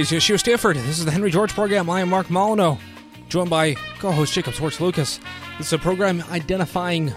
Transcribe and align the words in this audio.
It's 0.00 0.12
Yoshio 0.12 0.36
Stanford. 0.36 0.76
This 0.76 1.00
is 1.00 1.04
the 1.04 1.10
Henry 1.10 1.28
George 1.28 1.52
program. 1.52 1.90
I 1.90 2.02
am 2.02 2.10
Mark 2.10 2.28
Mollineaux, 2.28 2.78
joined 3.28 3.50
by 3.50 3.74
co-host 3.98 4.32
Jacob 4.32 4.54
Schwartz 4.54 4.80
Lucas. 4.80 5.18
This 5.58 5.66
is 5.66 5.72
a 5.72 5.78
program 5.78 6.22
identifying 6.30 7.12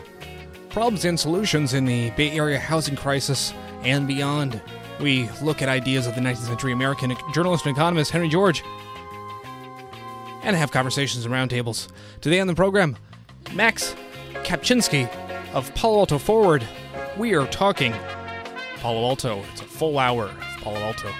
problems 0.71 1.05
and 1.05 1.19
solutions 1.19 1.75
in 1.75 1.85
the 1.85 2.09
Bay 2.11 2.31
Area 2.31 2.57
housing 2.57 2.95
crisis 2.95 3.53
and 3.83 4.07
beyond. 4.07 4.59
We 4.99 5.29
look 5.43 5.61
at 5.61 5.69
ideas 5.69 6.07
of 6.07 6.15
the 6.15 6.21
19th 6.21 6.47
century 6.47 6.71
American 6.71 7.15
journalist 7.35 7.67
and 7.67 7.77
economist 7.77 8.09
Henry 8.09 8.29
George 8.29 8.63
and 10.41 10.55
have 10.55 10.71
conversations 10.71 11.23
and 11.23 11.31
roundtables. 11.31 11.87
Today 12.19 12.39
on 12.39 12.47
the 12.47 12.55
program, 12.55 12.97
Max 13.53 13.95
Kapczynski 14.43 15.07
of 15.53 15.71
Palo 15.75 15.99
Alto 15.99 16.17
Forward. 16.17 16.67
We 17.15 17.35
are 17.35 17.45
talking 17.45 17.93
Palo 18.77 19.03
Alto. 19.07 19.43
It's 19.51 19.61
a 19.61 19.65
full 19.65 19.99
hour 19.99 20.25
of 20.25 20.61
Palo 20.63 20.79
Alto. 20.79 21.11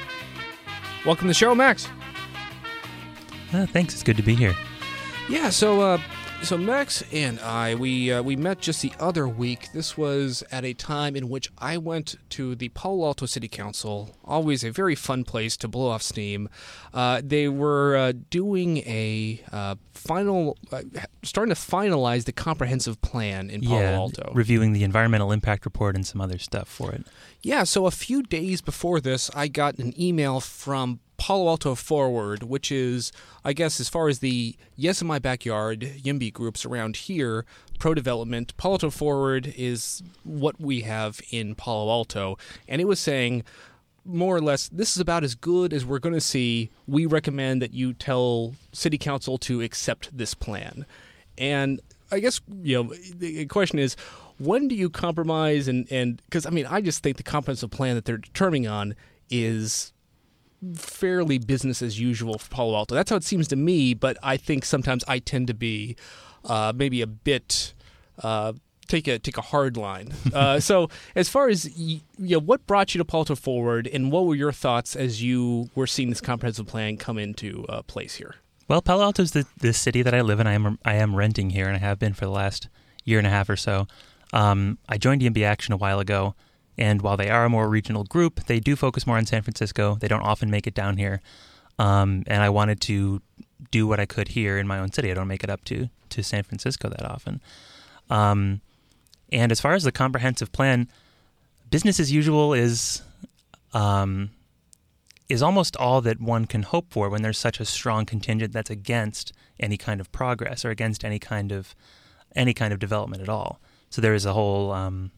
Welcome 1.05 1.26
to 1.26 1.30
the 1.30 1.34
show, 1.34 1.55
Max. 1.55 1.88
Uh, 3.54 3.66
thanks. 3.66 3.94
It's 3.94 4.04
good 4.04 4.18
to 4.18 4.23
be 4.23 4.36
here. 4.36 4.54
Yeah, 5.30 5.50
so 5.50 5.82
uh, 5.82 5.98
so 6.44 6.58
Max 6.58 7.04
and 7.12 7.40
I 7.40 7.76
we 7.76 8.12
uh, 8.12 8.23
we 8.23 8.36
met 8.36 8.59
just 8.59 8.81
the 8.81 8.91
other 9.00 9.27
week. 9.27 9.72
This 9.73 9.95
was 9.95 10.44
at 10.52 10.66
a 10.66 10.73
time 10.73 11.16
in 11.16 11.30
which 11.30 11.52
I 11.58 11.77
went 11.77 12.16
to 12.31 12.55
the 12.55 12.70
Palo 12.70 13.05
Alto 13.05 13.26
City 13.26 13.48
Council. 13.48 14.16
Always 14.26 14.64
a 14.64 14.72
very 14.72 14.95
fun 14.95 15.23
place 15.23 15.55
to 15.58 15.67
blow 15.67 15.90
off 15.90 16.02
steam. 16.02 16.50
Uh, 16.94 17.22
they 17.23 17.48
were 17.48 17.95
uh, 17.95 18.14
doing 18.30 18.77
a 18.80 19.41
uh, 19.52 19.76
final, 19.94 20.58
uh, 20.72 20.81
starting 21.23 21.53
to 21.53 21.62
finalize 21.62 22.25
the 22.25 22.31
comprehensive 22.31 23.02
plan 23.02 23.50
in 23.50 23.62
Palo 23.62 23.80
yeah, 23.80 23.92
Alto. 23.92 24.31
reviewing 24.34 24.73
the 24.73 24.84
environmental 24.84 25.31
impact 25.31 25.64
report 25.66 25.95
and 25.95 26.06
some 26.06 26.19
other 26.19 26.39
stuff 26.39 26.67
for 26.67 26.92
it. 26.92 27.06
Yeah, 27.42 27.64
so 27.64 27.86
a 27.86 27.92
few 27.92 28.23
days 28.23 28.62
before 28.62 29.00
this, 29.00 29.30
I 29.36 29.47
got 29.47 29.78
an 29.78 30.00
email 30.00 30.39
from 30.39 31.00
Palo 31.22 31.50
Alto 31.50 31.75
Forward, 31.75 32.41
which 32.41 32.72
is, 32.72 33.11
I 33.45 33.53
guess, 33.53 33.80
as 33.80 33.88
far 33.88 34.09
as 34.09 34.19
the 34.19 34.55
Yes 34.75 35.03
in 35.03 35.08
My 35.08 35.19
Backyard 35.19 35.81
YIMBY 35.81 36.33
groups 36.33 36.66
around 36.66 36.95
here, 36.95 37.45
pro 37.78 37.94
development, 37.94 38.58
Palo 38.58 38.73
Alto 38.73 38.89
Forward 38.89 39.53
is 39.55 40.02
what 40.23 40.59
we 40.59 40.81
have 40.81 41.22
in 41.30 41.53
Palo 41.53 41.91
Alto. 41.91 42.39
And 42.67 42.81
it 42.81 42.86
was 42.86 43.00
saying, 43.00 43.44
more 44.03 44.36
or 44.36 44.41
less, 44.41 44.67
this 44.69 44.95
is 44.95 45.00
about 45.00 45.23
as 45.23 45.36
good 45.36 45.73
as 45.73 45.86
we're 45.86 46.00
going 46.00 46.16
to 46.16 46.19
see. 46.19 46.72
We 46.88 47.05
recommend 47.05 47.61
that 47.61 47.72
you 47.72 47.94
tell 47.94 48.56
City 48.72 48.97
Council 48.97 49.38
to 49.38 49.61
accept 49.61 50.17
this 50.17 50.33
plan. 50.33 50.88
And 51.38 51.81
I 52.11 52.19
guess, 52.19 52.41
you 52.63 52.83
know, 52.83 52.95
the 53.16 53.45
question 53.45 53.78
is, 53.78 53.95
when 54.39 54.67
do 54.67 54.73
you 54.73 54.89
compromise 54.89 55.67
and 55.67 55.85
and 55.91 56.19
because 56.25 56.47
I 56.47 56.50
mean 56.50 56.66
I 56.66 56.81
just 56.81 57.03
think 57.03 57.17
the 57.17 57.23
comprehensive 57.23 57.69
plan 57.69 57.94
that 57.94 58.06
they're 58.06 58.17
determining 58.17 58.67
on 58.67 58.95
is 59.30 59.94
fairly 60.76 61.38
business 61.38 61.81
as 61.81 62.00
usual 62.00 62.38
for 62.38 62.50
Palo 62.50 62.76
Alto. 62.76 62.95
That's 62.95 63.09
how 63.09 63.16
it 63.16 63.23
seems 63.23 63.48
to 63.50 63.56
me, 63.56 63.94
but 63.94 64.17
I 64.22 64.38
think 64.38 64.66
sometimes 64.66 65.03
I 65.08 65.20
tend 65.20 65.48
to 65.48 65.53
be 65.53 65.95
uh, 66.45 66.73
maybe 66.76 67.02
a 67.02 67.08
bit 67.08 67.73
uh, 68.22 68.53
take 68.92 69.08
a 69.08 69.18
take 69.20 69.38
a 69.38 69.42
hard 69.42 69.78
line. 69.78 70.14
Uh, 70.34 70.59
so 70.59 70.88
as 71.14 71.28
far 71.28 71.50
as 71.50 71.78
you 71.78 72.00
know, 72.18 72.40
what 72.40 72.66
brought 72.66 72.95
you 72.95 73.00
to 73.00 73.03
Palo 73.03 73.22
Alto 73.22 73.36
Forward, 73.36 73.86
and 73.86 74.12
what 74.12 74.26
were 74.26 74.36
your 74.36 74.53
thoughts 74.53 74.95
as 74.95 75.22
you 75.22 75.70
were 75.76 75.86
seeing 75.86 76.09
this 76.09 76.22
comprehensive 76.22 76.68
plan 76.68 76.96
come 76.96 77.18
into 77.18 77.66
uh, 77.68 77.81
place 77.81 78.16
here? 78.16 78.36
Well, 78.70 78.81
Palo 78.81 79.03
Alto 79.03 79.22
is 79.23 79.31
the, 79.31 79.46
the 79.58 79.73
city 79.73 80.02
that 80.03 80.14
I 80.14 80.22
live 80.22 80.40
in. 80.40 80.48
I 80.48 80.53
am 80.53 80.80
I 80.86 80.96
am 80.96 81.16
renting 81.16 81.50
here, 81.50 81.68
and 81.68 81.75
I 81.75 81.80
have 81.80 82.00
been 82.00 82.14
for 82.14 82.25
the 82.25 82.31
last 82.31 82.70
year 83.03 83.18
and 83.18 83.28
a 83.28 83.30
half 83.30 83.50
or 83.50 83.58
so. 83.58 83.88
Um, 84.31 84.78
I 84.88 84.98
joined 84.98 85.22
YIMBY 85.22 85.44
Action 85.44 85.74
a 85.74 85.78
while 85.78 86.00
ago, 86.00 86.35
and 86.78 87.02
while 87.02 87.18
they 87.18 87.30
are 87.30 87.46
a 87.46 87.50
more 87.50 87.70
regional 87.70 88.04
group, 88.04 88.46
they 88.46 88.59
do 88.59 88.76
focus 88.76 89.06
more 89.06 89.18
on 89.18 89.26
San 89.26 89.42
Francisco. 89.42 89.98
They 90.00 90.08
don't 90.08 90.22
often 90.22 90.50
make 90.50 90.68
it 90.68 90.74
down 90.74 90.98
here. 90.98 91.22
Um, 91.78 92.24
and 92.28 92.44
I 92.44 92.50
wanted 92.50 92.82
to 92.82 93.22
do 93.72 93.88
what 93.88 94.00
I 94.00 94.06
could 94.06 94.30
here 94.30 94.58
in 94.58 94.68
my 94.68 94.80
own 94.80 94.92
city. 94.92 95.12
I 95.12 95.14
don't 95.14 95.28
make 95.28 95.44
it 95.44 95.50
up 95.50 95.64
to, 95.66 95.90
to 96.09 96.24
San 96.24 96.44
Francisco 96.44 96.90
that 96.90 97.06
often. 97.06 97.42
Um, 98.09 98.62
and 99.32 99.52
as 99.52 99.62
far 99.62 99.74
as 99.74 99.84
the 99.84 99.92
comprehensive 99.92 100.52
plan, 100.52 100.90
business 101.70 102.00
as 102.00 102.12
usual 102.12 102.54
is 102.54 103.02
um, 103.74 104.32
is 105.30 105.42
almost 105.42 105.78
all 105.78 106.02
that 106.02 106.20
one 106.20 106.46
can 106.46 106.64
hope 106.64 106.88
for 106.90 107.09
when 107.09 107.22
there's 107.22 107.38
such 107.38 107.62
a 107.62 107.66
strong 107.66 108.06
contingent 108.06 108.52
that's 108.52 108.70
against 108.70 109.32
any 109.62 109.78
kind 109.78 110.02
of 110.02 110.12
progress 110.12 110.66
or 110.66 110.72
against 110.72 111.06
any 111.06 111.20
kind 111.20 111.53
of 111.53 111.74
any 112.36 112.53
kind 112.53 112.74
of 112.74 112.80
development 112.80 113.22
at 113.22 113.30
all. 113.30 113.59
So 113.90 114.02
there 114.02 114.14
is 114.14 114.26
a 114.26 114.34
whole 114.34 114.72
um, 114.72 115.12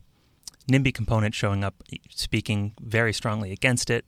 NIMBY 0.69 0.93
component 0.93 1.35
showing 1.35 1.63
up, 1.63 1.75
speaking 2.09 2.73
very 2.81 3.13
strongly 3.13 3.51
against 3.51 3.89
it, 3.89 4.05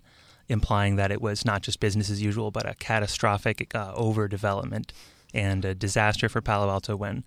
implying 0.48 0.96
that 0.96 1.12
it 1.12 1.22
was 1.22 1.46
not 1.46 1.62
just 1.62 1.80
business 1.80 2.10
as 2.10 2.22
usual, 2.22 2.52
but 2.52 2.70
a 2.70 2.76
catastrophic 2.76 3.74
uh, 3.76 3.94
overdevelopment 3.96 4.92
and 5.34 5.66
a 5.66 5.76
disaster 5.76 6.30
for 6.30 6.42
Palo 6.42 6.70
Alto 6.70 6.96
when 6.96 7.24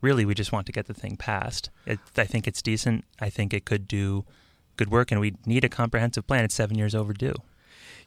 really 0.00 0.24
we 0.24 0.34
just 0.34 0.52
want 0.52 0.66
to 0.66 0.72
get 0.72 0.86
the 0.86 0.94
thing 0.94 1.16
passed. 1.16 1.70
It, 1.86 1.98
I 2.16 2.24
think 2.24 2.46
it's 2.46 2.62
decent. 2.62 3.04
I 3.20 3.30
think 3.30 3.52
it 3.52 3.64
could 3.64 3.88
do 3.88 4.24
good 4.76 4.90
work, 4.90 5.10
and 5.10 5.20
we 5.20 5.34
need 5.44 5.64
a 5.64 5.68
comprehensive 5.68 6.26
plan. 6.26 6.44
It's 6.44 6.54
seven 6.54 6.78
years 6.78 6.94
overdue. 6.94 7.34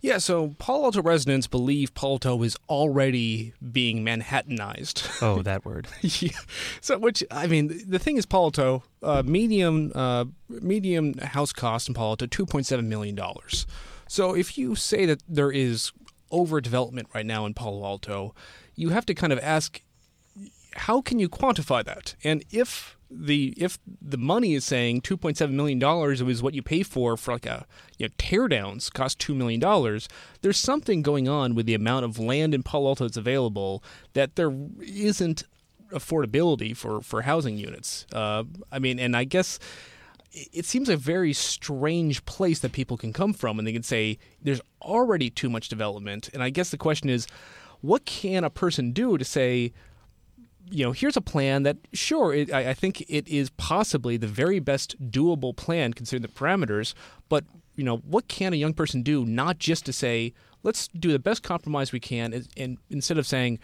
Yeah, 0.04 0.18
so 0.18 0.54
Palo 0.60 0.84
Alto 0.84 1.02
residents 1.02 1.48
believe 1.48 1.94
Palo 1.94 2.16
Alto 2.16 2.44
is 2.44 2.58
already 2.68 3.54
being 3.72 4.04
Manhattanized. 4.04 5.08
Oh, 5.22 5.42
that 5.44 5.64
word. 5.64 5.88
yeah. 6.02 6.38
So, 6.82 7.00
which 7.00 7.24
I 7.32 7.48
mean, 7.48 7.86
the 7.88 8.00
thing 8.00 8.18
is, 8.18 8.26
Palo 8.26 8.48
Alto 8.48 8.84
uh, 9.02 9.24
medium 9.26 9.94
uh, 9.96 10.26
medium 10.50 11.14
house 11.20 11.54
cost 11.54 11.88
in 11.88 11.94
Palo 11.94 12.10
Alto 12.10 12.26
two 12.26 12.46
point 12.46 12.66
seven 12.66 12.90
million 12.90 13.16
dollars. 13.16 13.66
So, 14.06 14.36
if 14.36 14.58
you 14.58 14.76
say 14.76 15.06
that 15.06 15.24
there 15.26 15.52
is 15.52 15.94
overdevelopment 16.34 17.06
right 17.16 17.26
now 17.26 17.46
in 17.46 17.54
Palo 17.54 17.86
Alto, 17.86 18.36
you 18.76 18.90
have 18.90 19.06
to 19.06 19.14
kind 19.14 19.32
of 19.32 19.40
ask, 19.40 19.82
how 20.76 21.00
can 21.00 21.18
you 21.18 21.30
quantify 21.30 21.82
that? 21.86 22.16
And 22.26 22.44
if 22.52 22.98
the 23.16 23.54
if 23.58 23.80
the 24.02 24.18
money 24.18 24.54
is 24.54 24.66
saying 24.66 25.02
2.7 25.02 25.52
million 25.52 25.80
dollars 25.80 26.22
is 26.22 26.44
what 26.44 26.54
you 26.54 26.62
pay 26.62 26.84
for 26.84 27.16
for 27.16 27.34
like 27.34 27.46
a 27.46 27.66
you 27.98 28.08
know 28.08 28.14
teardowns 28.18 28.92
cost 28.92 29.20
2 29.20 29.36
million 29.36 29.60
dollars 29.60 30.08
there's 30.42 30.58
something 30.58 31.02
going 31.02 31.28
on 31.28 31.56
with 31.56 31.66
the 31.66 31.74
amount 31.74 32.06
of 32.06 32.20
land 32.20 32.54
in 32.54 32.64
Palo 32.64 32.90
Alto 32.90 33.06
that's 33.06 33.18
available 33.18 33.84
that 34.14 34.36
there 34.36 34.54
isn't 34.82 35.44
affordability 35.92 36.76
for 36.76 37.02
for 37.02 37.22
housing 37.22 37.58
units. 37.58 38.06
Uh, 38.12 38.44
I 38.72 38.80
mean 38.80 39.00
and 39.00 39.16
I 39.16 39.24
guess 39.24 39.60
it 40.32 40.66
seems 40.66 40.90
a 40.90 40.98
very 40.98 41.32
strange 41.32 42.26
place 42.26 42.60
that 42.60 42.72
people 42.72 42.98
can 42.98 43.14
come 43.14 43.34
from 43.34 43.60
and 43.60 43.68
they 43.68 43.74
can 43.74 43.84
say 43.84 44.18
there's 44.42 44.62
already 44.82 45.30
too 45.30 45.48
much 45.48 45.70
development. 45.70 46.30
And 46.34 46.42
I 46.42 46.50
guess 46.50 46.72
the 46.72 46.78
question 46.78 47.10
is 47.10 47.28
what 47.82 48.06
can 48.06 48.44
a 48.44 48.50
person 48.50 48.92
do 48.92 49.18
to 49.18 49.26
say 49.26 49.74
you 50.70 50.86
know, 50.86 50.92
here's 50.92 51.18
a 51.18 51.22
plan 51.22 51.64
that, 51.64 51.78
sure, 51.94 52.34
it, 52.34 52.52
I, 52.52 52.70
I, 52.70 52.74
think 52.74 53.02
it 53.02 53.28
is 53.28 53.50
possibly 53.52 54.18
the 54.18 54.28
very 54.28 54.60
best 54.60 55.12
doable 55.12 55.56
plan 55.56 55.94
considering 55.94 56.22
the 56.22 56.28
parameters. 56.28 56.94
But 57.30 57.46
you 57.76 57.84
know, 57.84 57.98
what 57.98 58.28
can 58.28 58.54
a 58.54 58.56
young 58.56 58.74
person 58.74 59.04
do? 59.04 59.26
Not 59.26 59.60
just 59.60 59.86
to 59.86 59.94
say, 59.94 60.34
let's 60.64 60.88
do 60.88 61.12
the 61.12 61.20
best 61.20 61.44
compromise 61.44 61.92
we 61.92 62.00
can, 62.00 62.34
and, 62.34 62.48
and 62.56 62.78
instead 62.90 63.18
of 63.18 63.28
saying, 63.28 63.60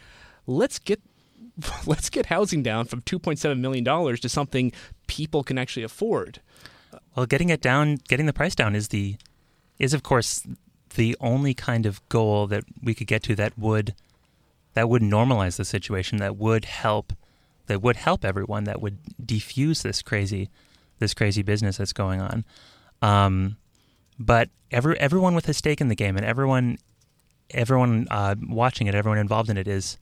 let's 0.47 0.79
get 0.79 1.01
let's 1.85 2.09
get 2.09 2.27
housing 2.27 2.63
down 2.63 2.85
from 2.85 3.01
2.7 3.01 3.59
million 3.59 3.83
dollars 3.83 4.19
to 4.19 4.29
something 4.29 4.71
people 5.07 5.43
can 5.43 5.57
actually 5.57 5.83
afford. 5.83 6.41
Well, 7.15 7.25
getting 7.25 7.49
it 7.49 7.61
down, 7.61 7.99
getting 8.07 8.25
the 8.25 8.33
price 8.33 8.55
down 8.55 8.75
is 8.75 8.89
the 8.89 9.15
is 9.77 9.93
of 9.93 10.03
course 10.03 10.45
the 10.95 11.15
only 11.19 11.53
kind 11.53 11.85
of 11.85 12.07
goal 12.09 12.47
that 12.47 12.63
we 12.81 12.93
could 12.93 13.07
get 13.07 13.23
to 13.23 13.35
that 13.35 13.57
would 13.57 13.93
that 14.79 14.87
would 14.87 15.01
normalize 15.01 15.57
the 15.57 15.65
situation, 15.65 16.19
that 16.19 16.37
would 16.37 16.63
help, 16.63 17.11
that 17.65 17.81
would 17.81 17.97
help 17.97 18.23
everyone, 18.23 18.63
that 18.63 18.81
would 18.81 18.97
defuse 19.21 19.81
this 19.81 20.01
crazy, 20.01 20.49
this 20.99 21.13
crazy 21.13 21.41
business 21.41 21.75
that's 21.75 21.91
going 21.91 22.21
on. 22.21 22.45
Um, 23.01 23.57
but 24.17 24.47
every 24.71 24.97
everyone 24.97 25.35
with 25.35 25.49
a 25.49 25.53
stake 25.53 25.81
in 25.81 25.89
the 25.89 25.95
game 25.95 26.15
and 26.15 26.25
everyone, 26.25 26.77
everyone 27.49 28.07
uh, 28.09 28.35
watching 28.41 28.87
it, 28.87 28.95
everyone 28.95 29.17
involved 29.17 29.49
in 29.49 29.57
it 29.57 29.67
is, 29.67 29.97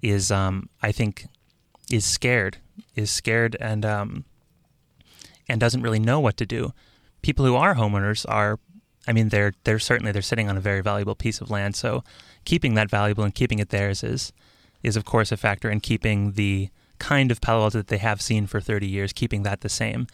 is 0.00 0.30
um, 0.30 0.68
I 0.80 0.92
think, 0.92 1.26
is 1.90 2.04
scared, 2.04 2.58
is 2.94 3.10
scared 3.10 3.56
and 3.58 3.84
um, 3.84 4.24
and 5.48 5.58
doesn't 5.60 5.82
really 5.82 5.98
know 5.98 6.20
what 6.20 6.36
to 6.36 6.46
do. 6.46 6.72
People 7.20 7.44
who 7.46 7.56
are 7.56 7.74
homeowners 7.74 8.24
are, 8.28 8.60
I 9.08 9.12
mean, 9.12 9.30
they're 9.30 9.54
they're 9.64 9.80
certainly 9.80 10.12
they're 10.12 10.22
sitting 10.22 10.48
on 10.48 10.56
a 10.56 10.60
very 10.60 10.82
valuable 10.82 11.16
piece 11.16 11.40
of 11.40 11.50
land, 11.50 11.74
so 11.74 12.04
keeping 12.44 12.74
that 12.74 12.90
valuable 12.90 13.24
and 13.24 13.34
keeping 13.34 13.58
it 13.58 13.70
theirs 13.70 14.02
is 14.02 14.32
is 14.82 14.96
of 14.96 15.04
course 15.04 15.32
a 15.32 15.36
factor 15.36 15.70
in 15.70 15.80
keeping 15.80 16.32
the 16.32 16.68
kind 16.98 17.30
of 17.30 17.40
Palo 17.40 17.64
Alto 17.64 17.78
that 17.78 17.88
they 17.88 17.98
have 17.98 18.20
seen 18.20 18.46
for 18.46 18.60
30 18.60 18.86
years, 18.86 19.12
keeping 19.12 19.42
that 19.42 19.60
the 19.60 19.68
same 19.68 20.06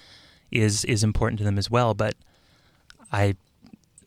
is 0.50 0.84
is 0.84 1.04
important 1.04 1.38
to 1.38 1.44
them 1.44 1.58
as 1.58 1.70
well. 1.70 1.94
But 1.94 2.14
I, 3.12 3.34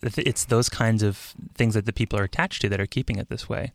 it's 0.01 0.45
those 0.45 0.69
kinds 0.69 1.03
of 1.03 1.33
things 1.53 1.73
that 1.75 1.85
the 1.85 1.93
people 1.93 2.19
are 2.19 2.23
attached 2.23 2.61
to 2.63 2.69
that 2.69 2.79
are 2.79 2.85
keeping 2.85 3.17
it 3.17 3.29
this 3.29 3.47
way. 3.47 3.71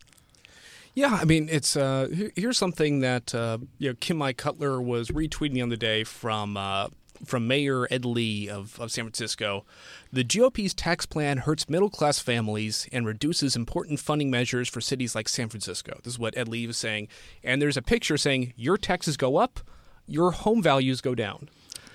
Yeah, 0.93 1.17
I 1.21 1.25
mean, 1.25 1.47
it's 1.49 1.75
uh, 1.77 2.07
here's 2.35 2.57
something 2.57 2.99
that 2.99 3.33
uh, 3.33 3.59
you 3.77 3.89
know 3.89 3.95
Kim-Mai 3.99 4.33
Cutler 4.33 4.81
was 4.81 5.09
retweeting 5.09 5.53
the 5.53 5.61
other 5.61 5.75
day 5.75 6.03
from 6.03 6.57
uh, 6.57 6.87
from 7.25 7.47
Mayor 7.47 7.87
Ed 7.91 8.05
Lee 8.05 8.49
of, 8.49 8.79
of 8.79 8.91
San 8.91 9.05
Francisco. 9.05 9.65
The 10.11 10.23
GOP's 10.23 10.73
tax 10.73 11.05
plan 11.05 11.39
hurts 11.39 11.69
middle 11.69 11.89
class 11.89 12.19
families 12.19 12.87
and 12.91 13.05
reduces 13.05 13.55
important 13.55 13.99
funding 13.99 14.31
measures 14.31 14.69
for 14.69 14.81
cities 14.81 15.15
like 15.15 15.29
San 15.29 15.49
Francisco. 15.49 15.99
This 16.03 16.13
is 16.13 16.19
what 16.19 16.37
Ed 16.37 16.47
Lee 16.47 16.67
was 16.67 16.77
saying. 16.77 17.07
And 17.43 17.61
there's 17.61 17.77
a 17.77 17.81
picture 17.81 18.17
saying 18.17 18.53
your 18.55 18.77
taxes 18.77 19.17
go 19.17 19.37
up, 19.37 19.59
your 20.07 20.31
home 20.31 20.61
values 20.61 21.01
go 21.01 21.15
down. 21.15 21.49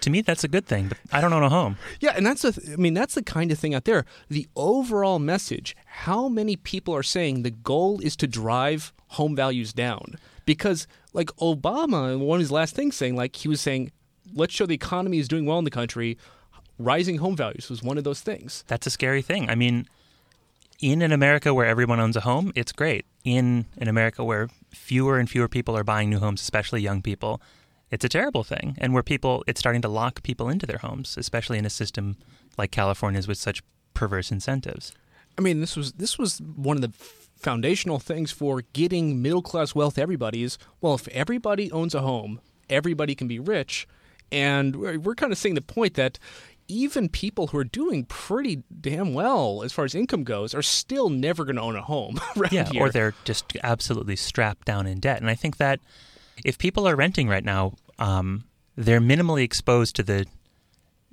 To 0.05 0.11
me, 0.11 0.21
that's 0.21 0.45
a 0.45 0.49
good 0.49 0.67
thing, 0.67 0.89
but 0.89 0.99
I 1.13 1.23
don't 1.23 1.33
own 1.33 1.43
a 1.43 1.49
home. 1.49 1.79
Yeah, 1.99 2.13
and 2.15 2.27
that's 2.27 2.43
the 2.43 2.73
I 2.75 2.77
mean 2.77 2.93
that's 2.93 3.15
the 3.15 3.23
kind 3.23 3.51
of 3.51 3.59
thing 3.59 3.75
out 3.75 3.87
there. 3.87 4.05
The 4.29 4.47
overall 4.55 5.19
message, 5.19 5.75
how 5.87 6.29
many 6.29 6.57
people 6.57 6.95
are 6.95 7.03
saying 7.03 7.43
the 7.43 7.51
goal 7.51 8.01
is 8.01 8.15
to 8.17 8.27
drive 8.27 8.93
home 9.09 9.35
values 9.35 9.73
down? 9.73 10.17
Because 10.45 10.87
like 11.15 11.29
Obama, 11.37 12.19
one 12.19 12.37
of 12.37 12.41
his 12.41 12.53
last 12.53 12.75
things 12.75 12.97
saying 12.97 13.17
like 13.17 13.35
he 13.35 13.49
was 13.49 13.63
saying, 13.63 13.93
let's 14.33 14.55
show 14.55 14.67
the 14.67 14.75
economy 14.75 15.19
is 15.19 15.29
doing 15.29 15.47
well 15.47 15.59
in 15.59 15.65
the 15.65 15.71
country. 15.71 16.19
Rising 16.79 17.19
home 17.19 17.37
values 17.37 17.71
was 17.71 17.83
one 17.83 17.99
of 17.99 18.05
those 18.05 18.21
things. 18.21 18.65
That's 18.67 18.87
a 18.87 18.91
scary 18.91 19.23
thing. 19.23 19.49
I 19.49 19.55
mean, 19.55 19.87
in 20.81 21.03
an 21.03 21.13
America 21.13 21.55
where 21.55 21.67
everyone 21.67 22.01
owns 22.01 22.17
a 22.17 22.21
home, 22.21 22.53
it's 22.55 22.73
great. 22.73 23.07
In 23.25 23.67
an 23.79 23.89
America 23.89 24.25
where 24.25 24.49
fewer 24.71 25.19
and 25.19 25.31
fewer 25.31 25.49
people 25.49 25.77
are 25.77 25.85
buying 25.85 26.11
new 26.11 26.19
homes, 26.19 26.41
especially 26.43 26.81
young 26.81 27.01
people, 27.01 27.41
it's 27.91 28.05
a 28.05 28.09
terrible 28.09 28.43
thing. 28.43 28.75
And 28.79 28.93
where 28.93 29.03
people, 29.03 29.45
it's 29.47 29.61
starting 29.61 29.83
to 29.83 29.89
lock 29.89 30.23
people 30.23 30.49
into 30.49 30.67
their 30.67 30.79
homes, 30.79 31.17
especially 31.17 31.59
in 31.59 31.65
a 31.65 31.71
system 31.71 32.17
like 32.59 32.71
California's 32.71 33.29
with 33.29 33.39
such 33.39 33.63
perverse 33.95 34.33
incentives. 34.33 34.93
I 35.39 35.43
mean, 35.43 35.61
this 35.61 35.77
was 35.77 35.93
this 35.93 36.19
was 36.19 36.39
one 36.41 36.77
of 36.77 36.83
the 36.83 36.93
foundational 37.39 37.99
things 37.99 38.31
for 38.31 38.63
getting 38.73 39.23
middle 39.23 39.43
class 39.43 39.75
wealth. 39.75 39.99
Everybody 39.99 40.43
is 40.43 40.59
well, 40.81 40.95
if 40.95 41.09
everybody 41.09 41.71
owns 41.73 41.95
a 41.95 42.01
home, 42.01 42.41
everybody 42.69 43.15
can 43.15 43.29
be 43.29 43.39
rich, 43.39 43.87
and 44.33 44.77
we're, 44.77 44.99
we're 44.99 45.15
kind 45.15 45.33
of 45.33 45.39
seeing 45.39 45.55
the 45.55 45.63
point 45.63 45.95
that 45.95 46.19
even 46.69 47.09
people 47.09 47.49
who 47.49 47.59
are 47.59 47.65
doing 47.65 48.05
pretty 48.07 48.63
damn 48.81 49.13
well 49.13 49.63
as 49.63 49.73
far 49.73 49.85
as 49.85 49.95
income 49.95 50.25
goes 50.25 50.55
are 50.55 50.63
still 50.63 51.11
never 51.11 51.45
going 51.45 51.57
to 51.57 51.63
own 51.63 51.77
a 51.77 51.83
home. 51.83 52.19
yeah, 52.51 52.69
here. 52.71 52.83
or 52.83 52.91
they're 52.91 53.15
just 53.25 53.57
absolutely 53.63 54.17
strapped 54.17 54.67
down 54.67 54.87
in 54.87 55.01
debt. 55.01 55.21
And 55.21 55.29
I 55.29 55.35
think 55.35 55.59
that 55.59 55.81
if 56.45 56.57
people 56.59 56.89
are 56.89 56.97
renting 56.97 57.29
right 57.29 57.45
now, 57.45 57.75
um, 57.99 58.45
they're 58.77 59.01
minimally 59.01 59.43
exposed 59.43 59.97
to 59.97 60.03
the 60.03 60.27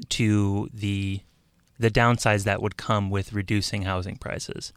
to 0.09 0.69
the 0.73 1.21
the 1.77 1.91
downsides 1.91 2.43
that 2.43 2.61
would 2.61 2.77
come 2.77 3.09
with 3.09 3.33
reducing 3.33 3.83
housing 3.83 4.15
prices. 4.15 4.71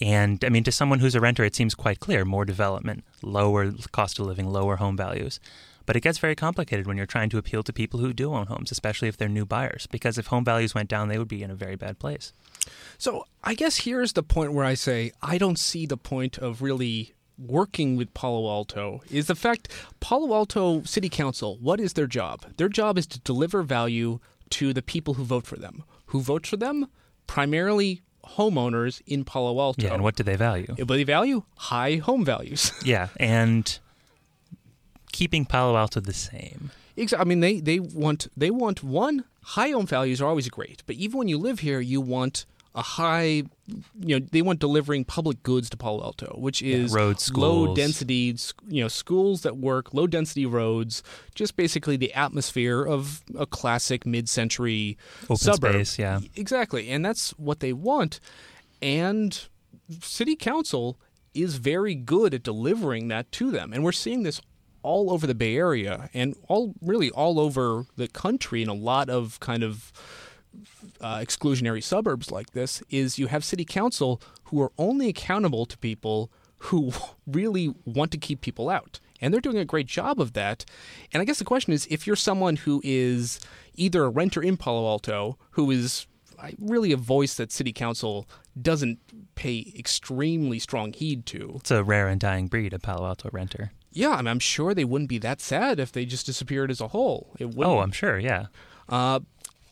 And 0.00 0.44
I 0.44 0.48
mean, 0.48 0.64
to 0.64 0.72
someone 0.72 0.98
who's 0.98 1.14
a 1.14 1.20
renter, 1.20 1.44
it 1.44 1.54
seems 1.54 1.74
quite 1.74 2.00
clear: 2.00 2.24
more 2.24 2.44
development, 2.44 3.04
lower 3.22 3.72
cost 3.92 4.18
of 4.18 4.26
living, 4.26 4.46
lower 4.46 4.76
home 4.76 4.96
values. 4.96 5.40
But 5.86 5.96
it 5.96 6.00
gets 6.00 6.18
very 6.18 6.34
complicated 6.34 6.86
when 6.86 6.96
you're 6.96 7.06
trying 7.06 7.30
to 7.30 7.38
appeal 7.38 7.62
to 7.62 7.72
people 7.72 8.00
who 8.00 8.12
do 8.12 8.32
own 8.32 8.46
homes, 8.46 8.72
especially 8.72 9.08
if 9.08 9.16
they're 9.16 9.28
new 9.28 9.44
buyers. 9.44 9.86
Because 9.90 10.18
if 10.18 10.28
home 10.28 10.44
values 10.44 10.74
went 10.74 10.88
down, 10.88 11.08
they 11.08 11.18
would 11.18 11.28
be 11.28 11.42
in 11.42 11.50
a 11.50 11.54
very 11.54 11.76
bad 11.76 11.98
place. 11.98 12.32
So 12.98 13.26
I 13.42 13.54
guess 13.54 13.78
here's 13.78 14.14
the 14.14 14.22
point 14.22 14.52
where 14.52 14.64
I 14.64 14.74
say 14.74 15.12
I 15.22 15.38
don't 15.38 15.58
see 15.58 15.86
the 15.86 15.96
point 15.96 16.38
of 16.38 16.62
really 16.62 17.14
working 17.38 17.96
with 17.96 18.14
Palo 18.14 18.48
Alto 18.48 19.02
is 19.10 19.26
the 19.26 19.34
fact 19.34 19.68
Palo 20.00 20.34
Alto 20.34 20.82
City 20.82 21.08
Council, 21.08 21.58
what 21.60 21.80
is 21.80 21.94
their 21.94 22.06
job? 22.06 22.44
Their 22.56 22.68
job 22.68 22.96
is 22.98 23.06
to 23.08 23.20
deliver 23.20 23.62
value 23.62 24.20
to 24.50 24.72
the 24.72 24.82
people 24.82 25.14
who 25.14 25.24
vote 25.24 25.46
for 25.46 25.56
them. 25.56 25.82
Who 26.06 26.20
vote 26.20 26.46
for 26.46 26.56
them? 26.56 26.86
Primarily 27.26 28.02
homeowners 28.24 29.02
in 29.06 29.24
Palo 29.24 29.60
Alto. 29.60 29.82
Yeah, 29.82 29.94
and 29.94 30.02
what 30.02 30.16
do 30.16 30.22
they 30.22 30.36
value? 30.36 30.66
What 30.68 30.88
do 30.88 30.96
they 30.96 31.04
value? 31.04 31.42
High 31.56 31.96
home 31.96 32.24
values. 32.24 32.72
yeah, 32.84 33.08
and 33.18 33.78
keeping 35.14 35.44
Palo 35.44 35.76
Alto 35.76 36.00
the 36.00 36.12
same. 36.12 36.72
Exactly. 36.96 37.22
I 37.22 37.26
mean, 37.28 37.40
they, 37.40 37.60
they 37.60 37.78
want 37.78 38.26
they 38.36 38.50
want 38.50 38.82
one 38.82 39.24
high 39.42 39.70
home 39.70 39.86
values 39.86 40.20
are 40.20 40.26
always 40.26 40.48
great, 40.48 40.82
but 40.86 40.96
even 40.96 41.18
when 41.18 41.28
you 41.28 41.38
live 41.38 41.60
here, 41.60 41.80
you 41.80 42.00
want 42.00 42.46
a 42.74 42.82
high, 42.82 43.44
you 44.00 44.18
know, 44.18 44.26
they 44.32 44.42
want 44.42 44.58
delivering 44.58 45.04
public 45.04 45.40
goods 45.44 45.70
to 45.70 45.76
Palo 45.76 46.02
Alto, 46.02 46.34
which 46.36 46.60
is 46.60 46.92
yeah, 46.92 46.98
roads, 46.98 47.32
low 47.32 47.72
density, 47.74 48.36
you 48.66 48.82
know, 48.82 48.88
schools 48.88 49.42
that 49.42 49.56
work, 49.56 49.94
low 49.94 50.08
density 50.08 50.44
roads, 50.44 51.02
just 51.36 51.54
basically 51.54 51.96
the 51.96 52.12
atmosphere 52.14 52.82
of 52.84 53.22
a 53.38 53.46
classic 53.46 54.04
mid-century 54.04 54.98
Open 55.24 55.36
suburb. 55.36 55.74
Space, 55.74 55.98
yeah, 56.00 56.18
exactly, 56.34 56.90
and 56.90 57.04
that's 57.04 57.30
what 57.38 57.60
they 57.60 57.72
want. 57.72 58.18
And 58.82 59.46
city 60.00 60.34
council 60.34 60.98
is 61.32 61.56
very 61.58 61.94
good 61.94 62.34
at 62.34 62.42
delivering 62.42 63.06
that 63.08 63.30
to 63.32 63.52
them, 63.52 63.72
and 63.72 63.84
we're 63.84 63.92
seeing 63.92 64.24
this 64.24 64.40
all 64.84 65.10
over 65.10 65.26
the 65.26 65.34
Bay 65.34 65.56
Area 65.56 66.10
and 66.14 66.36
all 66.46 66.74
really 66.80 67.10
all 67.10 67.40
over 67.40 67.86
the 67.96 68.06
country 68.06 68.62
in 68.62 68.68
a 68.68 68.74
lot 68.74 69.08
of 69.08 69.40
kind 69.40 69.64
of 69.64 69.92
uh, 71.00 71.16
exclusionary 71.16 71.82
suburbs 71.82 72.30
like 72.30 72.50
this 72.50 72.82
is 72.90 73.18
you 73.18 73.26
have 73.26 73.44
city 73.44 73.64
council 73.64 74.20
who 74.44 74.62
are 74.62 74.70
only 74.78 75.08
accountable 75.08 75.66
to 75.66 75.76
people 75.78 76.30
who 76.58 76.92
really 77.26 77.74
want 77.84 78.12
to 78.12 78.18
keep 78.18 78.40
people 78.40 78.68
out. 78.68 79.00
And 79.20 79.32
they're 79.32 79.40
doing 79.40 79.58
a 79.58 79.64
great 79.64 79.86
job 79.86 80.20
of 80.20 80.34
that. 80.34 80.64
And 81.12 81.20
I 81.20 81.24
guess 81.24 81.38
the 81.38 81.44
question 81.44 81.72
is 81.72 81.86
if 81.90 82.06
you're 82.06 82.16
someone 82.16 82.56
who 82.56 82.80
is 82.84 83.40
either 83.74 84.04
a 84.04 84.10
renter 84.10 84.42
in 84.42 84.56
Palo 84.56 84.86
Alto, 84.86 85.38
who 85.52 85.70
is 85.70 86.06
really 86.58 86.92
a 86.92 86.96
voice 86.96 87.34
that 87.36 87.50
city 87.50 87.72
council 87.72 88.28
doesn't 88.60 88.98
pay 89.34 89.72
extremely 89.76 90.58
strong 90.58 90.92
heed 90.92 91.24
to. 91.26 91.54
It's 91.56 91.70
a 91.70 91.82
rare 91.82 92.08
and 92.08 92.20
dying 92.20 92.48
breed, 92.48 92.74
a 92.74 92.78
Palo 92.78 93.06
Alto 93.06 93.30
renter. 93.32 93.72
Yeah, 93.94 94.10
I 94.10 94.30
am 94.30 94.40
sure 94.40 94.74
they 94.74 94.84
wouldn't 94.84 95.08
be 95.08 95.18
that 95.18 95.40
sad 95.40 95.78
if 95.78 95.92
they 95.92 96.04
just 96.04 96.26
disappeared 96.26 96.70
as 96.70 96.80
a 96.80 96.88
whole. 96.88 97.34
oh, 97.40 97.78
I'm 97.78 97.92
sure, 97.92 98.18
yeah. 98.18 98.46
Uh, 98.88 99.20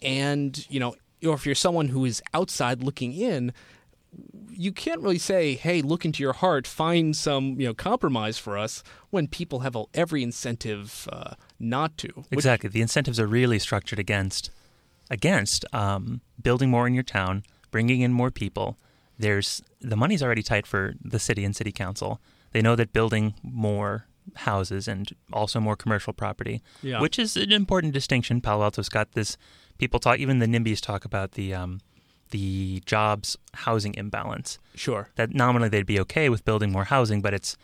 and 0.00 0.64
you 0.70 0.80
know, 0.80 0.94
or 1.24 1.34
if 1.34 1.44
you're 1.44 1.54
someone 1.54 1.88
who 1.88 2.04
is 2.04 2.22
outside 2.32 2.82
looking 2.82 3.12
in, 3.12 3.52
you 4.50 4.72
can't 4.72 5.00
really 5.00 5.18
say, 5.18 5.54
"Hey, 5.54 5.82
look 5.82 6.04
into 6.04 6.22
your 6.22 6.34
heart, 6.34 6.66
find 6.66 7.16
some 7.16 7.60
you 7.60 7.66
know 7.66 7.74
compromise 7.74 8.38
for 8.38 8.56
us," 8.56 8.82
when 9.10 9.26
people 9.26 9.60
have 9.60 9.76
every 9.94 10.22
incentive 10.22 11.08
uh, 11.12 11.34
not 11.58 11.98
to. 11.98 12.08
Which, 12.08 12.26
exactly, 12.32 12.70
the 12.70 12.82
incentives 12.82 13.18
are 13.18 13.26
really 13.26 13.58
structured 13.58 13.98
against 13.98 14.50
against 15.10 15.64
um, 15.72 16.20
building 16.40 16.70
more 16.70 16.86
in 16.86 16.94
your 16.94 17.02
town, 17.02 17.44
bringing 17.70 18.00
in 18.00 18.12
more 18.12 18.30
people. 18.30 18.78
There's 19.18 19.62
the 19.80 19.96
money's 19.96 20.22
already 20.22 20.42
tight 20.42 20.66
for 20.66 20.94
the 21.02 21.18
city 21.18 21.44
and 21.44 21.54
city 21.54 21.72
council. 21.72 22.20
They 22.52 22.62
know 22.62 22.76
that 22.76 22.92
building 22.92 23.34
more 23.42 24.06
houses 24.36 24.88
and 24.88 25.12
also 25.32 25.60
more 25.60 25.76
commercial 25.76 26.12
property, 26.12 26.62
yeah. 26.82 27.00
which 27.00 27.18
is 27.18 27.36
an 27.36 27.52
important 27.52 27.92
distinction. 27.92 28.40
Palo 28.40 28.64
Alto's 28.64 28.88
got 28.88 29.12
this. 29.12 29.36
People 29.78 30.00
talk, 30.00 30.18
even 30.18 30.38
the 30.38 30.46
NIMBYs 30.46 30.80
talk 30.80 31.04
about 31.04 31.32
the 31.32 31.54
um, 31.54 31.80
the 32.30 32.82
jobs 32.86 33.36
housing 33.54 33.94
imbalance. 33.94 34.58
Sure. 34.74 35.10
That 35.16 35.34
nominally 35.34 35.68
they'd 35.68 35.86
be 35.86 36.00
okay 36.00 36.28
with 36.28 36.44
building 36.44 36.72
more 36.72 36.84
housing, 36.84 37.20
but 37.20 37.34
it's 37.34 37.56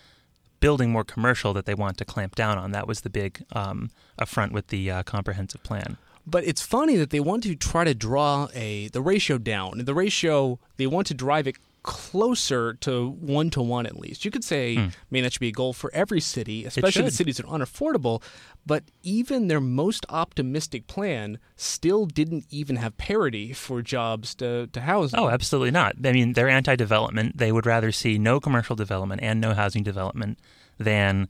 building 0.61 0.91
more 0.91 1.05
commercial 1.05 1.53
that 1.55 1.67
they 1.67 1.75
want 1.75 1.99
to 1.99 2.05
clamp 2.05 2.35
down 2.35 2.59
on. 2.59 2.73
That 2.73 2.87
was 2.87 3.01
the 3.01 3.11
big 3.11 3.43
um, 3.53 3.91
affront 4.19 4.53
with 4.53 4.69
the 4.69 4.91
uh, 4.91 5.03
comprehensive 5.03 5.63
plan. 5.63 5.97
But 6.27 6.45
it's 6.45 6.61
funny 6.61 6.97
that 6.97 7.11
they 7.11 7.21
want 7.21 7.43
to 7.45 7.55
try 7.55 7.85
to 7.85 7.95
draw 7.95 8.49
a 8.55 8.89
the 8.89 9.01
ratio 9.01 9.39
down. 9.39 9.85
The 9.85 9.95
ratio 9.95 10.59
they 10.77 10.87
want 10.87 11.07
to 11.09 11.15
drive 11.15 11.47
it 11.47 11.57
closer 11.83 12.75
to 12.75 13.11
one 13.11 13.51
to 13.51 13.63
one 13.63 13.87
at 13.87 13.97
least. 13.99 14.25
You 14.25 14.31
could 14.31 14.45
say, 14.45 14.75
hmm. 14.75 14.81
I 14.81 14.93
mean, 15.11 15.23
that 15.23 15.33
should 15.33 15.41
be 15.41 15.49
a 15.49 15.53
goal 15.53 15.73
for 15.73 15.91
every 15.95 16.21
city, 16.21 16.65
especially 16.65 17.03
the 17.03 17.11
cities 17.11 17.37
that 17.39 17.47
are 17.47 17.59
unaffordable. 17.59 18.23
But 18.67 18.85
even 19.03 19.49
their 19.49 19.61
most 19.61 20.05
optimistic 20.09 20.87
plan 20.87 21.39
still 21.57 22.07
didn't 22.07 22.47
even 22.51 22.77
have 22.77 22.97
parity 22.99 23.53
for 23.53 23.83
jobs 23.83 24.35
to, 24.37 24.67
to 24.69 24.81
housing. 24.81 25.19
Oh, 25.19 25.29
absolutely 25.29 25.71
not. 25.71 25.95
I 26.05 26.13
mean, 26.13 26.35
they're 26.35 26.49
anti 26.49 26.77
development. 26.77 27.39
They 27.39 27.53
would 27.53 27.67
rather 27.67 27.93
see 27.93 28.19
no 28.19 28.41
commercial 28.41 28.77
development 28.77 29.23
and 29.23 29.41
no 29.41 29.55
housing 29.55 29.83
development 29.83 30.39
than 30.79 31.29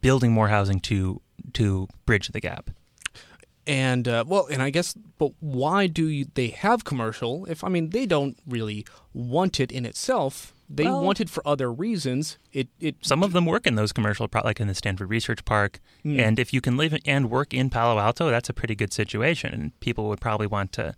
building 0.00 0.32
more 0.32 0.48
housing 0.48 0.80
to 0.80 1.20
to 1.54 1.88
bridge 2.06 2.28
the 2.28 2.40
gap. 2.40 2.70
And 3.66 4.06
uh, 4.06 4.24
well, 4.26 4.46
and 4.50 4.62
I 4.62 4.70
guess, 4.70 4.94
but 5.18 5.32
why 5.40 5.86
do 5.86 6.08
you, 6.08 6.26
they 6.34 6.48
have 6.48 6.84
commercial? 6.84 7.46
If 7.46 7.64
I 7.64 7.68
mean, 7.68 7.90
they 7.90 8.06
don't 8.06 8.36
really 8.46 8.86
want 9.12 9.58
it 9.58 9.72
in 9.72 9.86
itself. 9.86 10.52
They 10.68 10.84
well, 10.84 11.02
want 11.02 11.20
it 11.20 11.30
for 11.30 11.46
other 11.46 11.72
reasons. 11.72 12.38
It, 12.52 12.68
it 12.80 12.96
some 13.00 13.22
of 13.22 13.32
them 13.32 13.46
work 13.46 13.66
in 13.66 13.74
those 13.74 13.92
commercial, 13.92 14.28
like 14.44 14.60
in 14.60 14.68
the 14.68 14.74
Stanford 14.74 15.08
Research 15.10 15.44
Park. 15.44 15.80
Mm. 16.04 16.20
And 16.20 16.38
if 16.38 16.52
you 16.52 16.60
can 16.60 16.76
live 16.76 16.96
and 17.06 17.30
work 17.30 17.54
in 17.54 17.70
Palo 17.70 17.98
Alto, 17.98 18.30
that's 18.30 18.48
a 18.48 18.54
pretty 18.54 18.74
good 18.74 18.92
situation. 18.92 19.52
And 19.52 19.78
people 19.80 20.08
would 20.08 20.20
probably 20.20 20.46
want 20.46 20.72
to, 20.72 20.94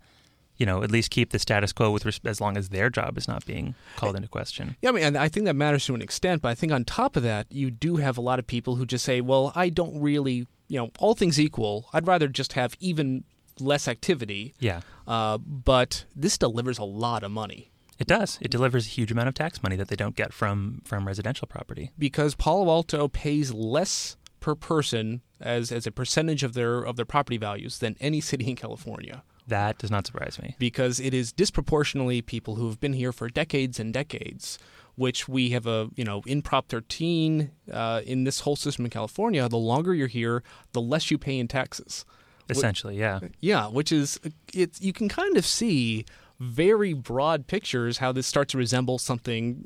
you 0.57 0.65
know, 0.65 0.83
at 0.83 0.91
least 0.91 1.11
keep 1.11 1.31
the 1.31 1.39
status 1.39 1.73
quo 1.73 1.91
with 1.91 2.05
as 2.25 2.41
long 2.41 2.57
as 2.57 2.69
their 2.69 2.89
job 2.89 3.17
is 3.17 3.27
not 3.27 3.45
being 3.45 3.75
called 3.97 4.15
into 4.15 4.29
question. 4.29 4.77
Yeah, 4.81 4.89
I 4.89 4.93
mean, 4.93 5.15
I 5.15 5.27
think 5.27 5.45
that 5.45 5.55
matters 5.55 5.85
to 5.85 5.95
an 5.95 6.01
extent. 6.01 6.41
But 6.41 6.49
I 6.49 6.55
think 6.55 6.71
on 6.71 6.85
top 6.85 7.15
of 7.15 7.23
that, 7.23 7.47
you 7.49 7.69
do 7.69 7.97
have 7.97 8.17
a 8.17 8.21
lot 8.21 8.39
of 8.39 8.47
people 8.47 8.75
who 8.75 8.85
just 8.85 9.05
say, 9.05 9.21
"Well, 9.21 9.51
I 9.53 9.69
don't 9.69 9.99
really 10.01 10.47
you 10.67 10.77
know, 10.79 10.91
all 10.99 11.13
things 11.13 11.39
equal, 11.39 11.87
I'd 11.93 12.07
rather 12.07 12.27
just 12.27 12.53
have 12.53 12.75
even 12.79 13.23
less 13.59 13.87
activity. 13.87 14.53
Yeah. 14.59 14.81
Uh, 15.07 15.37
but 15.37 16.05
this 16.15 16.37
delivers 16.37 16.77
a 16.77 16.83
lot 16.83 17.23
of 17.23 17.31
money. 17.31 17.71
It 17.99 18.05
does. 18.07 18.37
It 18.41 18.51
delivers 18.51 18.85
a 18.85 18.89
huge 18.89 19.11
amount 19.11 19.27
of 19.29 19.33
tax 19.33 19.63
money 19.63 19.75
that 19.75 19.87
they 19.87 19.95
don't 19.95 20.15
get 20.15 20.31
from 20.33 20.81
from 20.85 21.07
residential 21.07 21.47
property. 21.47 21.91
Because 21.97 22.35
Palo 22.35 22.69
Alto 22.69 23.07
pays 23.07 23.51
less 23.53 24.17
per 24.39 24.53
person 24.53 25.21
as 25.41 25.71
as 25.71 25.87
a 25.87 25.91
percentage 25.91 26.43
of 26.43 26.53
their 26.53 26.83
of 26.83 26.95
their 26.95 27.05
property 27.05 27.37
values 27.37 27.79
than 27.79 27.95
any 27.99 28.21
city 28.21 28.47
in 28.47 28.55
California 28.55 29.23
That 29.47 29.79
does 29.79 29.89
not 29.89 30.05
surprise 30.05 30.37
me. 30.39 30.55
because 30.59 30.99
it 30.99 31.13
is 31.15 31.31
disproportionately 31.33 32.21
people 32.21 32.55
who 32.55 32.67
have 32.67 32.79
been 32.79 32.93
here 32.93 33.11
for 33.11 33.29
decades 33.29 33.79
and 33.79 33.91
decades, 33.91 34.59
which 34.97 35.27
we 35.27 35.51
have 35.51 35.65
a 35.65 35.89
you 35.95 36.03
know 36.03 36.21
in 36.25 36.41
Prop 36.41 36.67
13 36.67 37.51
uh, 37.71 38.01
in 38.05 38.25
this 38.25 38.41
whole 38.41 38.55
system 38.57 38.83
in 38.83 38.91
California. 38.91 39.47
The 39.47 39.57
longer 39.57 39.93
you're 39.93 40.07
here, 40.07 40.43
the 40.73 40.81
less 40.81 41.09
you 41.09 41.17
pay 41.17 41.39
in 41.39 41.47
taxes. 41.47 42.03
Essentially, 42.49 42.97
yeah. 42.97 43.19
Yeah, 43.39 43.67
which 43.67 43.91
is 43.91 44.19
it's 44.53 44.81
you 44.81 44.93
can 44.93 45.09
kind 45.09 45.37
of 45.37 45.45
see 45.45 46.05
very 46.39 46.93
broad 46.93 47.47
pictures 47.47 47.97
how 47.97 48.11
this 48.11 48.27
starts 48.27 48.51
to 48.51 48.57
resemble 48.57 48.99
something 48.99 49.63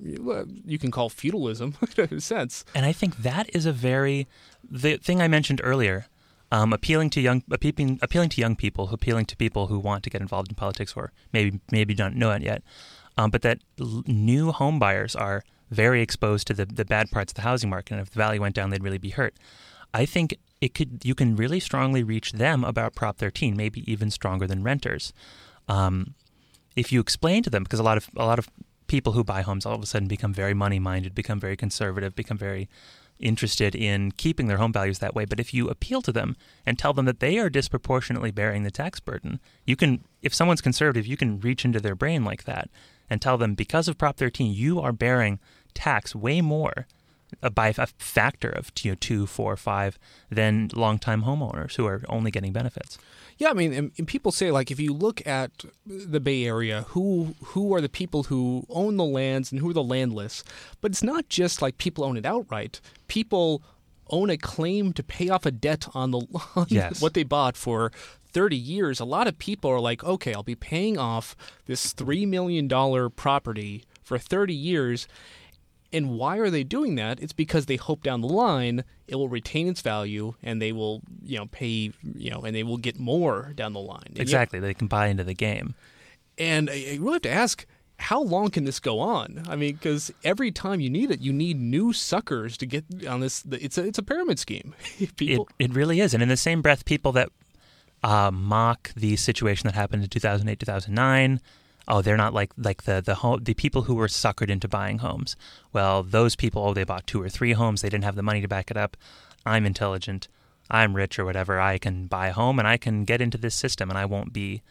you 0.66 0.80
can 0.80 0.90
call 0.90 1.10
feudalism 1.10 1.76
in 1.98 2.18
a 2.18 2.22
sense. 2.22 2.64
And 2.74 2.86
I 2.86 2.94
think 2.94 3.18
that 3.18 3.54
is 3.56 3.66
a 3.66 3.74
very 3.74 4.28
the 4.70 4.98
thing 4.98 5.22
I 5.22 5.28
mentioned 5.28 5.62
earlier, 5.64 6.08
um, 6.52 6.74
appealing 6.74 7.10
to 7.12 7.22
young 7.22 7.44
appealing, 7.52 8.00
appealing 8.02 8.30
to 8.30 8.42
young 8.42 8.56
people, 8.56 8.90
appealing 8.92 9.26
to 9.28 9.38
people 9.38 9.68
who 9.68 9.80
want 9.80 10.04
to 10.04 10.10
get 10.10 10.22
involved 10.22 10.50
in 10.50 10.56
politics 10.56 10.94
or 10.96 11.12
maybe 11.32 11.60
maybe 11.72 11.94
don't 11.94 12.16
know 12.16 12.32
it 12.32 12.42
yet, 12.42 12.64
um, 13.18 13.30
but 13.32 13.42
that 13.42 13.60
l- 13.80 14.04
new 14.08 14.52
home 14.52 14.80
buyers 14.80 15.16
are 15.16 15.44
very 15.70 16.02
exposed 16.02 16.48
to 16.48 16.54
the 16.54 16.66
the 16.66 16.86
bad 16.86 17.10
parts 17.12 17.32
of 17.32 17.36
the 17.36 17.42
housing 17.42 17.70
market, 17.70 17.94
and 17.94 18.02
if 18.02 18.12
the 18.12 18.18
value 18.18 18.42
went 18.42 18.56
down, 18.56 18.70
they'd 18.70 18.84
really 18.84 18.98
be 18.98 19.10
hurt. 19.10 19.36
I 19.94 20.06
think 20.06 20.36
it 20.60 20.74
could 20.74 21.04
you 21.04 21.16
can 21.16 21.36
really 21.36 21.60
strongly 21.60 22.04
reach 22.04 22.34
them 22.34 22.64
about 22.64 22.96
Prop 22.96 23.18
13, 23.18 23.58
maybe 23.58 23.90
even 23.92 24.12
stronger 24.12 24.48
than 24.48 24.64
renters. 24.64 25.14
Um, 25.68 26.14
if 26.76 26.92
you 26.92 27.00
explain 27.00 27.44
to 27.44 27.50
them, 27.50 27.64
because 27.64 27.80
a 27.80 27.84
lot 27.84 27.98
of 27.98 28.10
a 28.16 28.26
lot 28.26 28.40
of 28.40 28.50
people 28.88 29.14
who 29.14 29.24
buy 29.24 29.42
homes 29.42 29.66
all 29.66 29.76
of 29.76 29.82
a 29.82 29.86
sudden 29.86 30.08
become 30.08 30.34
very 30.34 30.54
money 30.54 30.80
minded, 30.80 31.16
become 31.16 31.40
very 31.40 31.56
conservative, 31.56 32.16
become 32.16 32.38
very 32.38 32.70
interested 33.20 33.76
in 33.76 34.12
keeping 34.12 34.48
their 34.48 34.58
home 34.58 34.74
values 34.74 35.00
that 35.00 35.16
way. 35.16 35.26
But 35.26 35.40
if 35.40 35.54
you 35.54 35.70
appeal 35.70 36.02
to 36.02 36.12
them 36.12 36.36
and 36.66 36.78
tell 36.78 36.92
them 36.92 37.06
that 37.06 37.20
they 37.20 37.38
are 37.38 37.50
disproportionately 37.50 38.32
bearing 38.32 38.64
the 38.64 38.72
tax 38.72 39.00
burden, 39.00 39.40
you 39.66 39.76
can, 39.76 40.04
if 40.22 40.34
someone's 40.34 40.62
conservative, 40.62 41.06
you 41.06 41.18
can 41.18 41.40
reach 41.40 41.64
into 41.64 41.80
their 41.80 41.96
brain 41.96 42.26
like 42.26 42.46
that 42.46 42.70
and 43.12 43.22
tell 43.22 43.38
them 43.38 43.54
because 43.54 43.88
of 43.88 43.98
Prop 44.00 44.18
13, 44.18 44.52
you 44.54 44.80
are 44.80 44.92
bearing 44.94 45.38
tax 45.76 46.16
way 46.16 46.42
more 46.42 46.88
uh, 47.44 47.50
by 47.50 47.68
a 47.78 47.88
factor 47.98 48.50
of 48.50 48.72
you 48.82 48.92
know, 48.92 48.96
two, 49.00 49.28
four, 49.28 49.56
five 49.58 50.00
than 50.30 50.70
longtime 50.74 51.24
homeowners 51.24 51.76
who 51.76 51.86
are 51.86 52.02
only 52.10 52.32
getting 52.32 52.54
benefits. 52.54 52.98
Yeah, 53.38 53.50
I 53.50 53.54
mean, 53.54 53.74
and, 53.74 53.92
and 53.98 54.08
people 54.08 54.32
say 54.32 54.52
like 54.52 54.70
if 54.72 54.80
you 54.80 54.94
look 54.94 55.26
at 55.28 55.52
the 55.86 56.20
Bay 56.20 56.46
Area, 56.46 56.86
who 56.90 57.36
who 57.44 57.74
are 57.74 57.82
the 57.82 57.90
people 57.90 58.24
who 58.24 58.66
own 58.70 58.98
the 58.98 59.04
lands 59.06 59.52
and 59.52 59.60
who 59.60 59.70
are 59.72 59.74
the 59.74 59.84
landless? 59.84 60.44
But 60.80 60.92
it's 60.92 61.02
not 61.04 61.28
just 61.28 61.62
like 61.62 61.78
people 61.80 62.04
own 62.04 62.18
it 62.18 62.26
outright. 62.26 62.80
People 63.08 63.64
own 64.12 64.30
a 64.30 64.38
claim 64.38 64.94
to 64.94 65.02
pay 65.02 65.30
off 65.30 65.46
a 65.46 65.52
debt 65.52 65.88
on 65.96 66.12
the 66.12 66.20
on 66.56 66.68
Yes. 66.70 67.02
what 67.02 67.14
they 67.16 67.24
bought 67.24 67.58
for 67.58 67.92
30 68.32 68.56
years. 68.56 69.00
A 69.00 69.06
lot 69.06 69.28
of 69.28 69.38
people 69.38 69.70
are 69.72 69.80
like, 69.80 70.04
okay, 70.04 70.34
I'll 70.34 70.44
be 70.44 70.56
paying 70.56 70.98
off 70.98 71.36
this 71.66 71.94
three 71.94 72.26
million 72.26 72.68
dollar 72.68 73.10
property 73.10 73.84
for 74.02 74.18
30 74.18 74.54
years. 74.54 75.08
And 75.94 76.12
why 76.18 76.38
are 76.38 76.50
they 76.50 76.64
doing 76.64 76.96
that? 76.96 77.20
It's 77.22 77.34
because 77.34 77.66
they 77.66 77.76
hope 77.76 78.02
down 78.04 78.22
the 78.22 78.28
line 78.28 78.84
it 79.10 79.16
will 79.16 79.28
retain 79.28 79.68
its 79.68 79.82
value 79.82 80.36
and 80.42 80.62
they 80.62 80.72
will, 80.72 81.02
you 81.22 81.38
know, 81.38 81.48
pay, 81.48 81.92
you 82.16 82.30
know, 82.32 82.42
and 82.44 82.56
they 82.56 82.64
will 82.64 82.78
get 82.78 82.98
more 82.98 83.52
down 83.56 83.74
the 83.74 83.82
line. 83.82 84.08
Yet- 84.14 84.22
Exactly. 84.22 84.60
They 84.62 84.74
can 84.74 84.88
buy 84.88 85.08
into 85.08 85.26
the 85.26 85.34
game. 85.34 85.76
and 86.38 86.70
I 86.70 86.74
I 86.94 86.98
really 87.00 87.14
have 87.16 87.22
to 87.24 87.30
ask, 87.32 87.66
how 88.00 88.22
long 88.24 88.50
can 88.50 88.64
this 88.64 88.80
go 88.80 89.00
on? 89.00 89.44
I 89.50 89.56
mean, 89.58 89.74
because 89.76 90.12
every 90.24 90.50
time 90.52 90.80
you 90.80 90.90
need 90.90 91.12
it, 91.12 91.20
you 91.22 91.32
need 91.34 91.60
new 91.60 91.92
suckers 91.94 92.58
to 92.58 92.66
get 92.66 92.86
on 93.06 93.20
this. 93.20 93.44
It's 93.52 93.78
a 93.78 93.86
it's 93.86 94.00
a 94.00 94.04
pyramid 94.04 94.40
scheme. 94.40 94.74
It, 95.00 95.12
it 95.60 95.74
really 95.76 96.00
is. 96.00 96.14
And 96.14 96.24
in 96.24 96.30
the 96.30 96.38
same 96.38 96.62
breath, 96.62 96.86
people 96.86 97.12
that 97.12 97.30
uh, 98.04 98.32
mock 98.32 98.92
the 98.96 99.16
situation 99.16 99.68
that 99.68 99.76
happened 99.76 100.04
in 100.04 100.10
2008, 100.10 100.60
2009, 100.60 101.40
oh, 101.88 102.02
they're 102.02 102.18
not 102.18 102.34
like 102.34 102.52
like 102.58 102.84
the 102.84 103.02
the 103.02 103.16
home, 103.16 103.44
the 103.44 103.54
people 103.54 103.84
who 103.84 103.96
were 103.96 104.08
suckered 104.08 104.50
into 104.50 104.68
buying 104.68 105.00
homes. 105.00 105.36
Well, 105.74 106.04
those 106.04 106.36
people, 106.36 106.64
oh, 106.66 106.74
they 106.74 106.84
bought 106.84 107.08
two 107.08 107.22
or 107.22 107.30
three 107.30 107.54
homes. 107.54 107.82
They 107.82 107.90
didn't 107.90 108.04
have 108.06 108.16
the 108.16 108.24
money 108.24 108.42
to 108.42 108.48
back 108.48 108.72
it 108.72 108.78
up. 108.78 108.98
I'm 109.46 109.66
intelligent. 109.66 110.28
I'm 110.70 110.96
rich 110.96 111.20
or 111.20 111.26
whatever. 111.26 111.60
I 111.60 111.78
can 111.78 112.08
buy 112.08 112.28
a 112.28 112.34
home 112.34 112.58
and 112.58 112.68
I 112.68 112.78
can 112.78 113.04
get 113.04 113.22
into 113.22 113.38
this 113.38 113.56
system 113.56 113.90
and 113.90 113.98
I 113.98 114.06
won't 114.06 114.32
be 114.34 114.62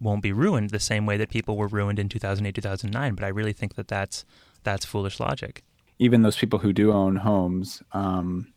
won't 0.00 0.22
be 0.22 0.32
ruined 0.32 0.70
the 0.70 0.80
same 0.80 1.06
way 1.06 1.16
that 1.16 1.30
people 1.30 1.56
were 1.56 1.68
ruined 1.68 1.98
in 1.98 2.08
2008, 2.08 2.54
2009. 2.54 3.14
But 3.14 3.24
I 3.24 3.28
really 3.28 3.52
think 3.52 3.76
that 3.76 3.88
that's 3.88 4.24
that's 4.64 4.84
foolish 4.84 5.20
logic. 5.20 5.62
even 5.98 6.22
those 6.22 6.36
people 6.36 6.58
who 6.58 6.72
do 6.72 6.92
own 6.92 7.16
homes, 7.16 7.82
um, 7.92 8.52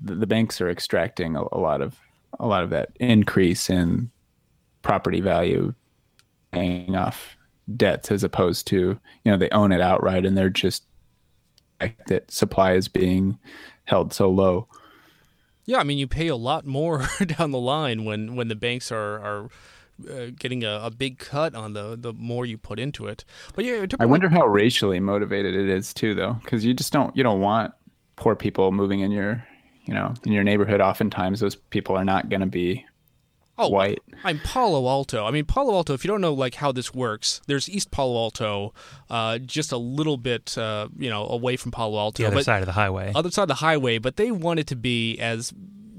the, 0.00 0.26
banks 0.26 0.60
are 0.60 0.70
extracting 0.70 1.36
a 1.36 1.58
lot 1.58 1.82
of 1.82 1.98
a 2.38 2.46
lot 2.46 2.62
of 2.62 2.70
that 2.70 2.90
increase 3.00 3.70
in 3.70 4.10
property 4.82 5.20
value, 5.20 5.74
paying 6.52 6.94
off 6.94 7.36
debts 7.76 8.10
as 8.10 8.24
opposed 8.24 8.66
to 8.66 8.98
you 9.24 9.30
know 9.30 9.36
they 9.36 9.50
own 9.50 9.72
it 9.72 9.80
outright 9.80 10.24
and 10.24 10.36
they're 10.38 10.48
just 10.48 10.84
that 12.06 12.30
supply 12.30 12.72
is 12.72 12.88
being 12.88 13.38
held 13.84 14.12
so 14.12 14.28
low. 14.28 14.66
yeah, 15.66 15.78
I 15.78 15.84
mean, 15.84 15.98
you 15.98 16.08
pay 16.08 16.28
a 16.28 16.36
lot 16.36 16.66
more 16.66 17.06
down 17.26 17.50
the 17.50 17.58
line 17.58 18.04
when 18.04 18.36
when 18.36 18.48
the 18.48 18.56
banks 18.56 18.90
are 18.92 19.20
are. 19.20 19.48
Uh, 20.08 20.30
getting 20.38 20.62
a, 20.62 20.78
a 20.84 20.92
big 20.92 21.18
cut 21.18 21.56
on 21.56 21.72
the 21.72 21.96
the 21.98 22.12
more 22.12 22.46
you 22.46 22.56
put 22.56 22.78
into 22.78 23.08
it, 23.08 23.24
but 23.56 23.64
yeah, 23.64 23.84
I 23.98 24.06
wonder 24.06 24.28
how 24.28 24.46
racially 24.46 25.00
motivated 25.00 25.56
it 25.56 25.68
is 25.68 25.92
too, 25.92 26.14
though, 26.14 26.34
because 26.34 26.64
you 26.64 26.72
just 26.72 26.92
don't 26.92 27.16
you 27.16 27.24
don't 27.24 27.40
want 27.40 27.74
poor 28.14 28.36
people 28.36 28.70
moving 28.70 29.00
in 29.00 29.10
your 29.10 29.44
you 29.88 29.94
know 29.94 30.12
in 30.24 30.32
your 30.32 30.44
neighborhood. 30.44 30.80
Oftentimes, 30.80 31.40
those 31.40 31.56
people 31.56 31.96
are 31.96 32.04
not 32.04 32.28
going 32.28 32.40
to 32.40 32.46
be 32.46 32.84
oh, 33.56 33.68
white. 33.68 34.00
I'm 34.22 34.38
Palo 34.40 34.86
Alto. 34.86 35.24
I 35.24 35.30
mean, 35.30 35.46
Palo 35.46 35.74
Alto. 35.74 35.94
If 35.94 36.04
you 36.04 36.08
don't 36.08 36.20
know 36.20 36.34
like 36.34 36.54
how 36.56 36.70
this 36.72 36.94
works, 36.94 37.40
there's 37.46 37.68
East 37.68 37.90
Palo 37.90 38.14
Alto, 38.16 38.74
uh, 39.08 39.38
just 39.38 39.72
a 39.72 39.78
little 39.78 40.18
bit, 40.18 40.56
uh, 40.58 40.88
you 40.96 41.08
know, 41.08 41.26
away 41.26 41.56
from 41.56 41.72
Palo 41.72 41.98
Alto, 41.98 42.22
The 42.22 42.26
other 42.26 42.36
but 42.36 42.44
side 42.44 42.62
of 42.62 42.66
the 42.66 42.72
highway. 42.72 43.12
other 43.14 43.30
side 43.30 43.42
of 43.42 43.48
the 43.48 43.54
highway. 43.54 43.98
But 43.98 44.16
they 44.16 44.30
want 44.30 44.60
it 44.60 44.66
to 44.68 44.76
be 44.76 45.18
as, 45.18 45.52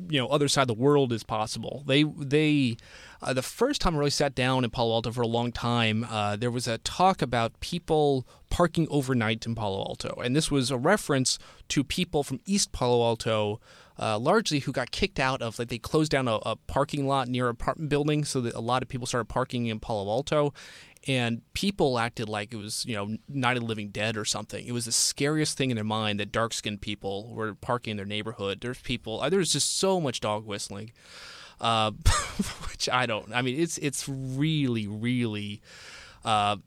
you 0.09 0.19
know, 0.19 0.27
other 0.27 0.47
side 0.47 0.63
of 0.63 0.67
the 0.67 0.73
world 0.75 1.11
as 1.11 1.23
possible. 1.23 1.83
They 1.87 2.03
they. 2.03 2.77
Uh, 3.21 3.33
the 3.33 3.41
first 3.41 3.81
time 3.81 3.95
I 3.95 3.99
really 3.99 4.09
sat 4.11 4.33
down 4.33 4.63
in 4.63 4.69
Palo 4.69 4.93
Alto 4.93 5.11
for 5.11 5.21
a 5.21 5.27
long 5.27 5.51
time, 5.51 6.05
uh, 6.09 6.37
there 6.37 6.51
was 6.51 6.67
a 6.67 6.77
talk 6.79 7.21
about 7.21 7.59
people 7.59 8.25
parking 8.49 8.87
overnight 8.89 9.45
in 9.45 9.55
Palo 9.55 9.79
Alto, 9.79 10.21
and 10.23 10.35
this 10.35 10.49
was 10.49 10.71
a 10.71 10.77
reference 10.77 11.37
to 11.69 11.83
people 11.83 12.23
from 12.23 12.39
East 12.45 12.71
Palo 12.71 13.03
Alto, 13.05 13.59
uh, 13.99 14.17
largely 14.17 14.59
who 14.59 14.71
got 14.71 14.91
kicked 14.91 15.19
out 15.19 15.41
of 15.41 15.59
like 15.59 15.67
they 15.67 15.77
closed 15.77 16.11
down 16.11 16.29
a, 16.29 16.35
a 16.45 16.55
parking 16.55 17.07
lot 17.07 17.27
near 17.27 17.47
an 17.47 17.51
apartment 17.51 17.89
building, 17.89 18.23
so 18.23 18.39
that 18.39 18.55
a 18.55 18.61
lot 18.61 18.81
of 18.83 18.87
people 18.87 19.05
started 19.05 19.25
parking 19.25 19.65
in 19.65 19.81
Palo 19.81 20.09
Alto, 20.09 20.53
and 21.05 21.41
people 21.53 21.99
acted 21.99 22.29
like 22.29 22.53
it 22.53 22.57
was 22.57 22.85
you 22.85 22.95
know 22.95 23.17
Night 23.27 23.57
of 23.57 23.63
the 23.63 23.67
Living 23.67 23.89
Dead 23.89 24.15
or 24.15 24.23
something. 24.23 24.65
It 24.65 24.71
was 24.71 24.85
the 24.85 24.93
scariest 24.93 25.57
thing 25.57 25.71
in 25.71 25.75
their 25.75 25.83
mind 25.83 26.21
that 26.21 26.31
dark 26.31 26.53
skinned 26.53 26.79
people 26.79 27.33
were 27.33 27.53
parking 27.53 27.91
in 27.91 27.97
their 27.97 28.05
neighborhood. 28.05 28.61
There's 28.61 28.79
people. 28.79 29.19
uh, 29.19 29.29
There's 29.29 29.51
just 29.51 29.77
so 29.77 29.99
much 29.99 30.21
dog 30.21 30.45
whistling 30.45 30.93
uh, 31.61 31.91
which 32.69 32.89
I 32.89 33.05
don't. 33.05 33.33
I 33.33 33.41
mean, 33.41 33.59
it's 33.59 33.77
it's 33.79 34.07
really 34.07 34.87
really. 34.87 35.61
Uh, 36.23 36.57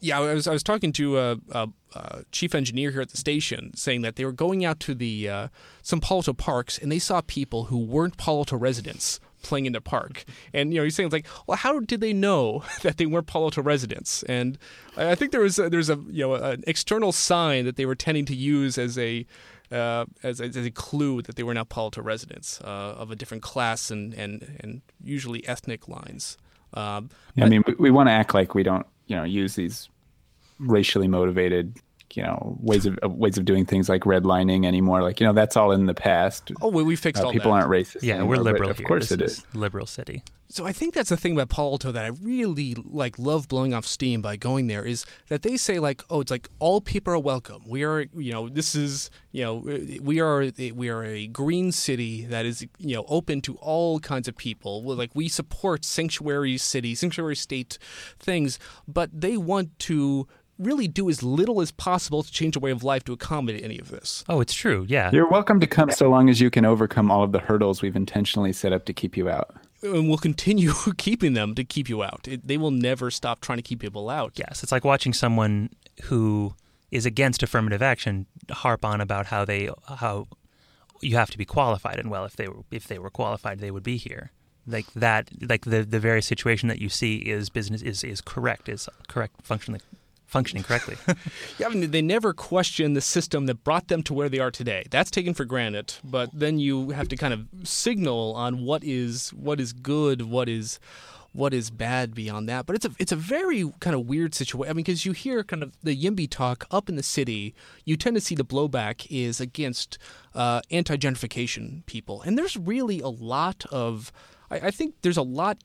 yeah, 0.00 0.20
I 0.20 0.34
was 0.34 0.46
I 0.46 0.52
was 0.52 0.62
talking 0.62 0.92
to 0.92 1.18
a, 1.18 1.36
a, 1.50 1.68
a 1.94 2.24
chief 2.30 2.54
engineer 2.54 2.90
here 2.90 3.00
at 3.00 3.10
the 3.10 3.16
station, 3.16 3.74
saying 3.74 4.02
that 4.02 4.16
they 4.16 4.24
were 4.24 4.32
going 4.32 4.64
out 4.64 4.80
to 4.80 4.94
the 4.94 5.28
uh, 5.28 5.48
some 5.82 6.00
Palo 6.00 6.18
Alto 6.18 6.32
parks 6.32 6.78
and 6.78 6.90
they 6.90 6.98
saw 6.98 7.20
people 7.20 7.64
who 7.64 7.78
weren't 7.78 8.16
Palo 8.16 8.38
Alto 8.38 8.56
residents 8.56 9.18
playing 9.42 9.66
in 9.66 9.72
the 9.72 9.80
park, 9.80 10.24
and 10.52 10.72
you 10.72 10.80
know 10.80 10.84
he's 10.84 10.94
saying 10.94 11.10
like, 11.10 11.26
well, 11.46 11.56
how 11.56 11.80
did 11.80 12.00
they 12.00 12.12
know 12.12 12.64
that 12.82 12.96
they 12.96 13.06
weren't 13.06 13.26
Palo 13.26 13.46
Alto 13.46 13.62
residents? 13.62 14.22
And 14.24 14.58
I 14.96 15.14
think 15.14 15.32
there 15.32 15.40
was 15.40 15.56
there's 15.56 15.90
a 15.90 15.98
you 16.08 16.26
know 16.26 16.34
an 16.34 16.62
external 16.66 17.12
sign 17.12 17.64
that 17.64 17.76
they 17.76 17.86
were 17.86 17.96
tending 17.96 18.24
to 18.26 18.34
use 18.34 18.78
as 18.78 18.96
a 18.98 19.26
uh, 19.70 20.06
as, 20.22 20.40
a, 20.40 20.44
as 20.44 20.56
a 20.56 20.70
clue 20.70 21.22
that 21.22 21.36
they 21.36 21.42
were 21.42 21.54
not 21.54 21.68
Palo 21.68 21.90
residents 21.96 22.60
uh, 22.62 22.94
of 22.98 23.10
a 23.10 23.16
different 23.16 23.42
class 23.42 23.90
and, 23.90 24.14
and, 24.14 24.58
and 24.60 24.82
usually 25.02 25.46
ethnic 25.46 25.88
lines. 25.88 26.36
Um, 26.74 27.10
I 27.40 27.48
mean, 27.48 27.64
we, 27.66 27.74
we 27.74 27.90
want 27.90 28.08
to 28.08 28.12
act 28.12 28.34
like 28.34 28.54
we 28.54 28.62
don't, 28.62 28.86
you 29.06 29.16
know, 29.16 29.24
use 29.24 29.54
these 29.54 29.88
racially 30.58 31.08
motivated, 31.08 31.76
you 32.16 32.22
know, 32.22 32.56
ways 32.60 32.86
of 32.86 32.98
uh, 33.04 33.08
ways 33.08 33.36
of 33.38 33.44
doing 33.44 33.64
things 33.66 33.88
like 33.88 34.02
redlining 34.02 34.66
anymore. 34.66 35.02
Like, 35.02 35.20
you 35.20 35.26
know, 35.26 35.32
that's 35.32 35.56
all 35.56 35.72
in 35.72 35.86
the 35.86 35.94
past. 35.94 36.50
oh, 36.62 36.68
we, 36.68 36.82
we 36.82 36.96
fixed 36.96 37.22
Uh, 37.22 37.26
all 37.26 37.32
people 37.32 37.52
that. 37.52 37.58
aren't 37.58 37.70
racist. 37.70 38.02
yeah, 38.02 38.14
anymore, 38.14 38.36
we're 38.36 38.42
liberal 38.42 38.70
Of 38.70 38.78
here. 38.78 38.86
course 38.86 39.08
This 39.08 39.12
it 39.12 39.22
is 39.22 39.38
is. 39.38 39.46
liberal 39.54 39.86
city. 39.86 40.22
So 40.50 40.64
I 40.64 40.72
think 40.72 40.94
that's 40.94 41.10
the 41.10 41.16
thing 41.18 41.34
about 41.34 41.50
Palo 41.50 41.72
Alto 41.72 41.92
that 41.92 42.06
I 42.06 42.08
really 42.22 42.74
like 42.74 43.18
love 43.18 43.48
blowing 43.48 43.74
off 43.74 43.84
steam 43.84 44.22
by 44.22 44.36
going 44.36 44.66
there 44.66 44.82
is 44.82 45.04
that 45.28 45.42
they 45.42 45.58
say 45.58 45.78
like 45.78 46.02
oh 46.08 46.22
it's 46.22 46.30
like 46.30 46.48
all 46.58 46.80
people 46.80 47.12
are 47.12 47.18
welcome 47.18 47.62
we 47.66 47.82
are 47.84 48.06
you 48.16 48.32
know 48.32 48.48
this 48.48 48.74
is 48.74 49.10
you 49.30 49.44
know 49.44 49.56
we 50.00 50.20
are 50.20 50.50
we 50.74 50.88
are 50.88 51.04
a 51.04 51.26
green 51.26 51.70
city 51.70 52.24
that 52.24 52.46
is 52.46 52.62
you 52.78 52.96
know 52.96 53.04
open 53.08 53.42
to 53.42 53.56
all 53.56 54.00
kinds 54.00 54.26
of 54.26 54.34
people 54.38 54.82
like 54.82 55.10
we 55.14 55.28
support 55.28 55.84
sanctuary 55.84 56.56
city 56.56 56.94
sanctuary 56.94 57.36
state 57.36 57.76
things 58.18 58.58
but 58.86 59.10
they 59.12 59.36
want 59.36 59.78
to 59.78 60.26
really 60.58 60.88
do 60.88 61.08
as 61.08 61.22
little 61.22 61.60
as 61.60 61.70
possible 61.70 62.22
to 62.22 62.30
change 62.30 62.56
a 62.56 62.60
way 62.60 62.70
of 62.70 62.82
life 62.82 63.04
to 63.04 63.12
accommodate 63.12 63.62
any 63.62 63.78
of 63.78 63.90
this. 63.90 64.24
Oh, 64.28 64.40
it's 64.40 64.54
true. 64.54 64.84
Yeah. 64.88 65.10
You're 65.12 65.28
welcome 65.28 65.60
to 65.60 65.66
come 65.66 65.90
so 65.90 66.10
long 66.10 66.28
as 66.28 66.40
you 66.40 66.50
can 66.50 66.64
overcome 66.64 67.10
all 67.10 67.22
of 67.22 67.32
the 67.32 67.38
hurdles 67.38 67.82
we've 67.82 67.96
intentionally 67.96 68.52
set 68.52 68.72
up 68.72 68.84
to 68.86 68.92
keep 68.92 69.16
you 69.16 69.28
out. 69.28 69.54
And 69.82 70.08
we'll 70.08 70.18
continue 70.18 70.72
keeping 70.96 71.34
them 71.34 71.54
to 71.54 71.64
keep 71.64 71.88
you 71.88 72.02
out. 72.02 72.26
It, 72.26 72.46
they 72.46 72.56
will 72.56 72.72
never 72.72 73.10
stop 73.10 73.40
trying 73.40 73.58
to 73.58 73.62
keep 73.62 73.80
people 73.80 74.10
out. 74.10 74.32
Yes, 74.34 74.62
it's 74.62 74.72
like 74.72 74.84
watching 74.84 75.12
someone 75.12 75.70
who 76.04 76.54
is 76.90 77.06
against 77.06 77.42
affirmative 77.42 77.82
action 77.82 78.26
harp 78.50 78.84
on 78.84 79.00
about 79.00 79.26
how 79.26 79.44
they 79.44 79.70
how 79.86 80.26
you 81.00 81.16
have 81.16 81.30
to 81.30 81.38
be 81.38 81.44
qualified 81.44 81.98
and 81.98 82.10
well 82.10 82.24
if 82.24 82.36
they 82.36 82.48
were 82.48 82.62
if 82.70 82.88
they 82.88 82.98
were 82.98 83.10
qualified 83.10 83.58
they 83.60 83.70
would 83.70 83.82
be 83.82 83.96
here 83.96 84.32
like 84.66 84.86
that 84.94 85.28
like 85.48 85.64
the 85.64 85.82
the 85.82 86.00
very 86.00 86.22
situation 86.22 86.68
that 86.68 86.80
you 86.80 86.88
see 86.88 87.16
is 87.16 87.50
business 87.50 87.82
is 87.82 88.02
is 88.02 88.20
correct 88.20 88.68
is 88.68 88.88
correct 89.06 89.34
functioning 89.42 89.80
functioning 90.28 90.62
correctly 90.62 90.96
yeah 91.58 91.66
I 91.66 91.70
mean 91.70 91.90
they 91.90 92.02
never 92.02 92.32
question 92.32 92.94
the 92.94 93.00
system 93.00 93.46
that 93.46 93.64
brought 93.64 93.88
them 93.88 94.02
to 94.04 94.14
where 94.14 94.28
they 94.28 94.38
are 94.38 94.50
today 94.50 94.84
that's 94.90 95.10
taken 95.10 95.34
for 95.34 95.44
granted 95.44 95.94
but 96.04 96.30
then 96.32 96.58
you 96.58 96.90
have 96.90 97.08
to 97.08 97.16
kind 97.16 97.34
of 97.34 97.46
signal 97.64 98.34
on 98.34 98.64
what 98.64 98.84
is 98.84 99.30
what 99.30 99.58
is 99.58 99.72
good 99.72 100.22
what 100.22 100.48
is 100.48 100.78
what 101.32 101.54
is 101.54 101.70
bad 101.70 102.14
beyond 102.14 102.48
that. 102.48 102.66
But 102.66 102.76
it's 102.76 102.84
a 102.84 102.90
it's 102.98 103.12
a 103.12 103.16
very 103.16 103.70
kind 103.80 103.94
of 103.94 104.06
weird 104.06 104.34
situation. 104.34 104.70
I 104.70 104.72
mean, 104.72 104.84
because 104.84 105.04
you 105.04 105.12
hear 105.12 105.44
kind 105.44 105.62
of 105.62 105.72
the 105.82 105.96
YIMBY 105.96 106.28
talk 106.30 106.66
up 106.70 106.88
in 106.88 106.96
the 106.96 107.02
city, 107.02 107.54
you 107.84 107.96
tend 107.96 108.16
to 108.16 108.20
see 108.20 108.34
the 108.34 108.44
blowback 108.44 109.06
is 109.10 109.40
against 109.40 109.98
uh, 110.34 110.60
anti 110.70 110.96
gentrification 110.96 111.86
people, 111.86 112.22
and 112.22 112.36
there's 112.36 112.56
really 112.56 113.00
a 113.00 113.08
lot 113.08 113.64
of. 113.70 114.12
I, 114.50 114.56
I 114.56 114.70
think 114.70 114.96
there's 115.02 115.16
a 115.16 115.22
lot 115.22 115.58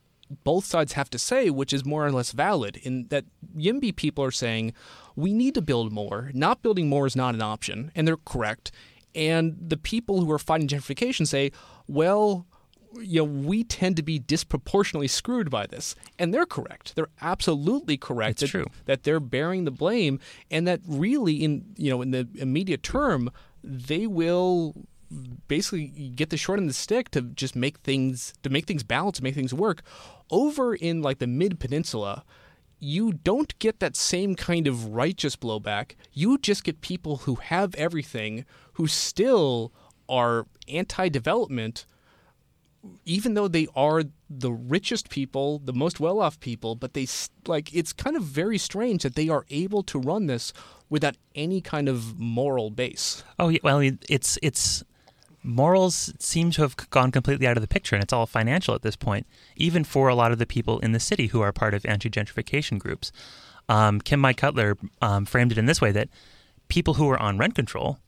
both 0.44 0.66
sides 0.66 0.94
have 0.94 1.10
to 1.12 1.20
say, 1.20 1.50
which 1.50 1.74
is 1.74 1.86
more 1.86 2.06
or 2.06 2.12
less 2.12 2.32
valid, 2.32 2.78
in 2.78 3.08
that 3.08 3.26
YIMBY 3.56 3.96
people 3.96 4.24
are 4.24 4.32
saying 4.32 4.74
we 5.16 5.34
need 5.34 5.54
to 5.56 5.62
build 5.62 5.92
more. 5.92 6.32
Not 6.34 6.62
building 6.62 6.90
more 6.90 7.06
is 7.06 7.16
not 7.16 7.36
an 7.36 7.42
option, 7.42 7.92
and 7.96 8.08
they're 8.08 8.18
correct. 8.18 8.72
And 9.16 9.56
the 9.60 9.78
people 9.78 10.22
who 10.22 10.32
are 10.32 10.40
fighting 10.40 10.68
gentrification 10.68 11.28
say, 11.28 11.52
well, 11.88 12.48
you 13.00 13.22
know, 13.22 13.24
we 13.24 13.64
tend 13.64 13.96
to 13.98 14.04
be 14.04 14.20
disproportionately 14.20 15.08
screwed 15.08 15.50
by 15.50 15.66
this. 15.66 15.96
And 16.20 16.34
they're 16.34 16.46
correct. 16.46 16.96
They're 16.96 17.10
absolutely 17.22 17.98
correct. 17.98 18.40
That, 18.40 18.48
true. 18.48 18.68
that 18.86 19.04
they're 19.04 19.20
bearing 19.20 19.66
the 19.66 19.72
blame 19.72 20.20
and 20.52 20.68
that 20.68 20.82
really 20.88 21.44
in 21.44 21.66
you 21.76 21.90
know 21.90 22.02
in 22.02 22.12
the 22.12 22.28
immediate 22.36 22.84
term 22.84 23.32
they 23.64 24.08
will 24.08 24.76
basically 25.48 25.88
get 25.88 26.30
the 26.30 26.38
short 26.38 26.60
end 26.60 26.68
of 26.68 26.70
the 26.70 26.80
stick 26.80 27.10
to 27.12 27.22
just 27.22 27.56
make 27.56 27.78
things 27.80 28.34
to 28.44 28.50
make 28.50 28.66
things 28.66 28.84
balance, 28.84 29.18
to 29.18 29.24
make 29.24 29.36
things 29.36 29.54
work. 29.54 29.82
Over 30.34 30.74
in 30.74 31.04
like 31.04 31.20
the 31.20 31.28
mid 31.28 31.60
peninsula, 31.60 32.24
you 32.80 33.14
don't 33.14 33.58
get 33.60 33.80
that 33.80 33.96
same 33.96 34.36
kind 34.36 34.66
of 34.66 34.88
righteous 34.88 35.36
blowback. 35.36 35.92
You 36.12 36.40
just 36.40 36.64
get 36.64 36.82
people 36.82 37.18
who 37.18 37.36
have 37.36 37.76
everything 37.76 38.44
who 38.74 38.88
still 38.88 39.72
are 40.10 40.48
anti 40.68 41.08
development 41.08 41.86
even 43.06 43.34
though 43.34 43.48
they 43.48 43.68
are 43.76 44.04
the 44.30 44.52
richest 44.52 45.10
people, 45.10 45.60
the 45.60 45.74
most 45.74 46.00
well-off 46.00 46.40
people, 46.40 46.76
but 46.76 46.94
they 46.94 47.08
like 47.48 47.74
it's 47.74 47.94
kind 47.94 48.16
of 48.16 48.24
very 48.24 48.58
strange 48.58 49.04
that 49.04 49.16
they 49.16 49.30
are 49.30 49.46
able 49.50 49.84
to 49.84 50.00
run 50.00 50.28
this 50.28 50.52
without 50.90 51.16
any 51.34 51.62
kind 51.62 51.88
of 51.88 52.20
moral 52.20 52.70
base. 52.70 53.24
Oh, 53.40 53.50
yeah, 53.50 53.60
well, 53.64 53.80
it's 54.10 54.38
it's 54.42 54.84
morals 55.44 56.14
seem 56.20 56.52
to 56.52 56.62
have 56.62 56.76
gone 56.90 57.12
completely 57.12 57.48
out 57.48 57.58
of 57.58 57.62
the 57.62 57.68
picture, 57.68 57.96
and 57.96 58.04
it's 58.04 58.14
all 58.14 58.26
financial 58.26 58.76
at 58.76 58.82
this 58.82 58.96
point, 58.96 59.28
even 59.56 59.84
for 59.84 60.08
a 60.08 60.16
lot 60.16 60.32
of 60.32 60.40
the 60.40 60.46
people 60.46 60.80
in 60.80 60.92
the 60.92 61.00
city 61.00 61.28
who 61.28 61.42
are 61.42 61.52
part 61.52 61.74
of 61.74 61.86
anti-gentrification 61.86 62.80
groups. 62.80 63.12
Um, 63.70 64.02
Kim-Mai 64.02 64.34
Cutler 64.34 64.78
um, 65.02 65.26
framed 65.26 65.52
it 65.52 65.58
in 65.58 65.66
this 65.66 65.82
way 65.82 65.92
that 65.92 66.10
people 66.68 66.96
who 66.96 67.10
are 67.10 67.22
on 67.22 67.38
rent 67.38 67.56
control, 67.56 68.00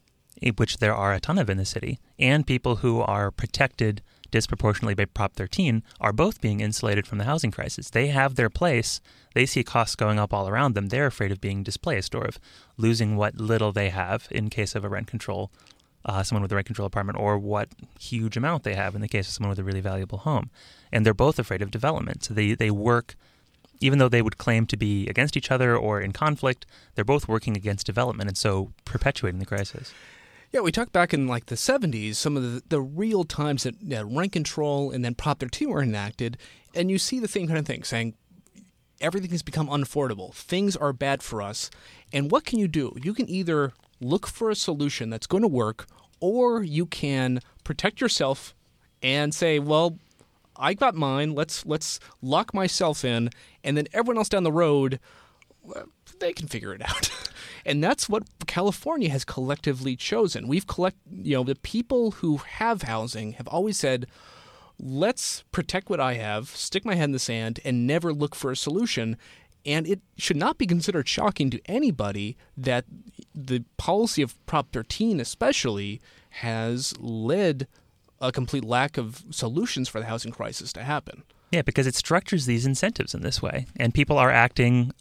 which 0.57 0.77
there 0.77 0.95
are 0.95 1.13
a 1.13 1.19
ton 1.19 1.37
of 1.37 1.49
in 1.49 1.57
the 1.57 1.65
city, 1.65 1.99
and 2.19 2.47
people 2.47 2.77
who 2.77 3.01
are 3.01 3.31
protected 3.31 4.01
disproportionately 4.31 4.93
by 4.93 5.05
Prop 5.05 5.33
13 5.33 5.81
are 6.01 6.11
both 6.11 6.41
being 6.41 6.59
insulated 6.59 7.07
from 7.07 7.19
the 7.19 7.23
housing 7.23 7.51
crisis. 7.51 7.89
They 7.89 8.07
have 8.07 8.35
their 8.35 8.49
place. 8.49 8.99
They 9.33 9.45
see 9.45 9.63
costs 9.63 9.95
going 9.95 10.19
up 10.19 10.33
all 10.33 10.49
around 10.49 10.73
them. 10.73 10.87
They're 10.87 11.05
afraid 11.05 11.31
of 11.31 11.39
being 11.39 11.63
displaced 11.63 12.13
or 12.13 12.25
of 12.25 12.39
losing 12.75 13.15
what 13.15 13.35
little 13.35 13.71
they 13.71 13.89
have 13.89 14.27
in 14.31 14.49
case 14.49 14.75
of 14.75 14.83
a 14.83 14.89
rent 14.89 15.07
control, 15.07 15.51
uh, 16.05 16.23
someone 16.23 16.41
with 16.41 16.51
a 16.51 16.55
rent 16.55 16.67
control 16.67 16.85
apartment, 16.85 17.19
or 17.19 17.37
what 17.37 17.69
huge 17.99 18.37
amount 18.37 18.63
they 18.63 18.75
have 18.75 18.95
in 18.95 19.01
the 19.01 19.07
case 19.07 19.27
of 19.27 19.33
someone 19.33 19.49
with 19.49 19.59
a 19.59 19.63
really 19.63 19.81
valuable 19.81 20.19
home. 20.19 20.49
And 20.91 21.05
they're 21.05 21.13
both 21.13 21.39
afraid 21.39 21.61
of 21.61 21.71
development. 21.71 22.23
So 22.23 22.33
they, 22.33 22.53
they 22.53 22.71
work, 22.71 23.15
even 23.79 23.99
though 23.99 24.07
they 24.07 24.21
would 24.21 24.37
claim 24.37 24.65
to 24.67 24.77
be 24.77 25.07
against 25.07 25.35
each 25.35 25.51
other 25.51 25.75
or 25.75 25.99
in 25.99 26.11
conflict, 26.13 26.65
they're 26.93 27.03
both 27.03 27.27
working 27.27 27.57
against 27.57 27.85
development 27.85 28.29
and 28.29 28.37
so 28.37 28.71
perpetuating 28.85 29.39
the 29.39 29.45
crisis. 29.45 29.93
Yeah, 30.51 30.61
we 30.61 30.71
talked 30.71 30.93
back 30.93 31.13
in 31.13 31.27
like 31.27 31.47
the 31.47 31.55
70s, 31.55 32.15
some 32.15 32.37
of 32.37 32.43
the, 32.43 32.63
the 32.69 32.81
real 32.81 33.23
times 33.23 33.63
that 33.63 34.05
rent 34.05 34.31
control 34.31 34.91
and 34.91 35.03
then 35.03 35.15
Prop 35.15 35.39
13 35.39 35.69
were 35.69 35.81
enacted, 35.81 36.37
and 36.73 36.89
you 36.89 36.97
see 36.97 37.19
the 37.19 37.27
same 37.27 37.47
kind 37.47 37.59
of 37.59 37.65
thing 37.65 37.83
saying 37.83 38.13
everything 39.01 39.31
has 39.31 39.43
become 39.43 39.67
unaffordable. 39.67 40.33
Things 40.33 40.75
are 40.75 40.93
bad 40.93 41.23
for 41.23 41.41
us. 41.41 41.69
And 42.13 42.31
what 42.31 42.45
can 42.45 42.59
you 42.59 42.67
do? 42.67 42.95
You 43.01 43.13
can 43.13 43.29
either 43.29 43.73
look 43.99 44.27
for 44.27 44.49
a 44.49 44.55
solution 44.55 45.09
that's 45.09 45.27
going 45.27 45.43
to 45.43 45.47
work, 45.47 45.87
or 46.19 46.63
you 46.63 46.85
can 46.85 47.39
protect 47.63 48.01
yourself 48.01 48.55
and 49.01 49.33
say, 49.33 49.59
well, 49.59 49.97
I 50.57 50.73
got 50.73 50.95
mine. 50.95 51.33
Let's 51.35 51.65
let's 51.65 51.99
lock 52.21 52.53
myself 52.53 53.03
in, 53.03 53.29
and 53.63 53.75
then 53.75 53.87
everyone 53.93 54.17
else 54.17 54.29
down 54.29 54.43
the 54.43 54.51
road, 54.51 54.99
they 56.19 56.33
can 56.33 56.47
figure 56.47 56.73
it 56.73 56.81
out. 56.81 57.09
And 57.65 57.83
that's 57.83 58.07
what 58.07 58.23
California 58.45 59.09
has 59.09 59.25
collectively 59.25 59.95
chosen. 59.95 60.47
We've 60.47 60.67
collect, 60.67 60.97
you 61.11 61.35
know, 61.35 61.43
the 61.43 61.55
people 61.55 62.11
who 62.11 62.37
have 62.37 62.83
housing 62.83 63.33
have 63.33 63.47
always 63.47 63.75
said, 63.75 64.05
let's 64.79 65.43
protect 65.51 65.89
what 65.89 65.99
I 65.99 66.13
have, 66.13 66.49
stick 66.49 66.85
my 66.85 66.93
head 66.93 67.05
in 67.05 67.11
the 67.11 67.19
sand, 67.19 67.59
and 67.65 67.87
never 67.87 68.13
look 68.13 68.35
for 68.35 68.51
a 68.51 68.55
solution. 68.55 69.17
And 69.65 69.87
it 69.87 70.01
should 70.17 70.37
not 70.37 70.57
be 70.57 70.67
considered 70.67 71.07
shocking 71.07 71.49
to 71.49 71.61
anybody 71.65 72.37
that 72.55 72.85
the 73.33 73.63
policy 73.77 74.21
of 74.21 74.43
Prop 74.45 74.71
13, 74.71 75.19
especially, 75.19 76.01
has 76.29 76.93
led 76.99 77.67
a 78.21 78.31
complete 78.31 78.63
lack 78.63 78.97
of 78.97 79.23
solutions 79.31 79.89
for 79.89 79.99
the 79.99 80.05
housing 80.05 80.31
crisis 80.31 80.71
to 80.73 80.83
happen. 80.83 81.23
Yeah, 81.51 81.61
because 81.61 81.87
it 81.87 81.95
structures 81.95 82.45
these 82.45 82.65
incentives 82.65 83.13
in 83.13 83.21
this 83.21 83.41
way, 83.41 83.67
and 83.77 83.93
people 83.93 84.17
are 84.17 84.31
acting. 84.31 84.91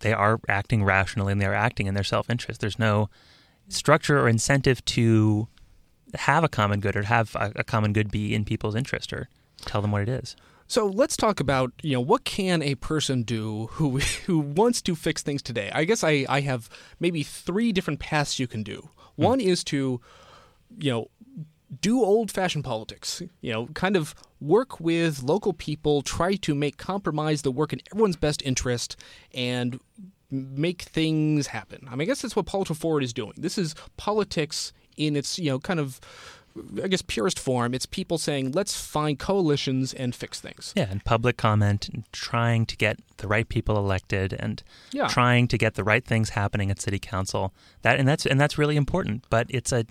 They 0.00 0.12
are 0.12 0.40
acting 0.48 0.84
rationally, 0.84 1.32
and 1.32 1.40
they 1.40 1.46
are 1.46 1.54
acting 1.54 1.86
in 1.86 1.94
their 1.94 2.04
self-interest. 2.04 2.60
There's 2.60 2.78
no 2.78 3.08
structure 3.68 4.20
or 4.20 4.28
incentive 4.28 4.84
to 4.84 5.48
have 6.14 6.44
a 6.44 6.48
common 6.48 6.80
good 6.80 6.96
or 6.96 7.02
have 7.02 7.34
a, 7.34 7.52
a 7.56 7.64
common 7.64 7.92
good 7.92 8.10
be 8.10 8.34
in 8.34 8.44
people's 8.44 8.74
interest 8.74 9.12
or 9.12 9.28
tell 9.64 9.82
them 9.82 9.90
what 9.90 10.02
it 10.02 10.08
is. 10.08 10.36
So 10.68 10.86
let's 10.86 11.16
talk 11.16 11.40
about 11.40 11.72
you 11.82 11.92
know 11.92 12.00
what 12.00 12.24
can 12.24 12.62
a 12.62 12.74
person 12.76 13.22
do 13.22 13.68
who 13.72 13.98
who 14.26 14.38
wants 14.38 14.82
to 14.82 14.94
fix 14.94 15.22
things 15.22 15.42
today. 15.42 15.70
I 15.72 15.84
guess 15.84 16.02
I 16.04 16.26
I 16.28 16.40
have 16.40 16.68
maybe 17.00 17.22
three 17.22 17.72
different 17.72 18.00
paths 18.00 18.38
you 18.38 18.46
can 18.46 18.62
do. 18.62 18.90
Hmm. 19.16 19.22
One 19.22 19.38
mm. 19.38 19.46
is 19.46 19.64
to 19.64 20.00
you 20.78 20.90
know 20.90 21.10
do 21.80 22.02
old 22.02 22.30
fashioned 22.30 22.64
politics. 22.64 23.22
You 23.40 23.52
know, 23.52 23.66
kind 23.68 23.96
of 23.96 24.14
work 24.40 24.80
with 24.80 25.22
local 25.22 25.52
people, 25.52 26.02
try 26.02 26.34
to 26.36 26.54
make 26.54 26.76
compromise 26.76 27.42
the 27.42 27.50
work 27.50 27.72
in 27.72 27.80
everyone's 27.92 28.16
best 28.16 28.42
interest, 28.42 28.96
and 29.34 29.80
make 30.30 30.82
things 30.82 31.48
happen. 31.48 31.86
I 31.86 31.92
mean, 31.92 32.02
I 32.02 32.04
guess 32.06 32.22
that's 32.22 32.36
what 32.36 32.52
Alto 32.52 32.74
Forward 32.74 33.02
is 33.02 33.12
doing. 33.12 33.32
This 33.36 33.58
is 33.58 33.74
politics 33.96 34.72
in 34.96 35.16
its, 35.16 35.38
you 35.38 35.50
know, 35.50 35.58
kind 35.58 35.78
of 35.78 36.00
I 36.82 36.88
guess 36.88 37.02
purest 37.02 37.38
form, 37.38 37.74
it's 37.74 37.86
people 37.86 38.18
saying, 38.18 38.52
let's 38.52 38.80
find 38.80 39.18
coalitions 39.18 39.92
and 39.92 40.14
fix 40.14 40.40
things. 40.40 40.72
Yeah, 40.76 40.86
and 40.90 41.04
public 41.04 41.36
comment, 41.36 41.88
and 41.88 42.04
trying 42.12 42.66
to 42.66 42.76
get 42.76 42.98
the 43.18 43.28
right 43.28 43.48
people 43.48 43.76
elected, 43.76 44.32
and 44.32 44.62
yeah. 44.92 45.08
trying 45.08 45.48
to 45.48 45.58
get 45.58 45.74
the 45.74 45.84
right 45.84 46.04
things 46.04 46.30
happening 46.30 46.70
at 46.70 46.80
city 46.80 46.98
council. 46.98 47.52
That 47.82 47.98
and 47.98 48.08
that's 48.08 48.26
and 48.26 48.40
that's 48.40 48.58
really 48.58 48.76
important. 48.76 49.24
But 49.30 49.46
it's 49.50 49.72
a 49.72 49.86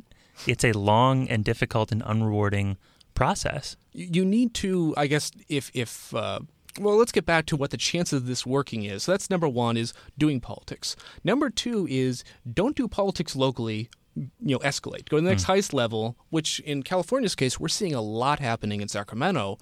it's 0.47 0.63
a 0.63 0.71
long 0.73 1.28
and 1.30 1.43
difficult 1.43 1.91
and 1.91 2.04
unrewarding 2.04 2.78
process. 3.13 3.78
You 3.93 4.25
need 4.25 4.54
to, 4.56 4.93
I 4.97 5.08
guess, 5.08 5.32
if 5.47 5.71
if 5.73 6.13
uh, 6.13 6.39
well, 6.80 6.97
let's 6.97 7.12
get 7.12 7.25
back 7.25 7.45
to 7.47 7.56
what 7.56 7.71
the 7.71 7.78
chances 7.78 8.21
of 8.21 8.28
this 8.28 8.45
working 8.45 8.84
is. 8.84 9.04
So 9.04 9.13
that's 9.13 9.30
number 9.30 9.47
one 9.47 9.78
is 9.78 9.93
doing 10.17 10.41
politics. 10.41 10.95
Number 11.23 11.49
two 11.49 11.88
is 11.89 12.23
don't 12.51 12.75
do 12.75 12.88
politics 12.88 13.36
locally. 13.36 13.89
You 14.15 14.30
know, 14.41 14.60
escalate. 14.60 15.10
Go 15.10 15.17
to 15.17 15.23
the 15.23 15.30
next 15.30 15.43
mm. 15.43 15.47
highest 15.47 15.73
level. 15.73 16.15
Which 16.30 16.60
in 16.62 16.84
California's 16.84 17.36
case, 17.36 17.60
we're 17.60 17.67
seeing 17.67 17.93
a 17.93 18.01
lot 18.01 18.39
happening 18.39 18.82
in 18.82 18.88
Sacramento, 18.88 19.58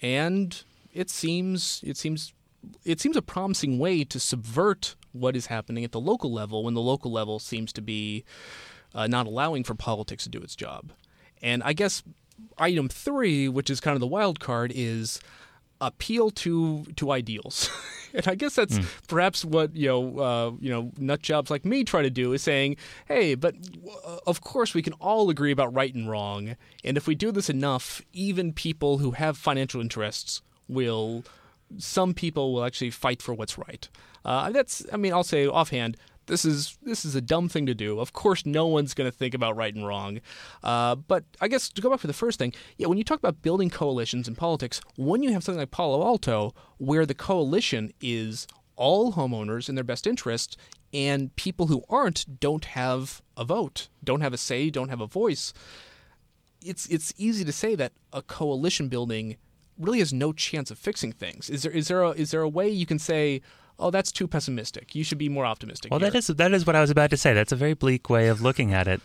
and 0.00 0.62
it 0.92 1.10
seems 1.10 1.82
it 1.84 1.96
seems 1.96 2.32
it 2.84 3.00
seems 3.00 3.16
a 3.16 3.22
promising 3.22 3.78
way 3.78 4.04
to 4.04 4.20
subvert 4.20 4.96
what 5.12 5.36
is 5.36 5.46
happening 5.46 5.84
at 5.84 5.92
the 5.92 6.00
local 6.00 6.32
level 6.32 6.64
when 6.64 6.74
the 6.74 6.80
local 6.80 7.10
level 7.10 7.38
seems 7.38 7.72
to 7.72 7.80
be 7.80 8.24
uh, 8.94 9.06
not 9.06 9.26
allowing 9.26 9.64
for 9.64 9.74
politics 9.74 10.24
to 10.24 10.28
do 10.28 10.38
its 10.38 10.56
job. 10.56 10.92
And 11.42 11.62
I 11.62 11.72
guess 11.72 12.02
item 12.58 12.88
three, 12.88 13.48
which 13.48 13.70
is 13.70 13.80
kind 13.80 13.94
of 13.94 14.00
the 14.00 14.06
wild 14.06 14.40
card, 14.40 14.72
is 14.74 15.20
appeal 15.80 16.30
to 16.30 16.84
to 16.96 17.10
ideals. 17.12 17.70
and 18.14 18.26
I 18.26 18.34
guess 18.34 18.54
that's 18.54 18.78
perhaps 19.06 19.44
what 19.44 19.74
you 19.74 19.88
know 19.88 20.18
uh, 20.18 20.50
you 20.60 20.70
know 20.70 20.90
nut 20.98 21.22
jobs 21.22 21.50
like 21.50 21.64
me 21.64 21.84
try 21.84 22.02
to 22.02 22.10
do 22.10 22.32
is 22.32 22.42
saying, 22.42 22.76
hey, 23.06 23.34
but 23.34 23.54
uh, 24.06 24.18
of 24.26 24.40
course 24.40 24.74
we 24.74 24.82
can 24.82 24.92
all 24.94 25.30
agree 25.30 25.52
about 25.52 25.74
right 25.74 25.94
and 25.94 26.08
wrong, 26.08 26.56
and 26.84 26.96
if 26.96 27.06
we 27.06 27.14
do 27.14 27.32
this 27.32 27.48
enough, 27.50 28.02
even 28.12 28.52
people 28.52 28.98
who 28.98 29.12
have 29.12 29.36
financial 29.36 29.80
interests 29.80 30.42
will. 30.68 31.24
Some 31.76 32.14
people 32.14 32.54
will 32.54 32.64
actually 32.64 32.88
fight 32.90 33.20
for 33.20 33.34
what's 33.34 33.58
right. 33.58 33.86
Uh, 34.24 34.48
that's, 34.48 34.86
I 34.90 34.96
mean, 34.96 35.12
I'll 35.12 35.22
say 35.22 35.46
offhand, 35.46 35.98
this 36.28 36.44
is 36.44 36.78
this 36.82 37.04
is 37.04 37.14
a 37.14 37.20
dumb 37.20 37.48
thing 37.48 37.66
to 37.66 37.74
do. 37.74 37.98
Of 37.98 38.12
course, 38.12 38.46
no 38.46 38.66
one's 38.66 38.94
going 38.94 39.10
to 39.10 39.16
think 39.16 39.34
about 39.34 39.56
right 39.56 39.74
and 39.74 39.86
wrong. 39.86 40.20
Uh, 40.62 40.94
but 40.94 41.24
I 41.40 41.48
guess 41.48 41.68
to 41.70 41.82
go 41.82 41.90
back 41.90 42.00
to 42.00 42.06
the 42.06 42.12
first 42.12 42.38
thing, 42.38 42.54
yeah, 42.76 42.86
when 42.86 42.98
you 42.98 43.04
talk 43.04 43.18
about 43.18 43.42
building 43.42 43.70
coalitions 43.70 44.28
in 44.28 44.36
politics, 44.36 44.80
when 44.96 45.22
you 45.22 45.32
have 45.32 45.42
something 45.42 45.58
like 45.58 45.70
Palo 45.70 46.04
Alto, 46.04 46.54
where 46.76 47.04
the 47.04 47.14
coalition 47.14 47.92
is 48.00 48.46
all 48.76 49.14
homeowners 49.14 49.68
in 49.68 49.74
their 49.74 49.84
best 49.84 50.06
interest, 50.06 50.56
and 50.92 51.34
people 51.36 51.66
who 51.66 51.82
aren't 51.90 52.40
don't 52.40 52.66
have 52.66 53.20
a 53.36 53.44
vote, 53.44 53.88
don't 54.04 54.20
have 54.20 54.32
a 54.32 54.38
say, 54.38 54.70
don't 54.70 54.88
have 54.88 55.00
a 55.00 55.06
voice. 55.06 55.52
It's 56.64 56.86
it's 56.86 57.12
easy 57.16 57.44
to 57.44 57.52
say 57.52 57.74
that 57.74 57.92
a 58.12 58.22
coalition 58.22 58.88
building 58.88 59.36
really 59.78 60.00
has 60.00 60.12
no 60.12 60.32
chance 60.32 60.70
of 60.70 60.78
fixing 60.78 61.12
things. 61.12 61.48
Is 61.50 61.62
there 61.62 61.72
is 61.72 61.88
there 61.88 62.02
a, 62.02 62.10
is 62.10 62.30
there 62.30 62.42
a 62.42 62.48
way 62.48 62.68
you 62.68 62.86
can 62.86 62.98
say? 62.98 63.42
Oh, 63.78 63.90
that's 63.90 64.12
too 64.12 64.26
pessimistic. 64.26 64.94
You 64.94 65.04
should 65.04 65.18
be 65.18 65.28
more 65.28 65.46
optimistic. 65.46 65.90
Well, 65.90 66.00
here. 66.00 66.10
that 66.10 66.18
is 66.18 66.26
that 66.28 66.52
is 66.52 66.66
what 66.66 66.76
I 66.76 66.80
was 66.80 66.90
about 66.90 67.10
to 67.10 67.16
say. 67.16 67.32
That's 67.32 67.52
a 67.52 67.56
very 67.56 67.74
bleak 67.74 68.10
way 68.10 68.28
of 68.28 68.40
looking 68.40 68.72
at 68.72 68.88
it, 68.88 69.00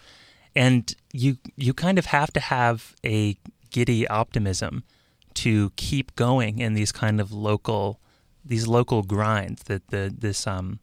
and 0.55 0.93
you 1.11 1.37
you 1.55 1.73
kind 1.73 1.97
of 1.97 2.07
have 2.07 2.31
to 2.33 2.39
have 2.39 2.95
a 3.05 3.37
giddy 3.71 4.07
optimism 4.07 4.83
to 5.35 5.71
keep 5.75 6.15
going 6.15 6.59
in 6.59 6.73
these 6.73 6.91
kind 6.91 7.19
of 7.19 7.31
local 7.31 7.99
these 8.45 8.67
local 8.67 9.03
grinds 9.03 9.63
that 9.63 9.87
the 9.87 10.13
this 10.15 10.45
um 10.45 10.79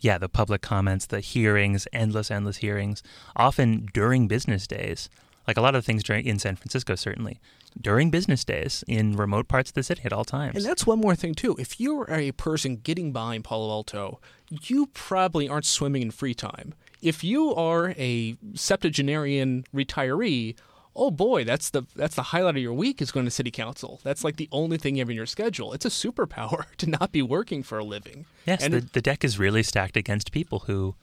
yeah 0.00 0.16
the 0.16 0.28
public 0.28 0.62
comments 0.62 1.06
the 1.06 1.20
hearings 1.20 1.86
endless 1.92 2.30
endless 2.30 2.58
hearings 2.58 3.02
often 3.36 3.88
during 3.92 4.26
business 4.26 4.66
days 4.66 5.10
like 5.46 5.56
a 5.56 5.60
lot 5.60 5.74
of 5.74 5.84
things 5.84 6.02
during 6.02 6.24
in 6.24 6.38
San 6.38 6.56
Francisco 6.56 6.94
certainly 6.94 7.40
during 7.80 8.10
business 8.10 8.44
days 8.44 8.84
in 8.86 9.16
remote 9.16 9.48
parts 9.48 9.70
of 9.70 9.74
the 9.74 9.82
city 9.82 10.02
at 10.04 10.12
all 10.12 10.24
times. 10.24 10.56
And 10.56 10.64
that's 10.64 10.86
one 10.86 11.00
more 11.00 11.14
thing 11.14 11.34
too. 11.34 11.56
If 11.58 11.80
you're 11.80 12.10
a 12.10 12.32
person 12.32 12.76
getting 12.76 13.12
by 13.12 13.34
in 13.34 13.42
Palo 13.42 13.70
Alto, 13.70 14.20
you 14.62 14.86
probably 14.88 15.48
aren't 15.48 15.66
swimming 15.66 16.02
in 16.02 16.10
free 16.10 16.34
time. 16.34 16.74
If 17.02 17.24
you 17.24 17.54
are 17.54 17.94
a 17.96 18.36
septuagenarian 18.54 19.64
retiree, 19.74 20.56
oh 20.94 21.10
boy, 21.10 21.44
that's 21.44 21.70
the 21.70 21.84
that's 21.96 22.16
the 22.16 22.24
highlight 22.24 22.56
of 22.56 22.62
your 22.62 22.74
week 22.74 23.00
is 23.00 23.10
going 23.10 23.24
to 23.24 23.30
city 23.30 23.50
council. 23.50 24.00
That's 24.02 24.24
like 24.24 24.36
the 24.36 24.48
only 24.52 24.76
thing 24.76 24.96
you 24.96 25.00
have 25.00 25.10
in 25.10 25.16
your 25.16 25.26
schedule. 25.26 25.72
It's 25.72 25.86
a 25.86 25.90
superpower 25.90 26.64
to 26.78 26.88
not 26.88 27.12
be 27.12 27.22
working 27.22 27.62
for 27.62 27.78
a 27.78 27.84
living. 27.84 28.26
Yes, 28.46 28.62
and 28.62 28.74
the, 28.74 28.80
the 28.80 29.02
deck 29.02 29.24
is 29.24 29.38
really 29.38 29.62
stacked 29.62 29.96
against 29.96 30.32
people 30.32 30.60
who 30.60 30.94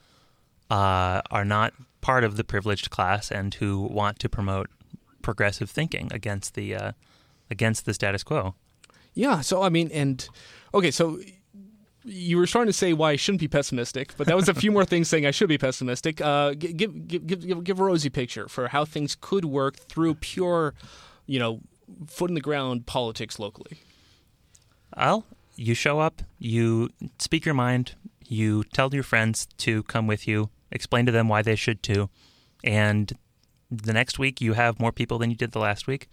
uh, 0.70 1.22
are 1.30 1.44
not 1.44 1.72
part 2.00 2.24
of 2.24 2.36
the 2.36 2.44
privileged 2.44 2.90
class 2.90 3.30
and 3.32 3.54
who 3.54 3.80
want 3.80 4.18
to 4.20 4.28
promote 4.28 4.70
progressive 5.28 5.68
thinking 5.68 6.08
against 6.10 6.54
the 6.54 6.74
uh, 6.74 6.92
against 7.50 7.84
the 7.84 7.92
status 7.92 8.24
quo. 8.24 8.54
Yeah. 9.12 9.42
So 9.42 9.60
I 9.60 9.68
mean, 9.68 9.90
and 9.92 10.26
okay, 10.72 10.90
so 10.90 11.20
you 12.02 12.38
were 12.38 12.46
starting 12.46 12.72
to 12.72 12.78
say 12.78 12.94
why 12.94 13.10
I 13.10 13.16
shouldn't 13.16 13.40
be 13.40 13.48
pessimistic, 13.48 14.16
but 14.16 14.26
that 14.26 14.36
was 14.36 14.48
a 14.48 14.54
few 14.54 14.72
more 14.72 14.86
things 14.86 15.06
saying 15.06 15.26
I 15.26 15.30
should 15.30 15.50
be 15.50 15.58
pessimistic. 15.58 16.22
Uh, 16.22 16.54
give, 16.54 16.78
give 16.78 17.06
give 17.06 17.46
give 17.46 17.62
give 17.62 17.78
a 17.78 17.84
rosy 17.84 18.08
picture 18.08 18.48
for 18.48 18.68
how 18.68 18.86
things 18.86 19.18
could 19.20 19.44
work 19.44 19.76
through 19.76 20.14
pure, 20.14 20.72
you 21.26 21.38
know, 21.38 21.60
foot 22.06 22.30
in 22.30 22.34
the 22.34 22.40
ground 22.40 22.86
politics 22.86 23.38
locally. 23.38 23.80
Well, 24.96 25.26
you 25.56 25.74
show 25.74 26.00
up, 26.00 26.22
you 26.38 26.88
speak 27.18 27.44
your 27.44 27.54
mind, 27.54 27.96
you 28.26 28.64
tell 28.72 28.94
your 28.94 29.02
friends 29.02 29.46
to 29.58 29.82
come 29.82 30.06
with 30.06 30.26
you, 30.26 30.48
explain 30.70 31.04
to 31.04 31.12
them 31.12 31.28
why 31.28 31.42
they 31.42 31.54
should 31.54 31.82
too, 31.82 32.08
and 32.64 33.12
the 33.70 33.92
next 33.92 34.18
week 34.18 34.40
you 34.40 34.54
have 34.54 34.80
more 34.80 34.92
people 34.92 35.18
than 35.18 35.30
you 35.30 35.36
did 35.36 35.52
the 35.52 35.58
last 35.58 35.86
week, 35.86 36.08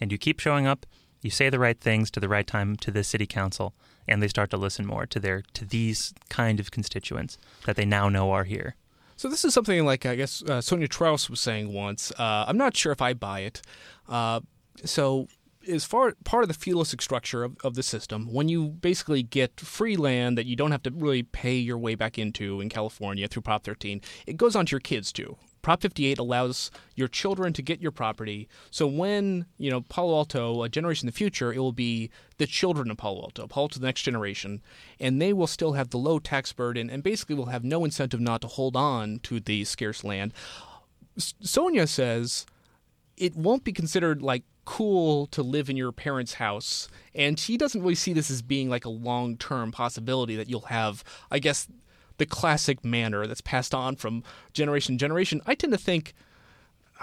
and 0.00 0.10
you 0.12 0.18
keep 0.18 0.40
showing 0.40 0.66
up. 0.66 0.86
You 1.22 1.30
say 1.30 1.50
the 1.50 1.58
right 1.58 1.78
things 1.78 2.10
to 2.12 2.20
the 2.20 2.28
right 2.28 2.46
time 2.46 2.76
to 2.76 2.90
the 2.90 3.04
city 3.04 3.26
council, 3.26 3.74
and 4.08 4.22
they 4.22 4.28
start 4.28 4.50
to 4.50 4.56
listen 4.56 4.86
more 4.86 5.06
to 5.06 5.20
their 5.20 5.42
to 5.54 5.64
these 5.64 6.14
kind 6.28 6.58
of 6.60 6.70
constituents 6.70 7.36
that 7.66 7.76
they 7.76 7.84
now 7.84 8.08
know 8.08 8.30
are 8.30 8.44
here. 8.44 8.74
So 9.16 9.28
this 9.28 9.44
is 9.44 9.52
something 9.52 9.84
like 9.84 10.06
I 10.06 10.14
guess 10.14 10.42
uh, 10.42 10.60
Sonja 10.60 10.88
Trauss 10.88 11.28
was 11.28 11.40
saying 11.40 11.72
once. 11.72 12.10
Uh, 12.18 12.46
I'm 12.48 12.56
not 12.56 12.74
sure 12.74 12.90
if 12.90 13.02
I 13.02 13.12
buy 13.12 13.40
it. 13.40 13.60
Uh, 14.08 14.40
so 14.84 15.28
as 15.68 15.84
far 15.84 16.14
part 16.24 16.42
of 16.42 16.48
the 16.48 16.54
feudalistic 16.54 17.02
structure 17.02 17.44
of, 17.44 17.56
of 17.62 17.74
the 17.74 17.82
system, 17.82 18.32
when 18.32 18.48
you 18.48 18.68
basically 18.68 19.22
get 19.22 19.60
free 19.60 19.96
land 19.96 20.38
that 20.38 20.46
you 20.46 20.56
don't 20.56 20.70
have 20.70 20.82
to 20.84 20.90
really 20.90 21.22
pay 21.22 21.56
your 21.56 21.76
way 21.76 21.94
back 21.94 22.18
into 22.18 22.62
in 22.62 22.70
California 22.70 23.28
through 23.28 23.42
Prop 23.42 23.62
13, 23.62 24.00
it 24.26 24.38
goes 24.38 24.56
on 24.56 24.64
to 24.66 24.70
your 24.70 24.80
kids 24.80 25.12
too. 25.12 25.36
Prop 25.62 25.82
58 25.82 26.18
allows 26.18 26.70
your 26.94 27.08
children 27.08 27.52
to 27.52 27.62
get 27.62 27.80
your 27.80 27.90
property. 27.90 28.48
So 28.70 28.86
when, 28.86 29.46
you 29.58 29.70
know, 29.70 29.82
Palo 29.82 30.16
Alto, 30.16 30.62
a 30.62 30.68
generation 30.68 31.06
in 31.06 31.12
the 31.12 31.16
future, 31.16 31.52
it 31.52 31.58
will 31.58 31.72
be 31.72 32.10
the 32.38 32.46
children 32.46 32.90
of 32.90 32.96
Palo 32.96 33.22
Alto, 33.22 33.46
Palo 33.46 33.64
Alto 33.64 33.78
the 33.78 33.86
next 33.86 34.02
generation, 34.02 34.62
and 34.98 35.20
they 35.20 35.32
will 35.32 35.46
still 35.46 35.72
have 35.72 35.90
the 35.90 35.98
low 35.98 36.18
tax 36.18 36.52
burden 36.52 36.88
and 36.88 37.02
basically 37.02 37.34
will 37.34 37.46
have 37.46 37.64
no 37.64 37.84
incentive 37.84 38.20
not 38.20 38.40
to 38.40 38.48
hold 38.48 38.76
on 38.76 39.18
to 39.24 39.40
the 39.40 39.64
scarce 39.64 40.02
land. 40.04 40.32
Sonja 41.18 41.86
says 41.86 42.46
it 43.16 43.36
won't 43.36 43.64
be 43.64 43.72
considered 43.72 44.22
like 44.22 44.44
cool 44.64 45.26
to 45.26 45.42
live 45.42 45.68
in 45.68 45.76
your 45.76 45.92
parents' 45.92 46.34
house. 46.34 46.88
And 47.14 47.38
she 47.38 47.56
doesn't 47.56 47.80
really 47.80 47.94
see 47.94 48.12
this 48.12 48.30
as 48.30 48.40
being 48.40 48.68
like 48.70 48.84
a 48.84 48.90
long 48.90 49.36
term 49.36 49.72
possibility 49.72 50.36
that 50.36 50.48
you'll 50.48 50.60
have, 50.62 51.02
I 51.30 51.38
guess, 51.38 51.66
the 52.20 52.26
classic 52.26 52.84
manor 52.84 53.26
that's 53.26 53.40
passed 53.40 53.74
on 53.74 53.96
from 53.96 54.22
generation 54.52 54.94
to 54.94 54.98
generation. 55.00 55.40
I 55.46 55.54
tend 55.54 55.72
to 55.72 55.78
think, 55.78 56.12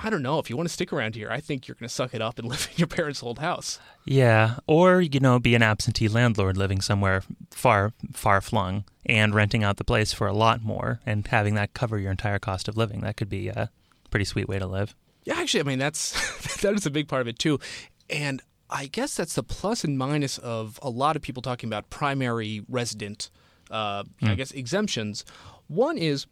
I 0.02 0.12
don't 0.12 0.22
know, 0.22 0.38
if 0.38 0.48
you 0.48 0.56
want 0.56 0.70
to 0.70 0.74
stick 0.74 0.94
around 0.94 1.16
here, 1.16 1.28
I 1.32 1.40
think 1.40 1.68
you're 1.68 1.74
going 1.74 1.90
to 1.90 1.94
suck 1.94 2.14
it 2.14 2.22
up 2.22 2.38
and 2.38 2.48
live 2.50 2.70
in 2.72 2.78
your 2.78 2.88
parents' 2.88 3.24
old 3.24 3.40
house. 3.40 3.80
Yeah, 4.06 4.60
or 4.68 5.02
you 5.02 5.20
know, 5.20 5.40
be 5.40 5.56
an 5.56 5.64
absentee 5.64 6.08
landlord 6.08 6.56
living 6.56 6.82
somewhere 6.82 7.24
far, 7.50 7.94
far 8.14 8.42
flung 8.42 8.86
and 9.08 9.34
renting 9.34 9.64
out 9.64 9.78
the 9.78 9.84
place 9.84 10.14
for 10.14 10.28
a 10.28 10.34
lot 10.34 10.64
more 10.64 11.00
and 11.04 11.26
having 11.26 11.56
that 11.56 11.74
cover 11.74 11.98
your 11.98 12.12
entire 12.12 12.40
cost 12.40 12.68
of 12.68 12.78
living. 12.78 13.02
That 13.02 13.18
could 13.18 13.30
be 13.30 13.48
a 13.48 13.72
pretty 14.12 14.26
sweet 14.26 14.48
way 14.48 14.60
to 14.60 14.68
live. 14.68 14.96
Yeah, 15.26 15.40
actually, 15.40 15.62
I 15.62 15.64
mean 15.64 15.80
that's 15.80 16.14
that 16.62 16.76
is 16.76 16.86
a 16.86 16.92
big 16.92 17.08
part 17.08 17.22
of 17.22 17.28
it 17.28 17.40
too, 17.40 17.60
and 18.08 18.40
I 18.70 18.86
guess 18.86 19.16
that's 19.16 19.34
the 19.34 19.44
plus 19.44 19.84
and 19.84 19.98
minus 19.98 20.38
of 20.38 20.80
a 20.84 20.92
lot 20.92 21.16
of 21.16 21.24
people 21.24 21.42
talking 21.42 21.68
about 21.68 21.90
primary 21.90 22.62
resident 22.70 23.32
uh, 23.72 24.04
I 24.22 24.36
guess, 24.36 24.52
exemptions. 24.52 25.26
One 25.68 25.98
is, 25.98 26.28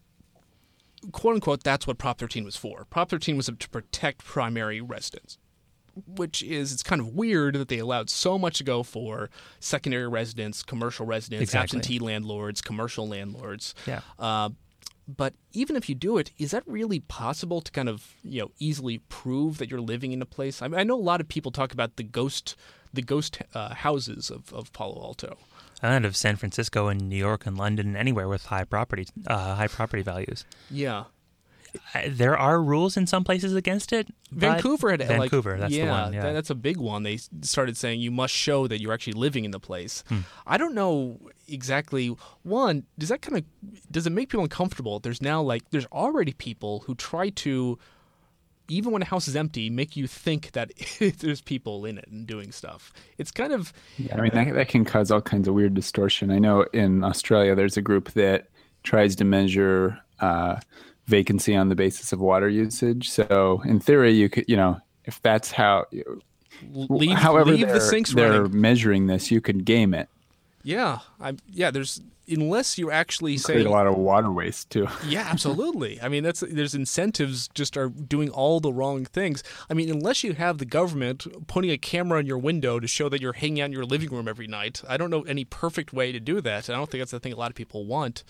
quote 1.12 1.36
unquote, 1.36 1.64
that's 1.64 1.86
what 1.88 1.98
Prop 1.98 2.18
13 2.18 2.44
was 2.44 2.56
for. 2.56 2.86
Prop 2.90 3.10
13 3.10 3.38
was 3.38 3.46
to 3.48 3.70
protect 3.70 4.24
primary 4.24 4.82
residents, 4.82 5.38
which 6.08 6.42
is, 6.44 6.72
it's 6.72 6.84
kind 6.84 7.02
of 7.02 7.10
weird 7.10 7.56
that 7.56 7.68
they 7.68 7.80
allowed 7.80 8.10
so 8.10 8.38
much 8.38 8.58
to 8.60 8.64
go 8.64 8.84
for 8.84 9.30
secondary 9.60 10.08
residents, 10.08 10.64
commercial 10.64 11.06
residents, 11.06 11.44
Exactly. 11.44 11.80
absentee 11.80 12.00
landlords, 12.00 12.62
commercial 12.62 13.08
landlords. 13.08 13.76
Yeah. 13.86 14.02
Uh, 14.20 14.50
but 15.08 15.36
even 15.54 15.76
if 15.76 15.88
you 15.88 15.94
do 15.94 16.18
it, 16.18 16.32
is 16.40 16.50
that 16.52 16.64
really 16.66 17.00
possible 17.02 17.62
to 17.62 17.72
kind 17.72 17.88
of 17.88 18.16
you 18.24 18.42
know 18.42 18.52
easily 18.58 19.00
prove 19.08 19.60
that 19.60 19.70
you're 19.70 19.80
living 19.80 20.12
in 20.14 20.22
a 20.22 20.26
place? 20.26 20.64
I, 20.64 20.68
mean, 20.68 20.80
I 20.80 20.84
know 20.84 20.96
a 20.96 20.98
lot 20.98 21.22
of 21.22 21.28
people 21.28 21.52
talk 21.52 21.74
about 21.74 21.98
the 21.98 22.04
ghost 22.04 22.56
the 22.92 23.04
ghost 23.04 23.40
uh, 23.54 23.76
houses 23.76 24.32
of, 24.32 24.52
of 24.54 24.72
Palo 24.74 25.00
Alto. 25.04 25.38
And 25.82 26.06
of 26.06 26.16
San 26.16 26.36
Francisco 26.36 26.88
and 26.88 27.10
New 27.10 27.18
York 27.18 27.46
and 27.46 27.58
London 27.58 27.88
and 27.88 27.98
anywhere 27.98 28.28
with 28.28 28.46
high 28.46 28.64
property 28.64 29.08
uh, 29.28 29.56
high 29.56 29.68
property 29.68 30.02
values. 30.04 30.46
Yeah, 30.72 31.06
There 32.08 32.38
are 32.38 32.62
rules 32.62 32.98
in 32.98 33.08
some 33.08 33.24
places 33.24 33.54
against 33.56 33.92
it. 33.94 34.08
Vancouver 34.32 34.92
had 34.92 35.02
like- 35.02 35.10
Vancouver. 35.10 35.58
that's 35.58 35.74
yeah, 35.74 35.86
the 35.86 35.92
one. 35.92 36.14
Yeah. 36.14 36.34
that's 36.34 36.50
a 36.50 36.56
big 36.56 36.78
one. 36.78 37.04
They 37.04 37.18
started 37.42 37.78
saying 37.78 38.00
you 38.02 38.12
must 38.12 38.34
show 38.34 38.68
that 38.68 38.82
you're 38.82 38.94
actually 38.94 39.14
living 39.14 39.46
in 39.46 39.52
the 39.52 39.60
place. 39.60 40.04
Hmm. 40.08 40.20
I 40.48 40.58
don't 40.58 40.74
know 40.74 41.20
exactly. 41.48 42.08
One, 42.44 42.84
does 42.98 43.10
that 43.10 43.22
kind 43.22 43.38
of 43.38 43.44
does 43.92 44.08
it 44.08 44.12
make 44.12 44.30
people 44.30 44.44
uncomfortable? 44.44 45.00
There's 45.00 45.22
now 45.22 45.42
like 45.42 45.70
there's 45.72 45.86
already 45.88 46.34
people 46.34 46.84
who 46.86 46.96
try 46.96 47.30
to, 47.30 47.78
even 48.68 48.92
when 48.92 49.02
a 49.02 49.06
house 49.06 49.28
is 49.28 49.36
empty, 49.36 49.70
make 49.70 49.96
you 49.96 50.08
think 50.08 50.52
that 50.52 50.72
there's 51.20 51.42
people 51.42 51.86
in 51.86 51.98
it 51.98 52.08
and 52.08 52.26
doing 52.26 52.52
stuff. 52.52 52.92
It's 53.18 53.32
kind 53.32 53.54
of 53.54 53.74
Yeah, 53.98 54.18
I 54.18 54.22
mean 54.22 54.32
that 54.34 54.54
that 54.54 54.68
can 54.68 54.86
cause 54.86 55.12
all 55.12 55.22
kinds 55.22 55.48
of 55.48 55.54
weird 55.54 55.74
distortion. 55.74 56.32
I 56.32 56.40
know 56.40 56.64
in 56.74 57.04
Australia 57.04 57.56
there's 57.56 57.78
a 57.78 57.82
group 57.82 58.12
that 58.12 58.48
tries 58.84 59.16
to 59.18 59.26
measure 59.26 60.00
uh, 60.20 60.58
vacancy 61.08 61.56
on 61.56 61.70
the 61.70 61.76
basis 61.76 62.14
of 62.14 62.20
water 62.20 62.50
usage. 62.50 63.10
So 63.10 63.62
in 63.66 63.80
theory, 63.80 64.14
you 64.14 64.30
could, 64.30 64.46
you 64.48 64.56
know, 64.56 64.80
if 65.06 65.22
that's 65.22 65.52
how, 65.52 65.86
leave, 66.72 67.18
however 67.18 67.52
leave 67.52 67.68
they're, 67.68 67.76
the 67.76 67.82
sinks 67.82 68.14
they're 68.14 68.44
running. 68.44 68.62
measuring 68.62 69.08
this, 69.08 69.32
you 69.32 69.42
could 69.42 69.66
game 69.66 69.94
it. 69.94 70.10
Yeah, 70.64 71.00
I 71.20 71.36
yeah. 71.48 71.70
There's 71.70 72.02
unless 72.28 72.78
you're 72.78 72.92
actually 72.92 73.38
Create 73.38 73.58
saying 73.58 73.68
a 73.68 73.70
lot 73.70 73.88
of 73.88 73.96
water 73.98 74.32
waste 74.32 74.70
too. 74.70 74.88
yeah, 75.08 75.28
absolutely. 75.30 76.02
I 76.02 76.10
mean, 76.10 76.24
that's 76.24 76.42
there's 76.42 76.76
incentives 76.76 77.50
just 77.54 77.78
are 77.78 77.90
doing 77.90 78.30
all 78.30 78.60
the 78.60 78.74
wrong 78.74 79.06
things. 79.06 79.44
I 79.70 79.74
mean, 79.74 79.90
unless 79.90 80.24
you 80.24 80.34
have 80.34 80.58
the 80.58 80.66
government 80.66 81.48
putting 81.48 81.72
a 81.72 81.78
camera 81.78 82.20
in 82.20 82.26
your 82.26 82.38
window 82.38 82.80
to 82.80 82.88
show 82.88 83.10
that 83.10 83.22
you're 83.22 83.34
hanging 83.34 83.62
out 83.62 83.66
in 83.66 83.72
your 83.72 83.86
living 83.86 84.10
room 84.10 84.28
every 84.28 84.48
night, 84.48 84.82
I 84.88 84.98
don't 84.98 85.10
know 85.10 85.22
any 85.24 85.46
perfect 85.46 85.94
way 85.94 86.12
to 86.12 86.20
do 86.20 86.42
that. 86.42 86.70
I 86.70 86.74
don't 86.74 86.90
think 86.90 87.02
that's 87.02 87.12
the 87.12 87.20
thing 87.20 87.34
a 87.34 87.38
lot 87.38 87.52
of 87.52 87.56
people 87.56 87.86
want. 87.86 88.24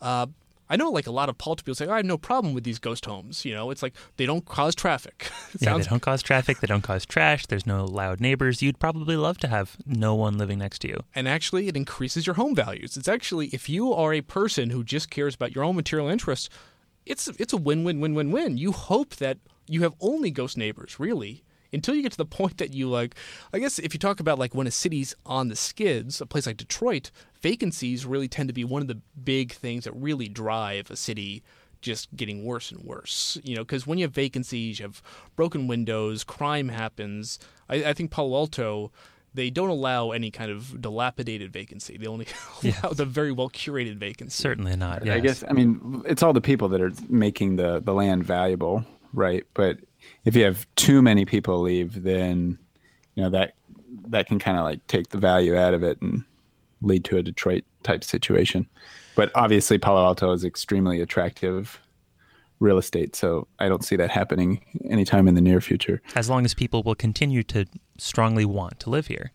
Uh, 0.00 0.26
I 0.72 0.76
know, 0.76 0.90
like 0.90 1.06
a 1.06 1.12
lot 1.12 1.28
of 1.28 1.36
political 1.36 1.64
people 1.66 1.74
say, 1.74 1.86
oh, 1.86 1.92
I 1.92 1.96
have 1.98 2.06
no 2.06 2.16
problem 2.16 2.54
with 2.54 2.64
these 2.64 2.78
ghost 2.78 3.04
homes. 3.04 3.44
You 3.44 3.52
know, 3.54 3.70
it's 3.70 3.82
like 3.82 3.94
they 4.16 4.24
don't 4.24 4.44
cause 4.46 4.74
traffic. 4.74 5.30
Yeah, 5.60 5.72
sounds 5.72 5.84
they 5.84 5.90
don't 5.90 6.00
cause 6.00 6.22
traffic. 6.22 6.60
They 6.60 6.66
don't 6.66 6.80
cause 6.80 7.04
trash. 7.04 7.44
There's 7.46 7.66
no 7.66 7.84
loud 7.84 8.20
neighbors. 8.20 8.62
You'd 8.62 8.78
probably 8.78 9.16
love 9.16 9.36
to 9.38 9.48
have 9.48 9.76
no 9.84 10.14
one 10.14 10.38
living 10.38 10.58
next 10.58 10.78
to 10.80 10.88
you. 10.88 10.98
and 11.14 11.28
actually 11.28 11.68
it 11.68 11.76
increases 11.76 12.26
your 12.26 12.36
home 12.36 12.54
values. 12.54 12.96
It's 12.96 13.06
actually 13.16 13.48
if 13.48 13.68
you 13.68 13.92
are 13.92 14.14
a 14.14 14.22
person 14.22 14.70
who 14.70 14.82
just 14.82 15.10
cares 15.10 15.34
about 15.34 15.54
your 15.54 15.62
own 15.62 15.76
material 15.76 16.08
interests, 16.08 16.48
it's 17.04 17.28
it's 17.38 17.52
a 17.52 17.58
win-win-win-win-win. 17.58 18.56
You 18.56 18.72
hope 18.72 19.16
that 19.16 19.36
you 19.68 19.82
have 19.82 19.94
only 20.00 20.30
ghost 20.30 20.56
neighbors, 20.56 20.98
really, 20.98 21.42
until 21.72 21.94
you 21.94 22.02
get 22.02 22.12
to 22.12 22.18
the 22.18 22.26
point 22.26 22.58
that 22.58 22.72
you 22.72 22.88
like. 22.88 23.14
I 23.52 23.58
guess 23.58 23.78
if 23.78 23.94
you 23.94 23.98
talk 23.98 24.20
about 24.20 24.38
like 24.38 24.54
when 24.54 24.66
a 24.66 24.70
city's 24.70 25.14
on 25.24 25.48
the 25.48 25.56
skids, 25.56 26.20
a 26.20 26.26
place 26.26 26.46
like 26.46 26.56
Detroit, 26.56 27.10
vacancies 27.40 28.06
really 28.06 28.28
tend 28.28 28.48
to 28.48 28.52
be 28.52 28.64
one 28.64 28.82
of 28.82 28.88
the 28.88 29.00
big 29.22 29.52
things 29.52 29.84
that 29.84 29.92
really 29.92 30.28
drive 30.28 30.90
a 30.90 30.96
city 30.96 31.42
just 31.80 32.14
getting 32.14 32.44
worse 32.44 32.70
and 32.70 32.82
worse. 32.84 33.38
You 33.42 33.56
know, 33.56 33.62
because 33.62 33.86
when 33.86 33.98
you 33.98 34.04
have 34.04 34.14
vacancies, 34.14 34.78
you 34.78 34.84
have 34.84 35.02
broken 35.36 35.66
windows, 35.66 36.24
crime 36.24 36.68
happens. 36.68 37.38
I, 37.68 37.84
I 37.84 37.92
think 37.92 38.10
Palo 38.10 38.36
Alto, 38.36 38.92
they 39.34 39.50
don't 39.50 39.68
allow 39.68 40.12
any 40.12 40.30
kind 40.30 40.50
of 40.50 40.80
dilapidated 40.80 41.52
vacancy. 41.52 41.98
They 41.98 42.06
only 42.06 42.26
allow 42.62 42.90
the 42.90 43.04
very 43.04 43.32
well 43.32 43.50
curated 43.50 43.96
vacancy. 43.96 44.40
Certainly 44.40 44.76
not. 44.76 45.06
I 45.08 45.20
guess 45.20 45.44
I 45.48 45.52
mean 45.52 46.02
it's 46.06 46.22
all 46.22 46.32
the 46.32 46.40
people 46.40 46.68
that 46.68 46.80
are 46.80 46.92
making 47.08 47.56
the 47.56 47.80
the 47.80 47.92
land 47.92 48.24
valuable, 48.24 48.84
right? 49.12 49.44
But 49.54 49.78
if 50.24 50.36
you 50.36 50.44
have 50.44 50.66
too 50.76 51.02
many 51.02 51.24
people 51.24 51.60
leave, 51.60 52.02
then 52.02 52.58
you 53.14 53.22
know 53.22 53.30
that 53.30 53.54
that 54.08 54.26
can 54.26 54.38
kind 54.38 54.58
of 54.58 54.64
like 54.64 54.86
take 54.86 55.08
the 55.08 55.18
value 55.18 55.56
out 55.56 55.74
of 55.74 55.82
it 55.82 56.00
and 56.00 56.24
lead 56.80 57.04
to 57.04 57.16
a 57.16 57.22
Detroit 57.22 57.64
type 57.82 58.04
situation. 58.04 58.66
But 59.14 59.30
obviously, 59.34 59.78
Palo 59.78 60.04
Alto 60.04 60.32
is 60.32 60.44
extremely 60.44 61.00
attractive 61.00 61.80
real 62.60 62.78
estate, 62.78 63.16
so 63.16 63.48
I 63.58 63.68
don't 63.68 63.84
see 63.84 63.96
that 63.96 64.10
happening 64.10 64.64
anytime 64.88 65.28
in 65.28 65.34
the 65.34 65.40
near 65.40 65.60
future. 65.60 66.00
As 66.14 66.30
long 66.30 66.44
as 66.44 66.54
people 66.54 66.82
will 66.82 66.94
continue 66.94 67.42
to 67.44 67.66
strongly 67.98 68.44
want 68.44 68.80
to 68.80 68.90
live 68.90 69.08
here. 69.08 69.32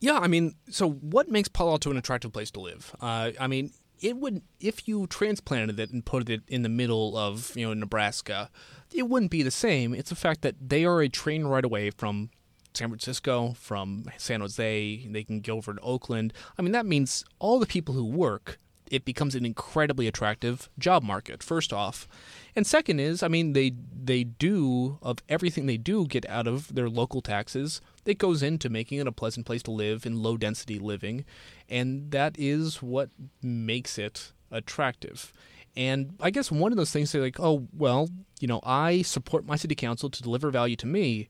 Yeah, 0.00 0.18
I 0.18 0.28
mean, 0.28 0.54
so 0.70 0.88
what 0.88 1.28
makes 1.28 1.48
Palo 1.48 1.72
Alto 1.72 1.90
an 1.90 1.98
attractive 1.98 2.32
place 2.32 2.50
to 2.52 2.60
live? 2.60 2.96
Uh, 3.00 3.32
I 3.38 3.46
mean, 3.46 3.72
it 4.00 4.16
would 4.16 4.42
if 4.60 4.88
you 4.88 5.06
transplanted 5.06 5.78
it 5.78 5.90
and 5.90 6.04
put 6.04 6.28
it 6.28 6.42
in 6.48 6.62
the 6.62 6.68
middle 6.68 7.16
of 7.16 7.54
you 7.56 7.66
know 7.66 7.74
Nebraska, 7.74 8.50
it 8.92 9.08
wouldn't 9.08 9.30
be 9.30 9.42
the 9.42 9.50
same. 9.50 9.94
It's 9.94 10.10
the 10.10 10.16
fact 10.16 10.42
that 10.42 10.56
they 10.60 10.84
are 10.84 11.00
a 11.00 11.08
train 11.08 11.44
ride 11.44 11.64
away 11.64 11.90
from 11.90 12.30
San 12.74 12.88
Francisco, 12.88 13.54
from 13.58 14.06
San 14.16 14.40
Jose. 14.40 15.06
They 15.06 15.24
can 15.24 15.40
go 15.40 15.56
over 15.56 15.74
to 15.74 15.80
Oakland. 15.80 16.32
I 16.58 16.62
mean, 16.62 16.72
that 16.72 16.86
means 16.86 17.24
all 17.38 17.58
the 17.58 17.66
people 17.66 17.94
who 17.94 18.04
work. 18.04 18.58
It 18.90 19.04
becomes 19.04 19.34
an 19.34 19.46
incredibly 19.46 20.06
attractive 20.06 20.68
job 20.78 21.02
market. 21.02 21.42
First 21.42 21.72
off, 21.72 22.08
and 22.54 22.66
second 22.66 23.00
is, 23.00 23.22
I 23.22 23.28
mean, 23.28 23.52
they 23.52 23.72
they 24.02 24.24
do 24.24 24.98
of 25.00 25.18
everything 25.28 25.66
they 25.66 25.76
do 25.76 26.06
get 26.06 26.28
out 26.28 26.46
of 26.46 26.74
their 26.74 26.90
local 26.90 27.22
taxes. 27.22 27.80
It 28.04 28.18
goes 28.18 28.42
into 28.42 28.68
making 28.68 28.98
it 28.98 29.06
a 29.06 29.12
pleasant 29.12 29.46
place 29.46 29.62
to 29.64 29.70
live 29.70 30.04
in 30.04 30.22
low 30.22 30.36
density 30.36 30.78
living, 30.78 31.24
and 31.68 32.10
that 32.10 32.34
is 32.38 32.82
what 32.82 33.10
makes 33.40 33.96
it 33.96 34.32
attractive. 34.50 35.32
And 35.76 36.16
I 36.20 36.30
guess 36.30 36.50
one 36.50 36.72
of 36.72 36.76
those 36.76 36.90
things 36.90 37.10
say 37.10 37.20
like, 37.20 37.38
oh 37.38 37.68
well, 37.72 38.08
you 38.40 38.48
know, 38.48 38.60
I 38.64 39.02
support 39.02 39.46
my 39.46 39.56
city 39.56 39.76
council 39.76 40.10
to 40.10 40.22
deliver 40.22 40.50
value 40.50 40.76
to 40.76 40.86
me, 40.86 41.28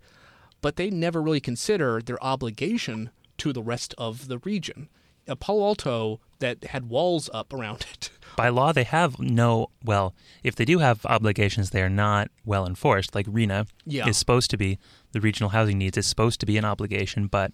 but 0.62 0.76
they 0.76 0.90
never 0.90 1.20
really 1.20 1.40
consider 1.40 2.00
their 2.00 2.22
obligation 2.24 3.10
to 3.38 3.52
the 3.52 3.62
rest 3.62 3.94
of 3.98 4.28
the 4.28 4.38
region. 4.38 4.88
A 5.30 5.36
Palo 5.36 5.64
Alto 5.66 6.20
that 6.40 6.64
had 6.64 6.88
walls 6.88 7.30
up 7.32 7.52
around 7.52 7.86
it 7.92 8.10
By 8.36 8.48
law, 8.48 8.72
they 8.72 8.84
have 8.84 9.18
no, 9.18 9.68
well, 9.84 10.14
if 10.42 10.54
they 10.56 10.64
do 10.64 10.78
have 10.78 11.04
obligations, 11.06 11.70
they 11.70 11.82
are 11.82 11.90
not 11.90 12.30
well 12.44 12.66
enforced. 12.66 13.14
Like 13.14 13.26
RHNA 13.26 13.66
Yeah. 13.84 14.08
is 14.08 14.16
supposed 14.16 14.50
to 14.50 14.56
be, 14.56 14.78
the 15.12 15.20
regional 15.20 15.50
housing 15.50 15.78
needs 15.78 15.98
is 15.98 16.06
supposed 16.06 16.40
to 16.40 16.46
be 16.46 16.56
an 16.56 16.64
obligation, 16.64 17.26
but 17.26 17.52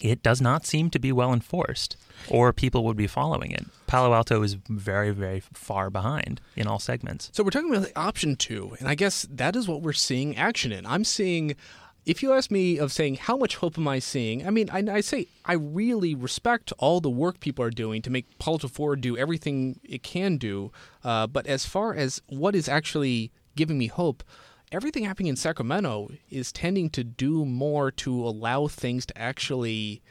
it 0.00 0.22
does 0.22 0.40
not 0.40 0.66
seem 0.66 0.90
to 0.90 0.98
be 0.98 1.12
well 1.12 1.32
enforced, 1.32 1.96
or 2.28 2.52
people 2.52 2.82
would 2.84 2.96
be 2.96 3.06
following 3.06 3.52
it. 3.52 3.64
Palo 3.86 4.12
Alto 4.14 4.42
is 4.42 4.54
very, 4.68 5.10
very 5.10 5.40
far 5.40 5.90
behind 5.90 6.40
in 6.56 6.66
all 6.66 6.78
segments. 6.78 7.30
So 7.32 7.44
we're 7.44 7.50
talking 7.50 7.70
about 7.70 7.84
the 7.86 7.96
option 7.98 8.34
two, 8.36 8.74
and 8.80 8.88
I 8.88 8.94
guess 8.94 9.26
that 9.30 9.54
is 9.54 9.68
what 9.68 9.80
we're 9.82 9.92
seeing 9.92 10.36
action 10.36 10.72
in. 10.72 10.84
I'm 10.86 11.04
seeing, 11.04 11.54
if 12.04 12.22
you 12.22 12.32
ask 12.32 12.50
me 12.50 12.78
of 12.78 12.92
saying 12.92 13.14
how 13.14 13.36
much 13.36 13.56
hope 13.56 13.78
am 13.78 13.86
I 13.86 13.98
seeing, 14.00 14.46
I 14.46 14.50
mean, 14.50 14.68
I, 14.70 14.84
I 14.90 15.00
say 15.00 15.28
I 15.44 15.54
really 15.54 16.14
respect 16.14 16.72
all 16.78 17.00
the 17.00 17.10
work 17.10 17.40
people 17.40 17.64
are 17.64 17.70
doing 17.70 18.02
to 18.02 18.10
make 18.10 18.38
Palo 18.38 18.58
Forward 18.58 19.00
do 19.00 19.16
everything 19.16 19.78
it 19.84 20.02
can 20.02 20.36
do. 20.36 20.72
Uh, 21.04 21.26
but 21.26 21.46
as 21.46 21.64
far 21.64 21.94
as 21.94 22.20
what 22.26 22.56
is 22.56 22.68
actually 22.68 23.30
giving 23.54 23.78
me 23.78 23.86
hope, 23.86 24.24
everything 24.72 25.04
happening 25.04 25.28
in 25.28 25.36
Sacramento 25.36 26.10
is 26.28 26.50
tending 26.50 26.90
to 26.90 27.04
do 27.04 27.44
more 27.44 27.90
to 27.92 28.26
allow 28.26 28.66
things 28.66 29.06
to 29.06 29.18
actually 29.18 30.02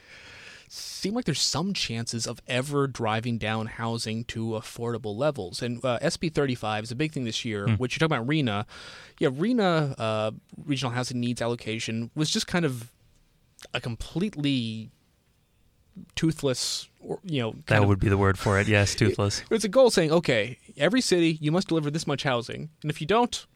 seem 0.74 1.12
like 1.12 1.26
there's 1.26 1.40
some 1.42 1.74
chances 1.74 2.26
of 2.26 2.40
ever 2.48 2.86
driving 2.86 3.36
down 3.36 3.66
housing 3.66 4.24
to 4.24 4.52
affordable 4.52 5.14
levels. 5.14 5.60
And 5.60 5.84
uh, 5.84 5.98
SB 6.00 6.32
35 6.32 6.84
is 6.84 6.90
a 6.90 6.94
big 6.96 7.12
thing 7.12 7.24
this 7.24 7.44
year, 7.44 7.68
which 7.76 7.94
you're 8.00 8.08
talking 8.08 8.16
about 8.22 8.26
RHNA. 8.26 8.64
Yeah, 9.18 9.28
RHNA, 9.28 9.94
uh, 9.98 10.30
Regional 10.64 10.92
Housing 10.92 11.20
Needs 11.20 11.42
Allocation, 11.42 12.10
was 12.14 12.30
just 12.30 12.46
kind 12.46 12.64
of 12.64 12.90
a 13.74 13.80
completely 13.82 14.90
toothless, 16.16 16.88
or, 17.00 17.18
you 17.22 17.42
know, 17.42 17.54
That 17.66 17.82
of- 17.82 17.88
would 17.88 18.00
be 18.00 18.08
the 18.08 18.16
word 18.16 18.38
for 18.38 18.58
it. 18.58 18.68
Yes, 18.68 18.94
toothless. 18.96 19.42
it's 19.50 19.64
a 19.64 19.68
goal 19.68 19.90
saying, 19.90 20.10
okay, 20.10 20.58
every 20.76 21.00
city 21.00 21.38
you 21.40 21.52
must 21.52 21.68
deliver 21.68 21.90
this 21.90 22.06
much 22.06 22.22
housing, 22.22 22.70
and 22.82 22.90
if 22.90 23.00
you 23.00 23.06
don't, 23.06 23.46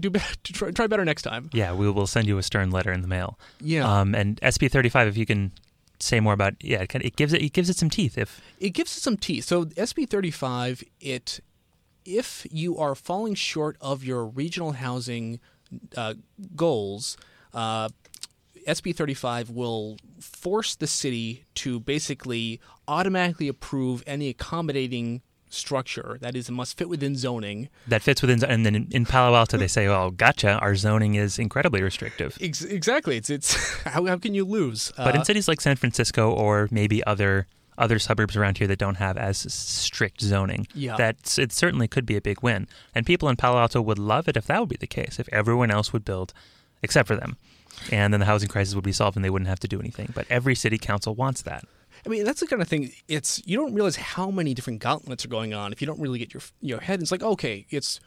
do 0.00 0.10
better, 0.10 0.34
try, 0.44 0.70
try 0.70 0.86
better 0.86 1.04
next 1.04 1.22
time. 1.22 1.48
Yeah, 1.52 1.72
we 1.72 1.90
will 1.90 2.06
send 2.06 2.26
you 2.26 2.36
a 2.38 2.42
stern 2.42 2.70
letter 2.70 2.92
in 2.92 3.00
the 3.02 3.08
mail. 3.08 3.38
Yeah, 3.60 3.88
Um, 4.00 4.14
and 4.14 4.38
SB 4.42 4.70
35, 4.70 5.08
if 5.08 5.16
you 5.16 5.24
can 5.24 5.52
say 6.02 6.20
more 6.20 6.32
about, 6.32 6.54
yeah, 6.60 6.82
it, 6.82 6.94
it 6.94 7.16
gives 7.16 7.32
it 7.32 7.42
it 7.42 7.52
gives 7.52 7.70
it 7.70 7.76
some 7.76 7.90
teeth. 7.90 8.18
If 8.18 8.40
it 8.60 8.70
gives 8.70 8.96
it 8.96 9.00
some 9.00 9.16
teeth. 9.16 9.44
So 9.44 9.64
SB 9.64 10.08
35, 10.08 10.84
it 11.00 11.40
if 12.04 12.46
you 12.50 12.78
are 12.78 12.94
falling 12.94 13.34
short 13.34 13.76
of 13.80 14.04
your 14.04 14.24
regional 14.24 14.72
housing 14.72 15.40
uh, 15.96 16.14
goals, 16.54 17.16
uh, 17.52 17.88
SB 18.66 18.94
35 18.94 19.50
will 19.50 19.96
force 20.20 20.74
the 20.74 20.86
city 20.86 21.44
to 21.54 21.80
basically 21.80 22.60
automatically 22.88 23.48
approve 23.48 24.02
any 24.06 24.28
accommodating 24.28 25.22
structure 25.48 26.18
that 26.20 26.34
is 26.36 26.50
must 26.50 26.76
fit 26.76 26.88
within 26.88 27.16
zoning 27.16 27.68
that 27.86 28.02
fits 28.02 28.20
within, 28.22 28.42
and 28.44 28.66
then 28.66 28.88
in, 28.90 29.06
Palo 29.06 29.36
Alto 29.36 29.56
they 29.56 29.68
say, 29.68 29.86
"Oh, 29.86 30.10
gotcha, 30.10 30.58
our 30.58 30.74
zoning 30.76 31.14
is 31.14 31.38
incredibly 31.38 31.82
restrictive." 31.82 32.36
Ex- 32.40 32.62
exactly 32.62 33.16
it's 33.16 33.30
it's 33.30 33.54
how, 33.84 34.04
how 34.06 34.18
can 34.18 34.34
you 34.34 34.44
lose 34.44 34.92
But 34.96 35.14
Uh, 35.14 35.18
in 35.20 35.24
cities 35.24 35.48
like 35.48 35.60
San 35.60 35.76
Francisco 35.76 36.30
or 36.30 36.68
maybe 36.70 37.04
other 37.04 37.46
other 37.78 37.98
suburbs 37.98 38.36
around 38.36 38.56
here 38.58 38.66
that 38.66 38.78
don't 38.78 38.96
have 38.96 39.16
as 39.18 39.36
strict 39.52 40.22
zoning, 40.22 40.66
Yeah. 40.74 40.96
that's 40.96 41.38
it 41.38 41.52
certainly 41.52 41.86
could 41.86 42.06
be 42.06 42.16
a 42.16 42.22
big 42.22 42.42
win. 42.42 42.68
And 42.94 43.04
people 43.04 43.28
in 43.28 43.36
Palo 43.36 43.58
Alto 43.58 43.82
would 43.82 43.98
love 43.98 44.28
it 44.28 44.36
if 44.36 44.46
that 44.46 44.60
would 44.60 44.70
be 44.70 44.76
the 44.80 44.86
case, 44.86 45.18
if 45.18 45.28
everyone 45.30 45.70
else 45.70 45.92
would 45.92 46.04
build 46.04 46.32
except 46.82 47.06
for 47.06 47.16
them. 47.16 47.36
And 47.92 48.12
then 48.14 48.20
the 48.20 48.26
housing 48.26 48.48
crisis 48.48 48.74
would 48.74 48.84
be 48.84 48.92
solved 48.92 49.16
and 49.16 49.24
they 49.24 49.28
wouldn't 49.28 49.48
have 49.50 49.60
to 49.60 49.68
do 49.68 49.78
anything. 49.78 50.10
But 50.14 50.26
every 50.30 50.54
city 50.54 50.78
council 50.78 51.14
wants 51.14 51.42
that. 51.42 51.64
I 52.06 52.08
mean, 52.08 52.24
that's 52.24 52.40
the 52.40 52.46
kind 52.46 52.62
of 52.62 52.68
thing. 52.68 52.92
It's 53.08 53.42
you 53.44 53.56
don't 53.56 53.74
realize 53.74 53.96
how 53.96 54.30
many 54.30 54.54
different 54.54 54.78
gauntlets 54.78 55.24
are 55.24 55.28
going 55.28 55.52
on 55.52 55.72
if 55.72 55.80
you 55.80 55.86
don't 55.86 56.00
really 56.00 56.20
get 56.20 56.32
your 56.32 56.42
your 56.60 56.80
head. 56.80 57.02
It's 57.02 57.10
like 57.10 57.22
okay, 57.22 57.66
it's 57.68 58.00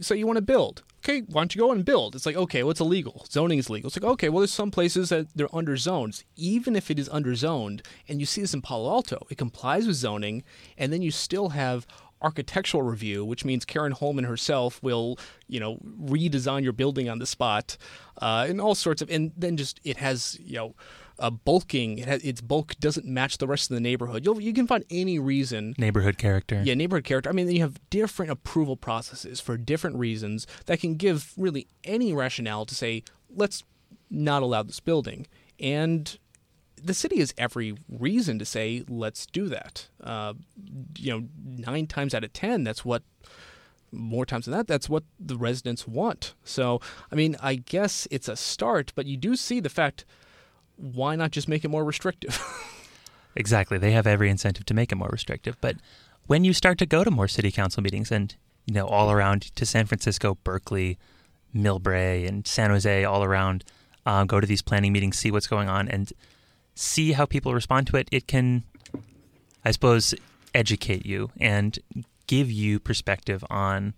so 0.00 0.14
you 0.14 0.26
want 0.26 0.36
to 0.36 0.42
build. 0.42 0.84
Okay, 1.04 1.20
why 1.22 1.40
don't 1.40 1.54
you 1.54 1.60
go 1.60 1.72
and 1.72 1.84
build? 1.84 2.14
It's 2.14 2.24
like 2.24 2.36
okay, 2.36 2.62
well 2.62 2.70
it's 2.70 2.80
illegal. 2.80 3.26
Zoning 3.28 3.58
is 3.58 3.68
legal. 3.68 3.88
It's 3.88 3.96
like 3.96 4.10
okay, 4.12 4.28
well 4.28 4.40
there's 4.40 4.52
some 4.52 4.70
places 4.70 5.08
that 5.08 5.26
they're 5.34 5.54
under 5.54 5.76
zones. 5.76 6.24
Even 6.36 6.76
if 6.76 6.88
it 6.90 7.00
is 7.00 7.08
under 7.08 7.34
zoned, 7.34 7.82
and 8.08 8.20
you 8.20 8.26
see 8.26 8.42
this 8.42 8.54
in 8.54 8.62
Palo 8.62 8.90
Alto, 8.90 9.26
it 9.28 9.38
complies 9.38 9.88
with 9.88 9.96
zoning, 9.96 10.44
and 10.78 10.92
then 10.92 11.02
you 11.02 11.10
still 11.10 11.48
have 11.50 11.86
architectural 12.22 12.82
review, 12.82 13.24
which 13.24 13.44
means 13.44 13.64
Karen 13.64 13.92
Holman 13.92 14.24
herself 14.24 14.82
will, 14.82 15.18
you 15.48 15.60
know, 15.60 15.78
redesign 16.00 16.62
your 16.62 16.72
building 16.72 17.08
on 17.08 17.18
the 17.18 17.26
spot, 17.26 17.76
uh, 18.22 18.46
and 18.48 18.60
all 18.60 18.74
sorts 18.74 19.02
of, 19.02 19.10
and 19.10 19.32
then 19.36 19.56
just 19.56 19.80
it 19.84 19.98
has, 19.98 20.38
you 20.40 20.56
know, 20.56 20.74
uh, 21.18 21.30
bulking. 21.30 21.98
It 21.98 22.06
has, 22.06 22.22
its 22.22 22.40
bulk 22.40 22.74
doesn't 22.80 23.06
match 23.06 23.38
the 23.38 23.46
rest 23.46 23.70
of 23.70 23.74
the 23.74 23.80
neighborhood. 23.80 24.24
You'll, 24.24 24.40
you 24.40 24.52
can 24.52 24.66
find 24.66 24.84
any 24.90 25.18
reason. 25.18 25.74
Neighborhood 25.78 26.18
character. 26.18 26.62
Yeah, 26.64 26.74
neighborhood 26.74 27.04
character. 27.04 27.30
I 27.30 27.32
mean, 27.32 27.50
you 27.50 27.60
have 27.60 27.80
different 27.90 28.30
approval 28.30 28.76
processes 28.76 29.40
for 29.40 29.56
different 29.56 29.96
reasons 29.96 30.46
that 30.66 30.80
can 30.80 30.96
give 30.96 31.32
really 31.36 31.66
any 31.84 32.12
rationale 32.12 32.64
to 32.66 32.74
say, 32.74 33.02
let's 33.34 33.64
not 34.10 34.42
allow 34.42 34.62
this 34.62 34.80
building. 34.80 35.26
And 35.58 36.18
the 36.82 36.94
city 36.94 37.18
has 37.20 37.34
every 37.38 37.76
reason 37.88 38.38
to 38.38 38.44
say, 38.44 38.84
let's 38.88 39.26
do 39.26 39.48
that. 39.48 39.88
Uh, 40.02 40.34
you 40.98 41.10
know, 41.12 41.28
nine 41.44 41.86
times 41.86 42.14
out 42.14 42.24
of 42.24 42.32
ten, 42.32 42.64
that's 42.64 42.84
what 42.84 43.02
more 43.92 44.26
times 44.26 44.44
than 44.44 44.52
that, 44.52 44.66
that's 44.66 44.88
what 44.88 45.04
the 45.18 45.36
residents 45.36 45.86
want. 45.86 46.34
So, 46.44 46.80
I 47.10 47.14
mean, 47.14 47.36
I 47.40 47.54
guess 47.54 48.06
it's 48.10 48.28
a 48.28 48.36
start, 48.36 48.92
but 48.94 49.06
you 49.06 49.16
do 49.16 49.36
see 49.36 49.60
the 49.60 49.70
fact 49.70 50.04
why 50.76 51.16
not 51.16 51.30
just 51.30 51.48
make 51.48 51.64
it 51.64 51.68
more 51.68 51.84
restrictive? 51.84 52.40
exactly. 53.36 53.78
They 53.78 53.92
have 53.92 54.06
every 54.06 54.30
incentive 54.30 54.66
to 54.66 54.74
make 54.74 54.92
it 54.92 54.96
more 54.96 55.08
restrictive. 55.10 55.56
But 55.60 55.76
when 56.26 56.44
you 56.44 56.52
start 56.52 56.78
to 56.78 56.86
go 56.86 57.04
to 57.04 57.10
more 57.10 57.28
city 57.28 57.50
council 57.50 57.82
meetings 57.82 58.10
and, 58.10 58.34
you 58.66 58.74
know, 58.74 58.86
all 58.86 59.10
around 59.10 59.54
to 59.56 59.66
San 59.66 59.86
Francisco, 59.86 60.36
Berkeley, 60.44 60.98
Millbrae, 61.54 62.26
and 62.26 62.46
San 62.46 62.70
Jose, 62.70 63.04
all 63.04 63.24
around, 63.24 63.64
uh, 64.04 64.24
go 64.24 64.40
to 64.40 64.46
these 64.46 64.62
planning 64.62 64.92
meetings, 64.92 65.18
see 65.18 65.30
what's 65.30 65.46
going 65.46 65.68
on, 65.68 65.88
and 65.88 66.12
see 66.74 67.12
how 67.12 67.26
people 67.26 67.54
respond 67.54 67.86
to 67.88 67.96
it, 67.96 68.08
it 68.12 68.26
can, 68.26 68.62
I 69.64 69.70
suppose, 69.70 70.14
educate 70.54 71.04
you 71.04 71.30
and 71.40 71.78
give 72.26 72.50
you 72.50 72.78
perspective 72.78 73.44
on 73.50 73.94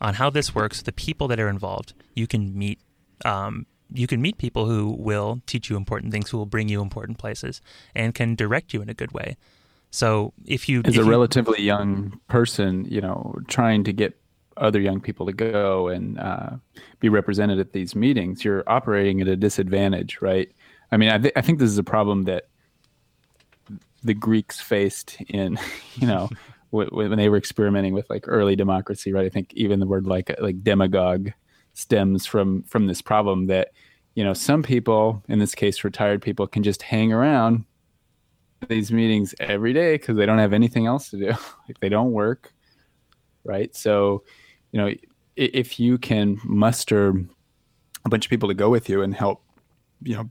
on 0.00 0.14
how 0.14 0.28
this 0.28 0.52
works, 0.52 0.82
the 0.82 0.90
people 0.90 1.28
that 1.28 1.38
are 1.38 1.48
involved. 1.48 1.92
You 2.16 2.26
can 2.26 2.58
meet 2.58 2.80
um, 3.24 3.66
you 3.94 4.06
can 4.06 4.20
meet 4.20 4.38
people 4.38 4.66
who 4.66 4.90
will 4.90 5.40
teach 5.46 5.70
you 5.70 5.76
important 5.76 6.12
things, 6.12 6.30
who 6.30 6.38
will 6.38 6.46
bring 6.46 6.68
you 6.68 6.80
important 6.80 7.18
places, 7.18 7.60
and 7.94 8.14
can 8.14 8.34
direct 8.34 8.72
you 8.72 8.82
in 8.82 8.88
a 8.88 8.94
good 8.94 9.12
way. 9.12 9.36
So 9.90 10.32
if 10.46 10.68
you 10.68 10.82
as 10.84 10.94
if 10.94 11.00
a 11.00 11.04
you, 11.04 11.10
relatively 11.10 11.62
young 11.62 12.18
person, 12.28 12.86
you 12.88 13.00
know, 13.00 13.36
trying 13.48 13.84
to 13.84 13.92
get 13.92 14.18
other 14.56 14.80
young 14.80 15.00
people 15.00 15.26
to 15.26 15.32
go 15.32 15.88
and 15.88 16.18
uh, 16.18 16.50
be 17.00 17.08
represented 17.08 17.58
at 17.58 17.72
these 17.72 17.94
meetings, 17.94 18.44
you're 18.44 18.64
operating 18.66 19.20
at 19.20 19.28
a 19.28 19.36
disadvantage, 19.36 20.20
right? 20.20 20.50
I 20.90 20.96
mean, 20.96 21.10
I, 21.10 21.18
th- 21.18 21.32
I 21.36 21.40
think 21.40 21.58
this 21.58 21.70
is 21.70 21.78
a 21.78 21.84
problem 21.84 22.24
that 22.24 22.48
the 24.02 24.14
Greeks 24.14 24.60
faced 24.60 25.18
in, 25.28 25.58
you 25.94 26.06
know, 26.06 26.28
when 26.70 27.16
they 27.18 27.28
were 27.28 27.36
experimenting 27.36 27.92
with 27.92 28.08
like 28.08 28.24
early 28.26 28.56
democracy, 28.56 29.12
right? 29.12 29.26
I 29.26 29.28
think 29.28 29.52
even 29.54 29.78
the 29.78 29.86
word 29.86 30.06
like 30.06 30.34
like 30.40 30.64
demagogue 30.64 31.30
stems 31.74 32.26
from 32.26 32.62
from 32.64 32.86
this 32.86 33.02
problem 33.02 33.46
that 33.46 33.72
you 34.14 34.24
know 34.24 34.34
some 34.34 34.62
people, 34.62 35.22
in 35.28 35.38
this 35.38 35.54
case 35.54 35.84
retired 35.84 36.22
people, 36.22 36.46
can 36.46 36.62
just 36.62 36.82
hang 36.82 37.12
around 37.12 37.64
these 38.68 38.92
meetings 38.92 39.34
every 39.40 39.72
day 39.72 39.94
because 39.94 40.16
they 40.16 40.26
don't 40.26 40.38
have 40.38 40.52
anything 40.52 40.86
else 40.86 41.10
to 41.10 41.16
do. 41.16 41.26
like 41.68 41.78
they 41.80 41.88
don't 41.88 42.12
work, 42.12 42.52
right? 43.44 43.74
So, 43.74 44.22
you 44.70 44.80
know, 44.80 44.92
if 45.36 45.80
you 45.80 45.98
can 45.98 46.38
muster 46.44 47.14
a 48.04 48.08
bunch 48.08 48.26
of 48.26 48.30
people 48.30 48.48
to 48.48 48.54
go 48.54 48.68
with 48.68 48.88
you 48.88 49.02
and 49.02 49.14
help, 49.14 49.42
you 50.02 50.16
know, 50.16 50.30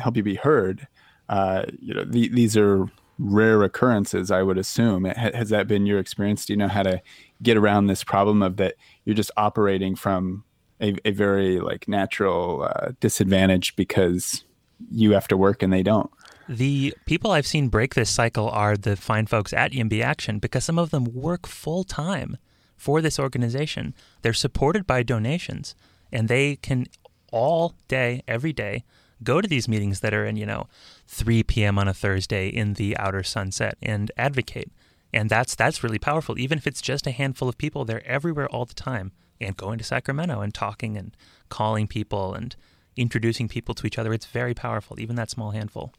help 0.00 0.16
you 0.16 0.22
be 0.22 0.34
heard, 0.34 0.86
uh, 1.28 1.64
you 1.78 1.94
know, 1.94 2.04
the, 2.04 2.28
these 2.28 2.56
are 2.56 2.86
rare 3.18 3.62
occurrences, 3.62 4.30
I 4.30 4.42
would 4.42 4.58
assume. 4.58 5.04
Has 5.04 5.50
that 5.50 5.68
been 5.68 5.86
your 5.86 5.98
experience? 5.98 6.46
Do 6.46 6.54
you 6.54 6.56
know 6.56 6.68
how 6.68 6.82
to 6.82 7.00
get 7.42 7.56
around 7.56 7.86
this 7.86 8.02
problem 8.02 8.42
of 8.42 8.56
that 8.56 8.76
you're 9.04 9.14
just 9.14 9.30
operating 9.36 9.94
from 9.94 10.42
a, 10.80 10.94
a 11.04 11.10
very 11.10 11.60
like 11.60 11.88
natural 11.88 12.62
uh, 12.62 12.92
disadvantage 13.00 13.76
because 13.76 14.44
you 14.90 15.12
have 15.12 15.28
to 15.28 15.36
work 15.36 15.62
and 15.62 15.72
they 15.72 15.82
don't? 15.82 16.10
The 16.48 16.94
people 17.06 17.30
I've 17.30 17.46
seen 17.46 17.68
break 17.68 17.94
this 17.94 18.10
cycle 18.10 18.48
are 18.48 18.76
the 18.76 18.96
fine 18.96 19.26
folks 19.26 19.52
at 19.52 19.72
YIMBY 19.72 20.02
Action 20.02 20.38
because 20.38 20.64
some 20.64 20.78
of 20.78 20.90
them 20.90 21.04
work 21.04 21.46
full 21.46 21.84
time 21.84 22.38
for 22.76 23.00
this 23.00 23.20
organization. 23.20 23.94
They're 24.22 24.32
supported 24.32 24.86
by 24.86 25.02
donations 25.02 25.76
and 26.10 26.28
they 26.28 26.56
can 26.56 26.86
all 27.30 27.74
day, 27.86 28.24
every 28.26 28.52
day, 28.52 28.84
go 29.22 29.40
to 29.40 29.48
these 29.48 29.68
meetings 29.68 30.00
that 30.00 30.14
are 30.14 30.24
in, 30.24 30.36
you 30.36 30.46
know, 30.46 30.66
3 31.06 31.42
p.m. 31.44 31.78
on 31.78 31.86
a 31.86 31.94
Thursday 31.94 32.48
in 32.48 32.74
the 32.74 32.96
outer 32.96 33.22
sunset 33.22 33.76
and 33.80 34.10
advocate. 34.16 34.72
And 35.12 35.28
that's 35.28 35.54
that's 35.54 35.84
really 35.84 35.98
powerful. 35.98 36.38
Even 36.38 36.58
if 36.58 36.66
it's 36.66 36.80
just 36.80 37.06
a 37.06 37.10
handful 37.10 37.48
of 37.48 37.58
people, 37.58 37.84
they're 37.84 38.06
everywhere 38.06 38.48
all 38.48 38.64
the 38.64 38.74
time 38.74 39.12
and 39.40 39.56
going 39.56 39.78
to 39.78 39.84
Sacramento 39.84 40.40
and 40.40 40.52
talking 40.52 40.96
and 40.96 41.16
calling 41.48 41.86
people 41.86 42.34
and 42.34 42.56
introducing 42.96 43.48
people 43.48 43.74
to 43.74 43.86
each 43.86 43.98
other. 43.98 44.12
It's 44.12 44.26
very 44.26 44.54
powerful, 44.54 45.00
even 45.00 45.16
that 45.16 45.30
small 45.30 45.52
handful. 45.52 45.92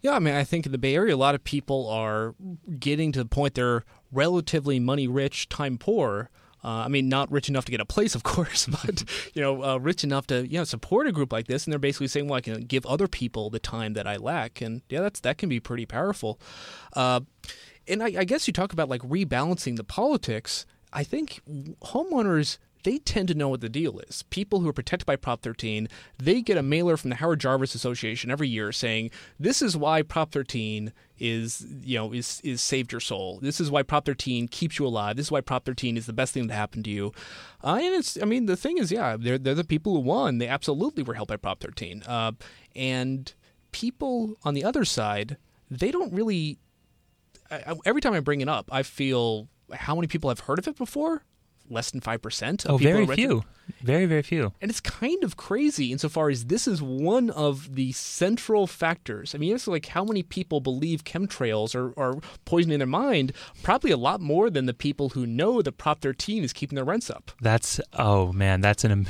Yeah, 0.00 0.12
I 0.12 0.18
mean, 0.20 0.34
I 0.34 0.44
think 0.44 0.66
in 0.66 0.72
the 0.72 0.78
Bay 0.78 0.94
Area, 0.94 1.14
a 1.14 1.16
lot 1.16 1.34
of 1.34 1.42
people 1.42 1.88
are 1.88 2.34
getting 2.78 3.10
to 3.12 3.18
the 3.20 3.28
point 3.28 3.54
they're 3.54 3.84
relatively 4.12 4.78
money 4.78 5.08
rich, 5.08 5.48
time 5.48 5.76
poor, 5.76 6.30
uh, 6.64 6.82
I 6.84 6.88
mean, 6.88 7.08
not 7.08 7.30
rich 7.30 7.48
enough 7.48 7.64
to 7.66 7.70
get 7.70 7.80
a 7.80 7.84
place, 7.84 8.14
of 8.14 8.22
course, 8.24 8.66
but 8.66 9.04
you 9.34 9.42
know, 9.42 9.62
uh, 9.62 9.76
rich 9.78 10.02
enough 10.02 10.26
to 10.28 10.46
you 10.46 10.58
know 10.58 10.64
support 10.64 11.06
a 11.06 11.12
group 11.12 11.32
like 11.32 11.46
this. 11.46 11.64
And 11.64 11.72
they're 11.72 11.78
basically 11.78 12.08
saying, 12.08 12.28
"Well, 12.28 12.36
I 12.36 12.40
can 12.40 12.62
give 12.62 12.84
other 12.86 13.08
people 13.08 13.50
the 13.50 13.58
time 13.58 13.92
that 13.94 14.06
I 14.06 14.16
lack," 14.16 14.60
and 14.60 14.82
yeah, 14.88 15.00
that's 15.00 15.20
that 15.20 15.38
can 15.38 15.48
be 15.48 15.60
pretty 15.60 15.86
powerful. 15.86 16.40
Uh, 16.94 17.20
and 17.86 18.02
I, 18.02 18.06
I 18.18 18.24
guess 18.24 18.46
you 18.46 18.52
talk 18.52 18.72
about 18.72 18.88
like 18.88 19.02
rebalancing 19.02 19.76
the 19.76 19.84
politics. 19.84 20.66
I 20.92 21.04
think 21.04 21.40
homeowners 21.82 22.58
they 22.84 22.98
tend 22.98 23.28
to 23.28 23.34
know 23.34 23.48
what 23.48 23.60
the 23.60 23.68
deal 23.68 23.98
is. 24.00 24.22
People 24.30 24.60
who 24.60 24.68
are 24.68 24.72
protected 24.72 25.06
by 25.06 25.16
Prop 25.16 25.42
13, 25.42 25.88
they 26.18 26.40
get 26.40 26.56
a 26.56 26.62
mailer 26.62 26.96
from 26.96 27.10
the 27.10 27.16
Howard 27.16 27.40
Jarvis 27.40 27.74
Association 27.74 28.30
every 28.30 28.48
year 28.48 28.72
saying, 28.72 29.10
"This 29.38 29.62
is 29.62 29.76
why 29.76 30.02
Prop 30.02 30.30
13 30.30 30.92
is, 31.18 31.66
you 31.82 31.98
know, 31.98 32.12
is 32.12 32.40
is 32.44 32.62
saved 32.62 32.92
your 32.92 33.00
soul. 33.00 33.40
This 33.42 33.60
is 33.60 33.70
why 33.70 33.82
Prop 33.82 34.04
13 34.04 34.48
keeps 34.48 34.78
you 34.78 34.86
alive. 34.86 35.16
This 35.16 35.26
is 35.26 35.32
why 35.32 35.40
Prop 35.40 35.64
13 35.64 35.96
is 35.96 36.06
the 36.06 36.12
best 36.12 36.32
thing 36.32 36.46
that 36.46 36.54
happened 36.54 36.84
to 36.84 36.90
you." 36.90 37.12
Uh, 37.62 37.78
and 37.82 37.94
it's, 37.94 38.20
I 38.22 38.24
mean, 38.24 38.46
the 38.46 38.56
thing 38.56 38.78
is, 38.78 38.92
yeah, 38.92 39.16
they're 39.18 39.38
they're 39.38 39.54
the 39.54 39.64
people 39.64 39.94
who 39.94 40.00
won. 40.00 40.38
They 40.38 40.48
absolutely 40.48 41.02
were 41.02 41.14
helped 41.14 41.30
by 41.30 41.36
Prop 41.36 41.60
13. 41.60 42.04
Uh, 42.06 42.32
and 42.76 43.32
people 43.72 44.36
on 44.44 44.54
the 44.54 44.64
other 44.64 44.84
side, 44.84 45.36
they 45.70 45.90
don't 45.90 46.12
really. 46.12 46.58
I, 47.50 47.74
every 47.86 48.02
time 48.02 48.12
I 48.12 48.20
bring 48.20 48.40
it 48.40 48.48
up, 48.48 48.68
I 48.70 48.82
feel 48.82 49.48
how 49.72 49.94
many 49.94 50.06
people 50.06 50.30
have 50.30 50.40
heard 50.40 50.58
of 50.58 50.68
it 50.68 50.76
before 50.76 51.24
less 51.70 51.90
than 51.90 52.00
5% 52.00 52.66
oh, 52.68 52.76
very 52.76 53.06
few. 53.06 53.44
Very, 53.82 54.06
very 54.06 54.22
few. 54.22 54.52
And 54.60 54.70
it's 54.70 54.80
kind 54.80 55.22
of 55.22 55.36
crazy 55.36 55.92
insofar 55.92 56.30
as 56.30 56.46
this 56.46 56.66
is 56.66 56.80
one 56.80 57.30
of 57.30 57.74
the 57.74 57.92
central 57.92 58.66
factors. 58.66 59.34
I 59.34 59.38
mean, 59.38 59.54
it's 59.54 59.66
like 59.66 59.86
how 59.86 60.04
many 60.04 60.22
people 60.22 60.60
believe 60.60 61.04
chemtrails 61.04 61.74
are, 61.74 61.98
are 61.98 62.20
poisoning 62.44 62.78
their 62.78 62.86
mind? 62.86 63.32
Probably 63.62 63.90
a 63.90 63.96
lot 63.96 64.20
more 64.20 64.50
than 64.50 64.66
the 64.66 64.74
people 64.74 65.10
who 65.10 65.26
know 65.26 65.62
that 65.62 65.72
Prop 65.72 66.00
13 66.00 66.44
is 66.44 66.52
keeping 66.52 66.76
their 66.76 66.84
rents 66.84 67.10
up. 67.10 67.30
That's, 67.40 67.80
oh 67.92 68.32
man, 68.32 68.60
that's 68.60 68.84
an, 68.84 69.06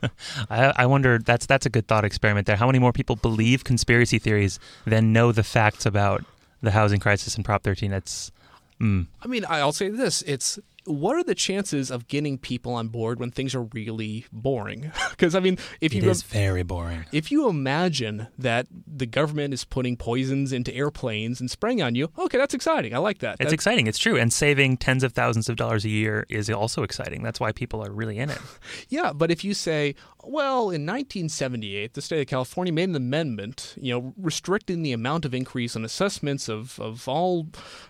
I, 0.50 0.72
I 0.76 0.86
wonder, 0.86 1.18
that's, 1.18 1.46
that's 1.46 1.66
a 1.66 1.70
good 1.70 1.86
thought 1.86 2.04
experiment 2.04 2.46
there. 2.46 2.56
How 2.56 2.66
many 2.66 2.78
more 2.78 2.92
people 2.92 3.16
believe 3.16 3.64
conspiracy 3.64 4.18
theories 4.18 4.58
than 4.86 5.12
know 5.12 5.32
the 5.32 5.44
facts 5.44 5.86
about 5.86 6.24
the 6.62 6.72
housing 6.72 7.00
crisis 7.00 7.36
and 7.36 7.44
Prop 7.44 7.62
13? 7.62 7.92
It's, 7.92 8.32
Mm. 8.80 9.08
I 9.22 9.26
mean, 9.28 9.44
I'll 9.46 9.72
say 9.72 9.90
this: 9.90 10.22
it's 10.22 10.58
what 10.84 11.16
are 11.16 11.24
the 11.24 11.34
chances 11.34 11.90
of 11.90 12.08
getting 12.08 12.38
people 12.38 12.72
on 12.74 12.88
board 12.88 13.20
when 13.20 13.30
things 13.30 13.54
are 13.54 13.62
really 13.62 14.26
boring? 14.32 14.92
Because 15.10 15.34
I 15.34 15.40
mean, 15.40 15.58
if 15.82 15.92
you 15.92 16.02
it 16.02 16.08
is 16.08 16.22
very 16.22 16.62
boring. 16.62 17.04
If 17.12 17.30
you 17.30 17.48
imagine 17.48 18.28
that 18.38 18.66
the 18.86 19.04
government 19.04 19.52
is 19.52 19.64
putting 19.64 19.96
poisons 19.98 20.50
into 20.50 20.74
airplanes 20.74 21.40
and 21.40 21.50
spraying 21.50 21.82
on 21.82 21.94
you, 21.94 22.08
okay, 22.18 22.38
that's 22.38 22.54
exciting. 22.54 22.94
I 22.94 22.98
like 22.98 23.18
that. 23.18 23.32
It's 23.32 23.40
that's, 23.40 23.52
exciting. 23.52 23.86
It's 23.86 23.98
true, 23.98 24.16
and 24.16 24.32
saving 24.32 24.78
tens 24.78 25.04
of 25.04 25.12
thousands 25.12 25.50
of 25.50 25.56
dollars 25.56 25.84
a 25.84 25.90
year 25.90 26.24
is 26.30 26.48
also 26.48 26.82
exciting. 26.84 27.22
That's 27.22 27.38
why 27.38 27.52
people 27.52 27.84
are 27.84 27.90
really 27.90 28.18
in 28.18 28.30
it. 28.30 28.38
yeah, 28.88 29.12
but 29.12 29.30
if 29.30 29.44
you 29.44 29.52
say, 29.52 29.94
well, 30.24 30.70
in 30.70 30.86
1978, 30.86 31.92
the 31.94 32.02
state 32.02 32.20
of 32.20 32.26
California 32.26 32.72
made 32.72 32.88
an 32.88 32.96
amendment, 32.96 33.74
you 33.78 33.92
know, 33.92 34.14
restricting 34.16 34.82
the 34.82 34.92
amount 34.92 35.24
of 35.26 35.34
increase 35.34 35.76
in 35.76 35.84
assessments 35.84 36.48
of 36.48 36.78
of 36.80 37.08
all 37.08 37.48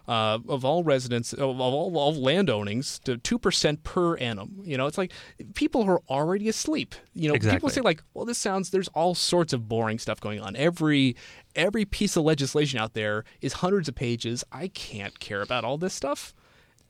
uh, 0.08 0.38
of 0.48 0.64
all 0.64 0.82
residents 0.82 1.32
of 1.32 1.60
all, 1.60 1.96
all 1.96 2.14
land 2.14 2.50
ownings 2.80 2.98
to 3.00 3.16
two 3.18 3.38
percent 3.38 3.82
per 3.84 4.16
annum. 4.16 4.60
You 4.62 4.76
know, 4.76 4.86
it's 4.86 4.98
like 4.98 5.12
people 5.54 5.84
who 5.84 5.92
are 5.92 6.02
already 6.08 6.48
asleep. 6.48 6.94
You 7.14 7.28
know, 7.28 7.34
exactly. 7.34 7.56
people 7.56 7.70
say 7.70 7.80
like, 7.80 8.02
well, 8.14 8.24
this 8.24 8.38
sounds. 8.38 8.70
There's 8.70 8.88
all 8.88 9.14
sorts 9.14 9.52
of 9.52 9.68
boring 9.68 9.98
stuff 9.98 10.20
going 10.20 10.40
on. 10.40 10.56
Every 10.56 11.16
every 11.54 11.84
piece 11.84 12.16
of 12.16 12.24
legislation 12.24 12.78
out 12.78 12.94
there 12.94 13.24
is 13.40 13.54
hundreds 13.54 13.88
of 13.88 13.94
pages. 13.94 14.44
I 14.52 14.68
can't 14.68 15.18
care 15.20 15.42
about 15.42 15.64
all 15.64 15.78
this 15.78 15.94
stuff, 15.94 16.34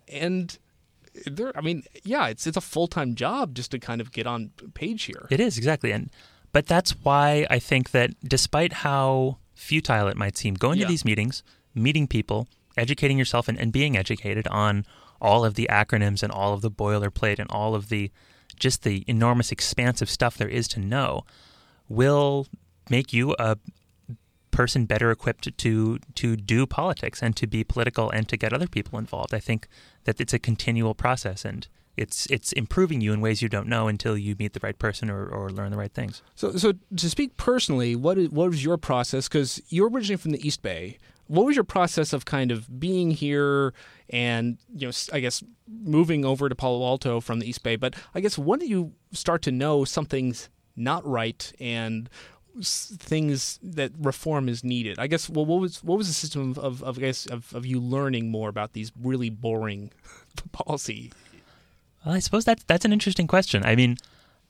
and 0.08 0.58
there 1.26 1.50
i 1.58 1.60
mean 1.60 1.82
yeah 2.04 2.28
it's 2.28 2.46
it's 2.46 2.56
a 2.56 2.60
full-time 2.60 3.16
job 3.16 3.52
just 3.52 3.72
to 3.72 3.80
kind 3.80 4.00
of 4.00 4.12
get 4.12 4.28
on 4.28 4.52
page 4.74 5.02
here 5.02 5.26
it 5.28 5.40
is 5.40 5.58
exactly 5.58 5.90
and 5.90 6.08
but 6.52 6.66
that's 6.66 6.92
why 7.02 7.44
i 7.50 7.58
think 7.58 7.90
that 7.90 8.12
despite 8.22 8.72
how 8.72 9.36
futile 9.52 10.06
it 10.06 10.16
might 10.16 10.36
seem 10.36 10.54
going 10.54 10.78
yeah. 10.78 10.84
to 10.84 10.88
these 10.88 11.04
meetings 11.04 11.42
meeting 11.74 12.06
people 12.06 12.46
educating 12.76 13.18
yourself 13.18 13.48
and, 13.48 13.58
and 13.58 13.72
being 13.72 13.96
educated 13.96 14.46
on 14.48 14.86
all 15.20 15.44
of 15.44 15.54
the 15.54 15.68
acronyms 15.70 16.22
and 16.22 16.32
all 16.32 16.52
of 16.52 16.62
the 16.62 16.70
boilerplate 16.70 17.38
and 17.38 17.50
all 17.50 17.74
of 17.74 17.88
the 17.88 18.10
just 18.56 18.82
the 18.82 19.04
enormous 19.06 19.52
expansive 19.52 20.10
stuff 20.10 20.36
there 20.36 20.48
is 20.48 20.68
to 20.68 20.80
know 20.80 21.24
will 21.88 22.46
make 22.88 23.12
you 23.12 23.34
a 23.38 23.56
person 24.50 24.84
better 24.84 25.10
equipped 25.10 25.56
to 25.56 25.98
to 26.14 26.36
do 26.36 26.66
politics 26.66 27.22
and 27.22 27.36
to 27.36 27.46
be 27.46 27.64
political 27.64 28.10
and 28.10 28.28
to 28.28 28.36
get 28.36 28.52
other 28.52 28.66
people 28.66 28.98
involved. 28.98 29.32
I 29.32 29.38
think 29.38 29.68
that 30.04 30.20
it's 30.20 30.34
a 30.34 30.38
continual 30.38 30.94
process 30.94 31.44
and 31.44 31.66
it's 31.96 32.26
it's 32.26 32.52
improving 32.52 33.00
you 33.00 33.12
in 33.12 33.20
ways 33.20 33.42
you 33.42 33.48
don't 33.48 33.68
know 33.68 33.88
until 33.88 34.16
you 34.16 34.34
meet 34.38 34.52
the 34.52 34.60
right 34.62 34.78
person 34.78 35.10
or, 35.10 35.26
or 35.26 35.50
learn 35.50 35.70
the 35.70 35.76
right 35.76 35.92
things. 35.92 36.22
So, 36.34 36.52
so 36.52 36.72
to 36.96 37.10
speak 37.10 37.36
personally, 37.36 37.94
what 37.94 38.18
is, 38.18 38.30
what 38.30 38.48
was 38.48 38.64
your 38.64 38.76
process? 38.76 39.28
Because 39.28 39.60
you're 39.68 39.88
originally 39.88 40.16
from 40.16 40.32
the 40.32 40.46
East 40.46 40.62
Bay. 40.62 40.98
What 41.26 41.46
was 41.46 41.54
your 41.54 41.64
process 41.64 42.12
of 42.12 42.24
kind 42.24 42.50
of 42.50 42.80
being 42.80 43.12
here 43.12 43.72
and 44.10 44.58
you 44.74 44.88
know, 44.88 44.92
I 45.12 45.20
guess 45.20 45.42
moving 45.68 46.24
over 46.24 46.48
to 46.48 46.54
Palo 46.54 46.84
Alto 46.84 47.20
from 47.20 47.38
the 47.38 47.48
East 47.48 47.62
Bay? 47.62 47.76
But 47.76 47.94
I 48.14 48.20
guess 48.20 48.36
when 48.36 48.58
did 48.58 48.68
you 48.68 48.92
start 49.12 49.42
to 49.42 49.52
know 49.52 49.84
something's 49.84 50.48
not 50.76 51.06
right 51.06 51.52
and 51.60 52.08
things 52.62 53.58
that 53.62 53.92
reform 53.98 54.48
is 54.48 54.64
needed. 54.64 54.98
I 54.98 55.06
guess. 55.06 55.28
Well, 55.28 55.46
what 55.46 55.60
was 55.60 55.82
what 55.84 55.98
was 55.98 56.08
the 56.08 56.14
system 56.14 56.50
of, 56.50 56.58
of, 56.58 56.82
of 56.82 56.98
I 56.98 57.00
guess 57.00 57.26
of, 57.26 57.54
of 57.54 57.66
you 57.66 57.80
learning 57.80 58.30
more 58.30 58.48
about 58.48 58.72
these 58.72 58.92
really 59.00 59.30
boring 59.30 59.92
policy? 60.52 61.12
Well, 62.04 62.14
I 62.14 62.18
suppose 62.18 62.44
that's 62.44 62.64
that's 62.64 62.84
an 62.84 62.92
interesting 62.92 63.26
question. 63.26 63.64
I 63.64 63.76
mean, 63.76 63.96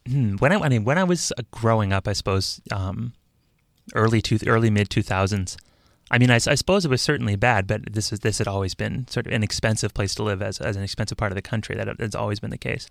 hmm, 0.09 0.37
when 0.37 0.53
I, 0.53 0.57
I 0.57 0.69
mean 0.69 0.85
when 0.85 0.99
I 0.99 1.05
was 1.05 1.33
uh, 1.39 1.43
growing 1.51 1.93
up, 1.93 2.09
I 2.09 2.13
suppose 2.13 2.61
um, 2.73 3.13
early 3.95 4.23
to 4.23 4.39
early 4.47 4.71
mid 4.71 4.91
two 4.91 5.03
thousands. 5.03 5.57
I 6.11 6.19
mean, 6.19 6.31
I, 6.31 6.37
I, 6.37 6.57
suppose 6.57 6.85
it 6.85 6.91
was 6.91 7.01
certainly 7.01 7.37
bad, 7.37 7.67
but 7.67 7.93
this 7.93 8.13
is 8.13 8.21
this 8.21 8.39
had 8.39 8.49
always 8.49 8.75
been 8.75 9.07
sort 9.09 9.27
of 9.27 9.33
an 9.33 9.45
expensive 9.45 9.95
place 9.95 10.15
to 10.17 10.25
live 10.25 10.43
as 10.43 10.61
as 10.61 10.77
an 10.77 10.83
expensive 10.83 11.17
part 11.17 11.31
of 11.31 11.37
the 11.37 11.43
country. 11.43 11.77
That 11.77 12.01
has 12.01 12.15
always 12.15 12.41
been 12.41 12.51
the 12.51 12.59
case. 12.59 12.89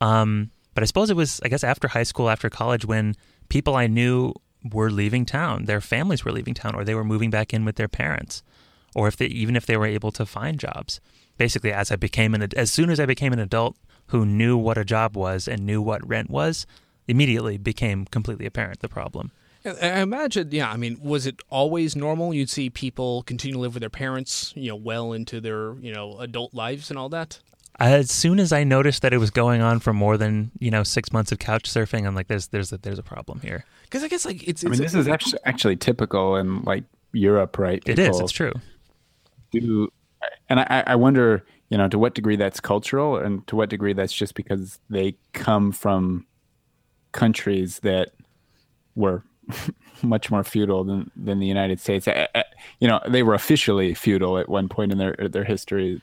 Um, 0.00 0.50
but 0.74 0.82
I 0.82 0.86
suppose 0.86 1.10
it 1.10 1.16
was, 1.16 1.40
I 1.44 1.48
guess, 1.48 1.64
after 1.64 1.88
high 1.88 2.02
school, 2.02 2.28
after 2.28 2.50
college, 2.50 2.84
when 2.84 3.14
people 3.48 3.76
I 3.76 3.86
knew 3.86 4.34
were 4.70 4.90
leaving 4.90 5.26
town, 5.26 5.64
their 5.64 5.80
families 5.80 6.24
were 6.24 6.32
leaving 6.32 6.54
town, 6.54 6.74
or 6.74 6.84
they 6.84 6.94
were 6.94 7.04
moving 7.04 7.30
back 7.30 7.52
in 7.52 7.64
with 7.64 7.76
their 7.76 7.88
parents, 7.88 8.42
or 8.94 9.08
if 9.08 9.16
they, 9.16 9.26
even 9.26 9.56
if 9.56 9.66
they 9.66 9.76
were 9.76 9.86
able 9.86 10.12
to 10.12 10.26
find 10.26 10.58
jobs. 10.58 11.00
Basically, 11.38 11.72
as 11.72 11.90
I 11.90 11.96
became 11.96 12.34
an, 12.34 12.48
as 12.56 12.70
soon 12.70 12.90
as 12.90 13.00
I 13.00 13.06
became 13.06 13.32
an 13.32 13.38
adult 13.38 13.76
who 14.08 14.26
knew 14.26 14.56
what 14.56 14.78
a 14.78 14.84
job 14.84 15.16
was 15.16 15.48
and 15.48 15.66
knew 15.66 15.80
what 15.80 16.06
rent 16.06 16.30
was, 16.30 16.66
immediately 17.08 17.58
became 17.58 18.04
completely 18.06 18.46
apparent 18.46 18.80
the 18.80 18.88
problem. 18.88 19.32
I 19.64 20.00
imagine, 20.00 20.48
yeah. 20.50 20.70
I 20.70 20.76
mean, 20.76 20.98
was 21.02 21.26
it 21.26 21.40
always 21.48 21.94
normal? 21.94 22.34
You'd 22.34 22.50
see 22.50 22.68
people 22.68 23.22
continue 23.22 23.54
to 23.54 23.60
live 23.60 23.74
with 23.74 23.80
their 23.80 23.90
parents, 23.90 24.52
you 24.56 24.68
know, 24.68 24.76
well 24.76 25.12
into 25.12 25.40
their, 25.40 25.74
you 25.74 25.92
know, 25.92 26.18
adult 26.18 26.52
lives 26.52 26.90
and 26.90 26.98
all 26.98 27.08
that 27.10 27.38
as 27.80 28.10
soon 28.10 28.38
as 28.38 28.52
I 28.52 28.64
noticed 28.64 29.02
that 29.02 29.12
it 29.12 29.18
was 29.18 29.30
going 29.30 29.62
on 29.62 29.80
for 29.80 29.92
more 29.92 30.16
than 30.16 30.50
you 30.58 30.70
know 30.70 30.82
six 30.82 31.12
months 31.12 31.32
of 31.32 31.38
couch 31.38 31.64
surfing, 31.64 32.06
I'm 32.06 32.14
like, 32.14 32.28
there's 32.28 32.48
there's 32.48 32.72
a, 32.72 32.78
there's 32.78 32.98
a 32.98 33.02
problem 33.02 33.40
here. 33.40 33.64
Because 33.84 34.04
I 34.04 34.08
guess 34.08 34.24
like 34.24 34.46
it's, 34.46 34.62
it's 34.62 34.64
I 34.64 34.68
mean, 34.68 34.80
this 34.80 34.94
is 34.94 35.08
actually 35.08 35.40
actually 35.44 35.76
typical 35.76 36.36
in 36.36 36.62
like 36.62 36.84
Europe, 37.12 37.58
right? 37.58 37.84
People 37.84 38.04
it 38.04 38.08
is. 38.10 38.20
It's 38.20 38.32
true. 38.32 38.52
Do 39.50 39.90
and 40.48 40.60
I, 40.60 40.84
I 40.86 40.96
wonder, 40.96 41.44
you 41.68 41.78
know, 41.78 41.88
to 41.88 41.98
what 41.98 42.14
degree 42.14 42.36
that's 42.36 42.60
cultural, 42.60 43.16
and 43.16 43.46
to 43.48 43.56
what 43.56 43.70
degree 43.70 43.92
that's 43.92 44.12
just 44.12 44.34
because 44.34 44.78
they 44.90 45.16
come 45.32 45.72
from 45.72 46.26
countries 47.12 47.80
that 47.80 48.12
were 48.94 49.24
much 50.02 50.30
more 50.30 50.44
feudal 50.44 50.84
than 50.84 51.10
than 51.16 51.38
the 51.38 51.46
United 51.46 51.80
States. 51.80 52.08
I, 52.08 52.28
I, 52.34 52.44
you 52.80 52.88
know, 52.88 53.00
they 53.08 53.22
were 53.22 53.34
officially 53.34 53.94
feudal 53.94 54.38
at 54.38 54.48
one 54.48 54.68
point 54.68 54.92
in 54.92 54.98
their 54.98 55.16
their 55.18 55.44
history 55.44 56.00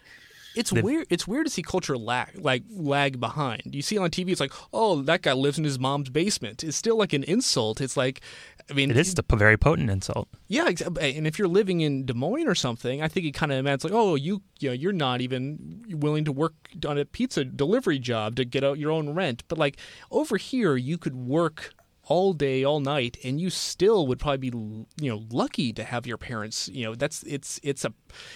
it's 0.56 0.72
the, 0.72 0.82
weird. 0.82 1.08
It's 1.10 1.28
weird 1.28 1.46
to 1.46 1.52
see 1.52 1.62
culture 1.62 1.98
lag, 1.98 2.38
like 2.38 2.64
lag 2.70 3.20
behind. 3.20 3.64
You 3.74 3.82
see 3.82 3.98
on 3.98 4.10
TV, 4.10 4.30
it's 4.32 4.40
like, 4.40 4.54
oh, 4.74 5.02
that 5.04 5.22
guy 5.22 5.34
lives 5.34 5.58
in 5.58 5.64
his 5.64 5.80
mom's 5.80 6.10
basement. 6.10 6.64
It's 6.64 6.76
still 6.76 6.98
like 6.98 7.14
an 7.14 7.24
insult. 7.24 7.82
It's 7.82 7.96
like, 7.96 8.22
I 8.70 8.74
mean, 8.74 8.92
it 8.92 8.98
is 8.98 9.16
a 9.18 9.36
very 9.36 9.58
potent 9.58 9.90
insult. 9.90 10.28
Yeah, 10.48 10.70
uh, 10.86 11.00
and 11.00 11.26
if 11.26 11.40
you're 11.40 11.48
living 11.48 11.82
in 11.82 12.06
Des 12.06 12.14
Moines 12.14 12.48
or 12.48 12.56
something, 12.56 13.02
I 13.02 13.08
think 13.08 13.26
it 13.26 13.32
kind 13.32 13.52
of 13.52 13.58
imagines 13.58 13.86
like, 13.86 13.94
oh, 13.94 14.16
you, 14.16 14.42
you 14.60 14.70
know, 14.70 14.74
you're 14.74 14.92
not 14.92 15.22
even 15.22 15.84
willing 15.90 16.26
to 16.26 16.32
work 16.32 16.54
on 16.86 16.98
a 16.98 17.06
pizza 17.06 17.46
delivery 17.46 18.00
job 18.00 18.36
to 18.36 18.46
get 18.46 18.64
out 18.64 18.78
your 18.78 18.92
own 18.92 19.14
rent. 19.14 19.44
But 19.48 19.58
like 19.58 19.78
over 20.12 20.38
here, 20.38 20.76
you 20.76 20.98
could 20.98 21.16
work 21.16 21.74
all 22.10 22.34
day, 22.34 22.64
all 22.64 22.80
night, 22.80 23.18
and 23.24 23.40
you 23.40 23.50
still 23.50 24.08
would 24.08 24.20
probably 24.20 24.50
be, 24.50 24.58
you 25.00 25.10
know, 25.10 25.24
lucky 25.32 25.72
to 25.74 25.84
have 25.84 26.06
your 26.06 26.18
parents. 26.18 26.68
You 26.68 26.86
know, 26.86 26.96
that's 26.96 27.24
it's 27.24 27.60
it's 27.64 27.86
a. 27.86 27.94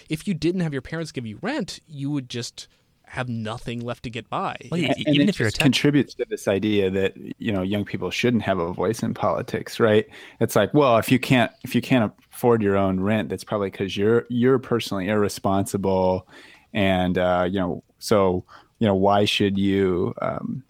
If 0.10 0.28
you 0.28 0.34
didn't 0.34 0.62
have 0.62 0.72
your 0.72 0.82
parents 0.82 1.12
give 1.12 1.26
you 1.26 1.40
rent, 1.42 1.80
you 1.88 2.10
would 2.12 2.30
just 2.30 2.68
have 3.06 3.28
nothing 3.28 3.80
left 3.80 4.04
to 4.04 4.10
get 4.10 4.30
by. 4.30 4.56
Well, 4.72 4.84
and 4.84 5.08
even 5.08 5.28
if 5.28 5.40
you're 5.40 5.50
attached- 5.50 5.62
contributes 5.62 6.14
to 6.16 6.26
this 6.30 6.48
idea 6.48 6.90
that 6.92 7.14
you 7.38 7.52
know 7.52 7.64
young 7.64 7.84
people 7.84 8.12
shouldn't 8.12 8.44
have 8.44 8.60
a 8.60 8.72
voice 8.72 9.04
in 9.04 9.14
politics, 9.14 9.80
right? 9.80 10.06
It's 10.40 10.56
like, 10.56 10.74
well, 10.74 10.98
if 10.98 11.12
you 11.12 11.20
can't 11.20 11.52
if 11.64 11.76
you 11.76 11.82
can't 11.82 12.14
afford 12.32 12.62
your 12.62 12.78
own 12.78 13.00
rent, 13.00 13.30
that's 13.30 13.44
probably 13.44 13.72
because 13.72 13.98
you're 13.98 14.26
you're 14.30 14.60
personally 14.60 15.10
irresponsible, 15.10 16.28
and 16.74 17.18
uh, 17.18 17.48
you 17.50 17.60
know, 17.60 17.84
so 17.98 18.46
you 18.78 18.88
know, 18.88 18.96
why 18.96 19.26
should 19.26 19.58
you 19.58 20.14
um, 20.22 20.64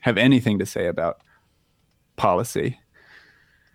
have 0.00 0.18
anything 0.18 0.58
to 0.58 0.66
say 0.66 0.86
about 0.88 1.22
policy. 2.22 2.78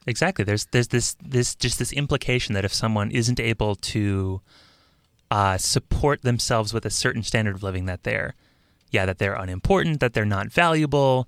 Exactly. 0.07 0.45
There's 0.45 0.65
there's 0.71 0.87
this 0.87 1.17
this 1.21 1.53
just 1.53 1.79
this 1.79 1.91
implication 1.91 2.55
that 2.55 2.63
if 2.63 2.73
someone 2.73 3.11
isn't 3.11 3.41
able 3.41 3.75
to 3.93 4.41
uh, 5.29 5.57
support 5.57 6.21
themselves 6.21 6.73
with 6.73 6.85
a 6.85 6.89
certain 6.89 7.23
standard 7.23 7.55
of 7.55 7.63
living, 7.63 7.85
that 7.87 8.03
they're 8.03 8.33
yeah 8.89 9.05
that 9.05 9.17
they're 9.17 9.35
unimportant, 9.35 9.99
that 9.99 10.13
they're 10.13 10.33
not 10.37 10.47
valuable, 10.47 11.27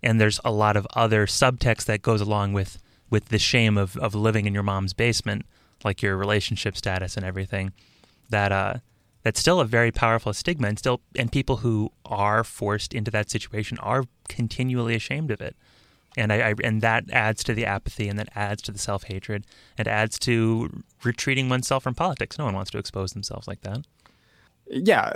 and 0.00 0.20
there's 0.20 0.38
a 0.44 0.52
lot 0.52 0.76
of 0.76 0.86
other 0.94 1.26
subtext 1.26 1.86
that 1.86 2.02
goes 2.02 2.20
along 2.20 2.52
with 2.52 2.78
with 3.10 3.26
the 3.26 3.38
shame 3.38 3.76
of 3.76 3.96
of 3.96 4.14
living 4.14 4.46
in 4.46 4.54
your 4.54 4.62
mom's 4.62 4.94
basement, 4.94 5.44
like 5.84 6.00
your 6.00 6.16
relationship 6.16 6.76
status 6.76 7.16
and 7.16 7.26
everything. 7.26 7.72
That 8.28 8.52
uh 8.52 8.74
that's 9.24 9.40
still 9.40 9.58
a 9.58 9.64
very 9.66 9.90
powerful 9.90 10.32
stigma, 10.32 10.68
and 10.68 10.78
still 10.78 11.00
and 11.16 11.32
people 11.32 11.56
who 11.64 11.90
are 12.04 12.44
forced 12.44 12.94
into 12.94 13.10
that 13.10 13.28
situation 13.28 13.76
are 13.78 14.04
continually 14.28 14.94
ashamed 14.94 15.32
of 15.32 15.40
it 15.40 15.56
and 16.16 16.32
I, 16.32 16.50
I, 16.50 16.54
and 16.62 16.82
that 16.82 17.04
adds 17.12 17.44
to 17.44 17.54
the 17.54 17.66
apathy 17.66 18.08
and 18.08 18.18
that 18.18 18.28
adds 18.34 18.62
to 18.62 18.72
the 18.72 18.78
self 18.78 19.04
hatred 19.04 19.46
and 19.78 19.86
adds 19.86 20.18
to 20.20 20.82
retreating 21.04 21.48
oneself 21.48 21.82
from 21.84 21.94
politics. 21.94 22.38
No 22.38 22.44
one 22.44 22.54
wants 22.54 22.70
to 22.72 22.78
expose 22.78 23.12
themselves 23.12 23.46
like 23.46 23.60
that. 23.62 23.86
Yeah, 24.66 25.12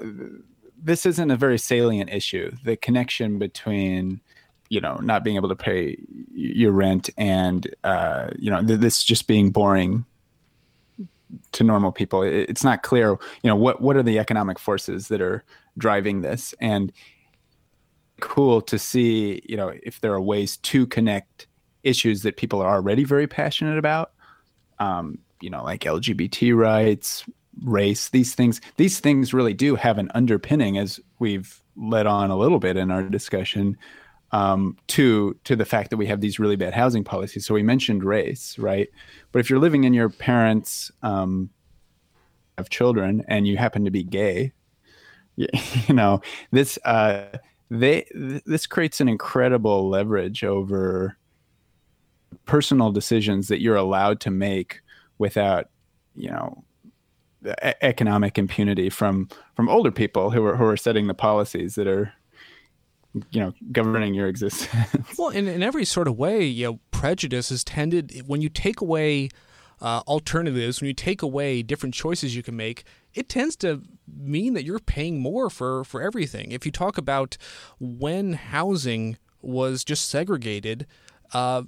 this 0.82 1.07
isn't 1.07 1.30
a 1.30 1.36
very 1.36 1.59
salient 1.59 2.11
issue. 2.11 2.53
The 2.64 2.76
connection 2.76 3.38
between 3.38 4.20
you 4.70 4.80
know 4.80 4.97
not 4.97 5.24
being 5.24 5.36
able 5.36 5.49
to 5.49 5.57
pay 5.57 5.97
your 6.32 6.72
rent 6.72 7.11
and 7.16 7.72
uh, 7.84 8.28
you 8.38 8.51
know 8.51 8.62
this 8.62 9.03
just 9.03 9.26
being 9.26 9.51
boring 9.51 10.05
to 11.53 11.64
normal 11.64 11.92
people. 11.92 12.22
It's 12.22 12.64
not 12.64 12.82
clear. 12.82 13.11
You 13.11 13.51
know 13.51 13.57
what 13.57 13.80
what 13.80 13.97
are 13.97 14.03
the 14.03 14.18
economic 14.18 14.59
forces 14.59 15.09
that 15.09 15.20
are 15.20 15.45
driving 15.76 16.20
this 16.20 16.55
and 16.61 16.92
cool 18.25 18.62
to 18.62 18.79
see, 18.79 19.43
you 19.47 19.55
know, 19.55 19.72
if 19.83 20.01
there 20.01 20.14
are 20.14 20.20
ways 20.20 20.57
to 20.57 20.87
connect 20.87 21.47
issues 21.83 22.22
that 22.22 22.39
people 22.39 22.61
are 22.62 22.75
already 22.75 23.05
very 23.05 23.27
passionate 23.27 23.77
about, 23.77 24.12
um, 24.79 25.18
you 25.43 25.51
know, 25.51 25.62
like 25.62 25.83
LGBT 25.83 26.57
rights, 26.57 27.25
race, 27.62 28.09
these 28.09 28.35
things. 28.35 28.62
These 28.79 28.99
things 29.01 29.35
really 29.35 29.53
do 29.53 29.77
have 29.77 29.99
an 29.99 30.11
underpinning, 30.14 30.79
as 30.79 30.99
we've 31.18 31.61
led 31.77 32.07
on 32.07 32.31
a 32.31 32.37
little 32.37 32.59
bit 32.59 32.79
in 32.79 32.91
our 32.91 33.03
discussion, 33.03 33.77
um, 34.33 34.79
to 34.89 35.39
to 35.45 35.55
the 35.55 35.66
fact 35.66 35.91
that 35.91 35.99
we 35.99 36.07
have 36.07 36.22
these 36.22 36.39
really 36.39 36.57
bad 36.57 36.72
housing 36.72 37.05
policies. 37.05 37.45
So 37.45 37.53
we 37.53 37.62
mentioned 37.62 38.05
race, 38.05 38.59
right? 38.59 38.89
But 39.33 39.41
if 39.41 39.51
you're 39.51 39.61
living 39.61 39.85
in 39.85 39.93
your 39.93 40.09
parents' 40.09 40.91
um, 41.03 41.51
have 42.57 42.70
children 42.70 43.22
and 43.29 43.47
you 43.47 43.59
happen 43.59 43.85
to 43.85 43.91
be 43.91 44.03
gay, 44.03 44.53
you, 45.37 45.47
you 45.87 45.95
know 45.95 46.22
this. 46.51 46.79
Uh, 46.87 47.27
they 47.81 48.07
this 48.45 48.66
creates 48.66 49.01
an 49.01 49.09
incredible 49.09 49.89
leverage 49.89 50.45
over 50.45 51.16
personal 52.47 52.93
decisions 52.93 53.49
that 53.49 53.61
you're 53.61 53.77
allowed 53.77 54.20
to 54.20 54.31
make 54.31 54.81
without 55.18 55.68
you 56.14 56.31
know 56.31 56.64
economic 57.83 58.39
impunity 58.39 58.89
from 58.89 59.29
from 59.55 59.68
older 59.68 59.91
people 59.91 60.31
who 60.31 60.45
are 60.45 60.57
who 60.57 60.64
are 60.64 60.77
setting 60.77 61.07
the 61.07 61.14
policies 61.14 61.75
that 61.75 61.87
are 61.87 62.12
you 63.31 63.41
know 63.41 63.53
governing 63.72 64.14
your 64.14 64.29
existence. 64.29 65.18
Well 65.18 65.29
in, 65.29 65.47
in 65.47 65.62
every 65.62 65.85
sort 65.85 66.09
of 66.09 66.16
way 66.16 66.45
you 66.45 66.66
know 66.66 66.81
prejudice 66.91 67.51
is 67.51 67.64
tended 67.64 68.22
when 68.27 68.41
you 68.41 68.49
take 68.49 68.81
away 68.81 69.29
uh, 69.85 70.03
alternatives, 70.09 70.80
when 70.80 70.89
you 70.89 70.95
take 70.95 71.20
away 71.20 71.62
different 71.62 71.95
choices 71.95 72.35
you 72.35 72.43
can 72.43 72.57
make, 72.57 72.85
it 73.12 73.28
tends 73.28 73.55
to 73.55 73.82
mean 74.09 74.55
that 74.55 74.64
you're 74.64 74.78
paying 74.78 75.20
more 75.20 75.51
for, 75.51 75.85
for 75.85 76.01
everything. 76.01 76.53
If 76.53 76.64
you 76.64 76.72
talk 76.72 76.97
about 76.97 77.37
when 77.78 78.32
housing 78.32 79.18
was 79.43 79.85
just 79.85 80.09
segregated, 80.09 80.87
uh, 81.35 81.64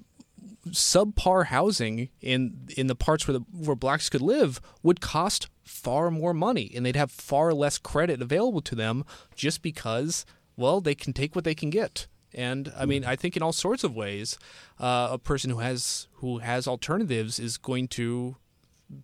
subpar 0.69 1.47
housing 1.47 2.09
in 2.23 2.69
in 2.75 2.87
the 2.87 2.95
parts 2.95 3.29
where 3.29 3.39
the 3.39 3.45
where 3.53 3.77
blacks 3.77 4.09
could 4.09 4.23
live 4.23 4.63
would 4.83 5.03
cost 5.03 5.51
far 5.63 6.11
more 6.11 6.33
money, 6.33 6.73
and 6.75 6.87
they'd 6.87 6.97
have 6.97 7.11
far 7.11 7.53
less 7.53 7.77
credit 7.77 8.23
available 8.23 8.63
to 8.63 8.75
them 8.75 9.05
just 9.35 9.61
because 9.61 10.25
well 10.57 10.81
they 10.81 10.95
can 10.95 11.13
take 11.13 11.35
what 11.35 11.45
they 11.45 11.55
can 11.55 11.69
get. 11.69 12.07
And 12.37 12.71
I 12.77 12.85
mean, 12.85 13.05
I 13.05 13.17
think 13.17 13.37
in 13.37 13.43
all 13.43 13.53
sorts 13.53 13.83
of 13.83 13.97
ways, 13.97 14.39
uh, 14.79 15.09
a 15.13 15.19
person 15.19 15.51
who 15.51 15.59
has 15.59 16.07
who 16.21 16.39
has 16.39 16.69
alternatives 16.69 17.39
is 17.39 17.57
going 17.57 17.89
to 17.89 18.37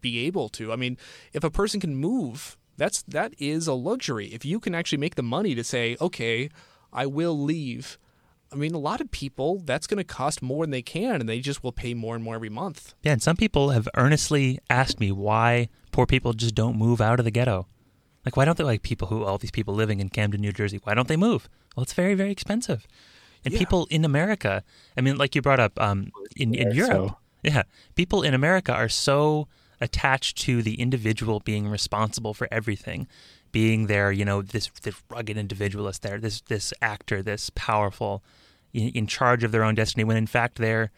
be 0.01 0.26
able 0.26 0.49
to. 0.51 0.70
I 0.72 0.76
mean, 0.76 0.99
if 1.33 1.43
a 1.43 1.51
person 1.51 1.80
can 1.80 1.97
move 1.97 2.59
That's 2.76 3.03
that 3.03 3.35
is 3.39 3.66
a 3.66 3.74
luxury. 3.74 4.28
If 4.33 4.45
you 4.45 4.61
can 4.61 4.74
actually 4.74 4.99
make 4.99 5.14
the 5.14 5.22
money 5.22 5.55
to 5.55 5.64
say, 5.64 5.97
okay, 6.01 6.51
I 6.93 7.07
will 7.07 7.39
leave. 7.39 7.99
I 8.53 8.57
mean, 8.57 8.74
a 8.74 8.78
lot 8.78 9.01
of 9.01 9.11
people 9.11 9.61
that's 9.64 9.87
going 9.87 9.99
to 9.99 10.05
cost 10.05 10.43
more 10.43 10.64
than 10.64 10.70
they 10.70 10.83
can, 10.83 11.20
and 11.20 11.28
they 11.28 11.41
just 11.41 11.62
will 11.62 11.72
pay 11.72 11.95
more 11.95 12.14
and 12.14 12.22
more 12.22 12.35
every 12.35 12.51
month. 12.51 12.95
Yeah, 13.03 13.12
and 13.12 13.22
some 13.22 13.37
people 13.37 13.70
have 13.70 13.89
earnestly 13.97 14.59
asked 14.68 15.01
me 15.01 15.11
why 15.11 15.68
poor 15.91 16.07
people 16.07 16.33
just 16.35 16.55
don't 16.55 16.76
move 16.76 17.01
out 17.01 17.18
of 17.18 17.24
the 17.24 17.30
ghetto. 17.30 17.66
Like, 18.24 18.37
why 18.37 18.45
don't 18.45 18.59
they 18.59 18.64
like 18.64 18.83
people 18.83 19.09
who 19.09 19.24
all 19.24 19.39
these 19.39 19.51
people 19.51 19.74
living 19.74 20.01
in 20.01 20.11
Camden, 20.11 20.41
New 20.41 20.53
Jersey? 20.53 20.78
Why 20.83 20.95
don't 20.95 21.09
they 21.09 21.16
move? 21.16 21.49
Well, 21.74 21.83
it's 21.83 21.95
very, 21.95 22.14
very 22.14 22.30
expensive. 22.30 22.87
And 23.45 23.53
Yeah. 23.53 23.59
people 23.59 23.86
in 23.90 24.05
America, 24.05 24.62
I 24.97 25.01
mean, 25.01 25.16
like 25.16 25.34
you 25.34 25.43
brought 25.43 25.61
up 25.61 25.80
um, 25.80 26.12
in, 26.36 26.55
in 26.55 26.70
Europe, 26.72 26.93
so- 26.93 27.16
yeah, 27.43 27.62
people 27.97 28.22
in 28.22 28.34
America 28.34 28.72
are 28.72 28.88
so 28.88 29.49
attached 29.80 30.38
to 30.38 30.62
the 30.62 30.80
individual 30.80 31.40
being 31.40 31.66
responsible 31.66 32.34
for 32.34 32.47
everything, 32.53 33.09
being 33.51 33.86
there, 33.88 34.12
you 34.12 34.24
know, 34.24 34.43
this 34.43 34.70
this 34.82 34.95
rugged 35.11 35.36
individualist 35.36 36.03
there, 36.03 36.18
this 36.18 36.40
this 36.43 36.72
actor, 36.80 37.20
this 37.22 37.51
powerful, 37.55 38.22
in, 38.72 38.88
in 38.90 39.07
charge 39.09 39.43
of 39.43 39.51
their 39.51 39.64
own 39.64 39.74
destiny. 39.74 40.05
When 40.05 40.16
in 40.16 40.28
fact 40.28 40.59
they're 40.59 40.90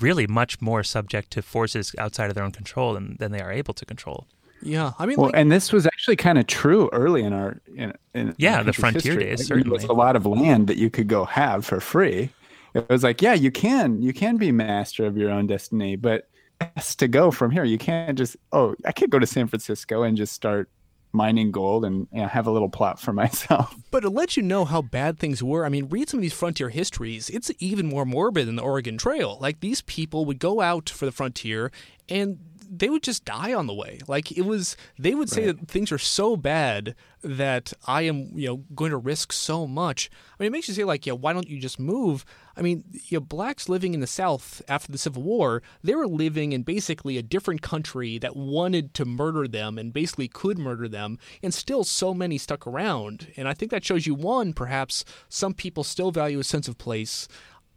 really 0.00 0.26
much 0.26 0.60
more 0.60 0.82
subject 0.82 1.30
to 1.30 1.42
forces 1.42 1.94
outside 1.98 2.28
of 2.28 2.34
their 2.34 2.42
own 2.42 2.50
control 2.50 2.94
than, 2.94 3.16
than 3.20 3.30
they 3.30 3.40
are 3.40 3.52
able 3.52 3.74
to 3.74 3.84
control. 3.86 4.26
Yeah, 4.62 4.92
I 4.98 5.06
mean, 5.06 5.18
Well, 5.18 5.30
like, 5.30 5.34
and 5.34 5.52
this 5.52 5.72
was 5.72 5.86
actually 5.86 6.16
kind 6.16 6.38
of 6.38 6.46
true 6.46 6.88
early 6.92 7.22
in 7.22 7.32
our 7.32 7.60
in, 7.74 7.92
in 8.14 8.36
Yeah, 8.36 8.62
our 8.64 8.64
the 8.64 8.72
frontier 8.72 9.16
history. 9.16 9.16
days, 9.16 9.50
Like, 9.50 9.64
There 9.64 9.72
was 9.72 9.84
a 9.84 9.92
lot 9.92 10.16
of 10.16 10.24
land 10.26 10.68
that 10.68 10.78
you 10.78 10.90
could 10.90 11.08
go 11.08 11.24
have 11.24 11.66
for 11.66 11.80
free. 11.80 12.30
It 12.74 12.88
was 12.88 13.02
like, 13.04 13.20
yeah, 13.20 13.34
you 13.34 13.50
can 13.50 14.00
you 14.02 14.12
can 14.14 14.38
be 14.38 14.52
master 14.52 15.04
of 15.04 15.16
your 15.18 15.30
own 15.30 15.46
destiny, 15.46 15.96
but 15.96 16.28
has 16.76 16.96
to 16.96 17.08
go 17.08 17.30
from 17.30 17.50
here. 17.50 17.64
You 17.64 17.78
can't 17.78 18.16
just 18.16 18.36
oh, 18.52 18.74
I 18.86 18.92
can't 18.92 19.10
go 19.10 19.18
to 19.18 19.26
San 19.26 19.48
Francisco 19.48 20.02
and 20.02 20.16
just 20.16 20.32
start 20.32 20.70
mining 21.12 21.50
gold 21.52 21.84
and 21.84 22.08
you 22.12 22.22
know, 22.22 22.28
have 22.28 22.46
a 22.46 22.50
little 22.50 22.70
plot 22.70 22.98
for 23.00 23.12
myself. 23.12 23.76
But 23.90 24.00
to 24.00 24.10
let 24.10 24.36
you 24.36 24.42
know 24.42 24.64
how 24.64 24.80
bad 24.82 25.18
things 25.18 25.42
were, 25.42 25.64
I 25.64 25.68
mean, 25.68 25.88
read 25.88 26.08
some 26.08 26.18
of 26.18 26.22
these 26.22 26.32
frontier 26.32 26.70
histories. 26.70 27.28
It's 27.28 27.50
even 27.58 27.88
more 27.88 28.06
morbid 28.06 28.46
than 28.48 28.56
the 28.56 28.62
Oregon 28.62 28.96
Trail. 28.96 29.36
Like 29.40 29.60
these 29.60 29.82
people 29.82 30.24
would 30.24 30.38
go 30.38 30.60
out 30.60 30.88
for 30.88 31.04
the 31.04 31.12
frontier 31.12 31.70
and 32.08 32.38
they 32.74 32.88
would 32.88 33.02
just 33.02 33.26
die 33.26 33.52
on 33.52 33.66
the 33.66 33.74
way. 33.74 33.98
Like 34.08 34.32
it 34.32 34.46
was, 34.46 34.78
they 34.98 35.14
would 35.14 35.28
say 35.28 35.44
that 35.44 35.68
things 35.68 35.92
are 35.92 35.98
so 35.98 36.36
bad 36.36 36.94
that 37.22 37.74
I 37.86 38.02
am, 38.02 38.30
you 38.34 38.48
know, 38.48 38.56
going 38.74 38.92
to 38.92 38.96
risk 38.96 39.30
so 39.30 39.66
much. 39.66 40.10
I 40.10 40.42
mean, 40.42 40.46
it 40.46 40.52
makes 40.52 40.68
you 40.68 40.74
say 40.74 40.84
like, 40.84 41.04
yeah, 41.04 41.12
why 41.12 41.34
don't 41.34 41.48
you 41.48 41.60
just 41.60 41.78
move? 41.78 42.24
I 42.56 42.62
mean, 42.62 42.82
you 42.90 43.18
know, 43.18 43.20
blacks 43.20 43.68
living 43.68 43.92
in 43.92 44.00
the 44.00 44.06
South 44.06 44.62
after 44.68 44.90
the 44.90 44.96
Civil 44.96 45.22
War, 45.22 45.62
they 45.82 45.94
were 45.94 46.06
living 46.06 46.52
in 46.52 46.62
basically 46.62 47.18
a 47.18 47.22
different 47.22 47.60
country 47.60 48.18
that 48.18 48.36
wanted 48.36 48.94
to 48.94 49.04
murder 49.04 49.46
them 49.46 49.76
and 49.76 49.92
basically 49.92 50.28
could 50.28 50.58
murder 50.58 50.88
them, 50.88 51.18
and 51.42 51.52
still 51.52 51.84
so 51.84 52.14
many 52.14 52.38
stuck 52.38 52.66
around. 52.66 53.32
And 53.36 53.48
I 53.48 53.54
think 53.54 53.70
that 53.70 53.84
shows 53.84 54.06
you 54.06 54.14
one, 54.14 54.54
perhaps 54.54 55.04
some 55.28 55.52
people 55.52 55.84
still 55.84 56.10
value 56.10 56.38
a 56.38 56.44
sense 56.44 56.68
of 56.68 56.78
place. 56.78 57.28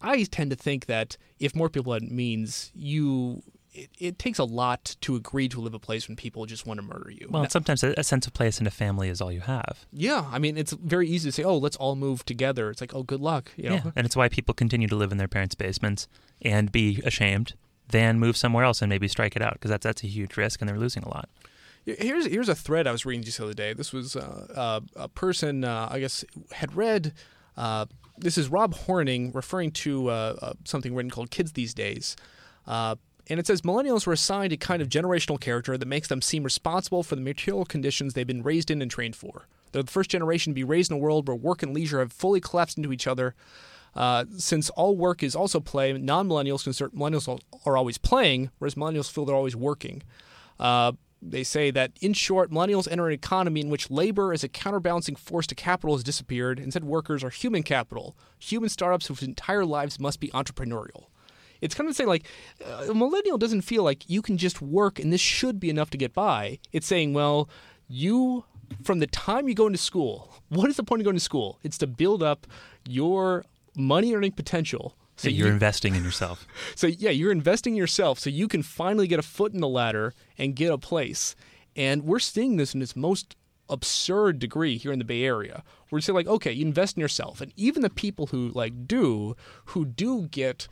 I 0.01 0.23
tend 0.23 0.51
to 0.51 0.55
think 0.55 0.85
that 0.85 1.17
if 1.37 1.53
more 1.53 1.69
people 1.69 1.91
had 1.91 2.03
means, 2.03 2.71
you. 2.73 3.43
It, 3.75 3.89
it 3.99 4.19
takes 4.19 4.39
a 4.39 4.45
lot 4.45 4.95
to 5.01 5.15
agree 5.15 5.49
to 5.49 5.59
live 5.59 5.73
a 5.73 5.79
place 5.79 6.07
when 6.07 6.15
people 6.15 6.45
just 6.45 6.65
want 6.65 6.79
to 6.79 6.85
murder 6.85 7.11
you. 7.11 7.27
Well, 7.29 7.43
and 7.43 7.51
sometimes 7.51 7.83
a, 7.83 7.93
a 7.97 8.03
sense 8.03 8.25
of 8.25 8.33
place 8.33 8.61
in 8.61 8.67
a 8.67 8.71
family 8.71 9.09
is 9.09 9.19
all 9.19 9.31
you 9.31 9.41
have. 9.41 9.85
yeah, 9.91 10.25
I 10.31 10.39
mean, 10.39 10.57
it's 10.57 10.71
very 10.71 11.07
easy 11.09 11.27
to 11.27 11.31
say, 11.33 11.43
"Oh, 11.43 11.57
let's 11.57 11.75
all 11.75 11.95
move 11.95 12.23
together." 12.25 12.69
It's 12.69 12.79
like, 12.79 12.95
"Oh, 12.95 13.03
good 13.03 13.21
luck," 13.21 13.51
you 13.57 13.69
know. 13.69 13.75
Yeah, 13.75 13.91
and 13.95 14.05
it's 14.05 14.15
why 14.15 14.29
people 14.29 14.53
continue 14.55 14.87
to 14.87 14.95
live 14.95 15.11
in 15.11 15.17
their 15.17 15.27
parents' 15.27 15.55
basements 15.55 16.07
and 16.41 16.71
be 16.71 17.01
ashamed, 17.05 17.53
than 17.89 18.19
move 18.19 18.37
somewhere 18.37 18.63
else 18.63 18.81
and 18.81 18.89
maybe 18.89 19.07
strike 19.07 19.35
it 19.35 19.41
out 19.41 19.53
because 19.53 19.69
that's 19.69 19.83
that's 19.83 20.03
a 20.03 20.07
huge 20.07 20.37
risk 20.37 20.61
and 20.61 20.69
they're 20.69 20.79
losing 20.79 21.03
a 21.03 21.09
lot. 21.09 21.29
Here's 21.85 22.25
here's 22.25 22.49
a 22.49 22.55
thread 22.55 22.87
I 22.87 22.91
was 22.91 23.05
reading 23.05 23.23
just 23.23 23.37
the 23.37 23.43
other 23.43 23.53
day. 23.53 23.73
This 23.73 23.93
was 23.93 24.15
uh, 24.15 24.47
uh, 24.55 24.79
a 24.95 25.07
person 25.07 25.63
uh, 25.63 25.87
I 25.91 25.99
guess 25.99 26.25
had 26.51 26.75
read. 26.75 27.13
Uh, 27.55 27.85
this 28.17 28.37
is 28.37 28.49
Rob 28.49 28.73
Horning 28.73 29.31
referring 29.33 29.71
to 29.71 30.09
uh, 30.09 30.35
uh, 30.41 30.53
something 30.63 30.95
written 30.95 31.11
called 31.11 31.29
"Kids 31.29 31.51
These 31.51 31.73
Days," 31.73 32.15
uh, 32.65 32.95
and 33.27 33.39
it 33.39 33.47
says 33.47 33.61
millennials 33.61 34.05
were 34.05 34.13
assigned 34.13 34.53
a 34.53 34.57
kind 34.57 34.81
of 34.81 34.89
generational 34.89 35.39
character 35.39 35.77
that 35.77 35.85
makes 35.85 36.07
them 36.07 36.21
seem 36.21 36.43
responsible 36.43 37.03
for 37.03 37.15
the 37.15 37.21
material 37.21 37.65
conditions 37.65 38.13
they've 38.13 38.27
been 38.27 38.43
raised 38.43 38.69
in 38.69 38.81
and 38.81 38.91
trained 38.91 39.15
for. 39.15 39.47
They're 39.71 39.83
the 39.83 39.91
first 39.91 40.09
generation 40.09 40.51
to 40.51 40.55
be 40.55 40.63
raised 40.63 40.91
in 40.91 40.97
a 40.97 40.99
world 40.99 41.27
where 41.27 41.35
work 41.35 41.63
and 41.63 41.73
leisure 41.73 41.99
have 41.99 42.13
fully 42.13 42.39
collapsed 42.39 42.77
into 42.77 42.93
each 42.93 43.07
other. 43.07 43.35
Uh, 43.95 44.25
since 44.37 44.69
all 44.71 44.95
work 44.95 45.23
is 45.23 45.35
also 45.35 45.59
play, 45.59 45.93
non-millennials 45.93 46.63
consider 46.63 46.89
millennials 46.91 47.39
are 47.65 47.77
always 47.77 47.97
playing, 47.97 48.51
whereas 48.57 48.75
millennials 48.75 49.11
feel 49.11 49.25
they're 49.25 49.35
always 49.35 49.55
working. 49.55 50.03
Uh, 50.59 50.91
they 51.21 51.43
say 51.43 51.71
that, 51.71 51.91
in 52.01 52.13
short, 52.13 52.51
millennials 52.51 52.89
enter 52.91 53.07
an 53.07 53.13
economy 53.13 53.61
in 53.61 53.69
which 53.69 53.89
labor 53.89 54.31
as 54.31 54.43
a 54.43 54.49
counterbalancing 54.49 55.15
force 55.15 55.47
to 55.47 55.55
capital 55.55 55.95
has 55.95 56.03
disappeared. 56.03 56.59
Instead, 56.59 56.83
workers 56.83 57.23
are 57.23 57.29
human 57.29 57.63
capital, 57.63 58.15
human 58.37 58.69
startups 58.69 59.07
whose 59.07 59.23
entire 59.23 59.65
lives 59.65 59.99
must 59.99 60.19
be 60.19 60.27
entrepreneurial. 60.29 61.05
It's 61.65 61.75
kind 61.75 61.89
of 61.89 61.95
saying, 61.95 62.07
like, 62.07 62.25
uh, 62.65 62.87
a 62.89 62.93
millennial 62.93 63.37
doesn't 63.37 63.61
feel 63.61 63.83
like 63.83 64.09
you 64.09 64.21
can 64.21 64.37
just 64.37 64.61
work 64.61 64.99
and 64.99 65.11
this 65.11 65.21
should 65.21 65.59
be 65.59 65.69
enough 65.69 65.89
to 65.91 65.97
get 65.97 66.13
by. 66.13 66.59
It's 66.71 66.87
saying, 66.87 67.13
well, 67.13 67.49
you, 67.87 68.45
from 68.83 68.99
the 68.99 69.07
time 69.07 69.47
you 69.49 69.55
go 69.55 69.67
into 69.67 69.77
school, 69.77 70.33
what 70.49 70.69
is 70.69 70.77
the 70.77 70.83
point 70.83 71.01
of 71.01 71.05
going 71.05 71.17
to 71.17 71.21
school? 71.21 71.59
It's 71.63 71.77
to 71.79 71.87
build 71.87 72.23
up 72.23 72.47
your 72.87 73.43
money 73.75 74.13
earning 74.15 74.31
potential. 74.31 74.95
So 75.17 75.29
you're 75.29 75.47
investing 75.47 75.95
in 75.95 76.03
yourself. 76.03 76.45
So 76.75 76.87
yeah, 76.87 77.09
you're 77.09 77.31
investing 77.31 77.73
in 77.73 77.77
yourself 77.77 78.19
so 78.19 78.29
you 78.29 78.47
can 78.47 78.61
finally 78.63 79.07
get 79.07 79.17
a 79.17 79.23
foot 79.23 79.53
in 79.53 79.61
the 79.61 79.67
ladder 79.67 80.13
and 80.37 80.55
get 80.55 80.71
a 80.71 80.77
place. 80.77 81.35
And 81.75 82.03
we're 82.03 82.19
seeing 82.19 82.57
this 82.57 82.73
in 82.73 82.81
its 82.81 82.95
most 82.95 83.35
absurd 83.69 84.39
degree 84.39 84.77
here 84.77 84.91
in 84.91 84.99
the 84.99 85.05
Bay 85.05 85.23
Area. 85.23 85.63
We're 85.91 86.01
saying 86.01 86.15
like, 86.15 86.27
okay, 86.27 86.51
you 86.51 86.65
invest 86.65 86.97
in 86.97 87.01
yourself, 87.01 87.41
and 87.41 87.51
even 87.55 87.81
the 87.81 87.89
people 87.89 88.27
who 88.27 88.49
like 88.49 88.87
do, 88.87 89.35
who 89.65 89.85
do 89.85 90.27
get, 90.27 90.67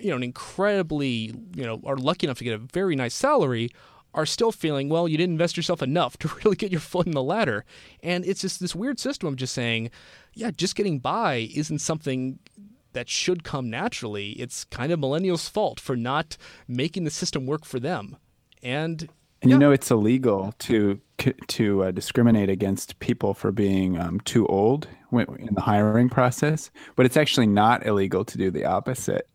you 0.00 0.10
know, 0.10 0.16
an 0.16 0.22
incredibly, 0.22 1.34
you 1.54 1.64
know, 1.64 1.80
are 1.84 1.96
lucky 1.96 2.26
enough 2.26 2.38
to 2.38 2.44
get 2.44 2.54
a 2.54 2.58
very 2.58 2.96
nice 2.96 3.14
salary, 3.14 3.70
are 4.14 4.26
still 4.26 4.52
feeling, 4.52 4.88
well, 4.88 5.06
you 5.06 5.16
didn't 5.16 5.34
invest 5.34 5.56
yourself 5.56 5.82
enough 5.82 6.16
to 6.18 6.28
really 6.44 6.56
get 6.56 6.70
your 6.70 6.80
foot 6.80 7.06
in 7.06 7.12
the 7.12 7.22
ladder. 7.22 7.64
And 8.02 8.24
it's 8.24 8.40
just 8.40 8.60
this 8.60 8.74
weird 8.74 8.98
system 8.98 9.28
of 9.28 9.36
just 9.36 9.54
saying, 9.54 9.90
yeah, 10.34 10.50
just 10.50 10.76
getting 10.76 10.98
by 10.98 11.48
isn't 11.54 11.80
something 11.80 12.38
that 12.92 13.08
should 13.08 13.44
come 13.44 13.68
naturally. 13.70 14.30
It's 14.32 14.64
kind 14.64 14.90
of 14.92 14.98
millennials' 15.00 15.48
fault 15.48 15.78
for 15.78 15.96
not 15.96 16.36
making 16.66 17.04
the 17.04 17.10
system 17.10 17.46
work 17.46 17.64
for 17.64 17.78
them. 17.78 18.16
And 18.62 19.08
And 19.40 19.50
Yeah. 19.50 19.54
you 19.54 19.58
know 19.60 19.70
it's 19.70 19.90
illegal 19.90 20.52
to 20.60 21.00
to 21.48 21.82
uh, 21.82 21.90
discriminate 21.90 22.48
against 22.48 22.98
people 23.00 23.34
for 23.34 23.50
being 23.52 23.98
um, 24.00 24.20
too 24.20 24.46
old 24.46 24.86
in 25.12 25.54
the 25.54 25.60
hiring 25.60 26.08
process, 26.08 26.70
but 26.96 27.06
it's 27.06 27.16
actually 27.16 27.46
not 27.46 27.84
illegal 27.84 28.24
to 28.24 28.38
do 28.38 28.50
the 28.50 28.64
opposite. 28.64 29.28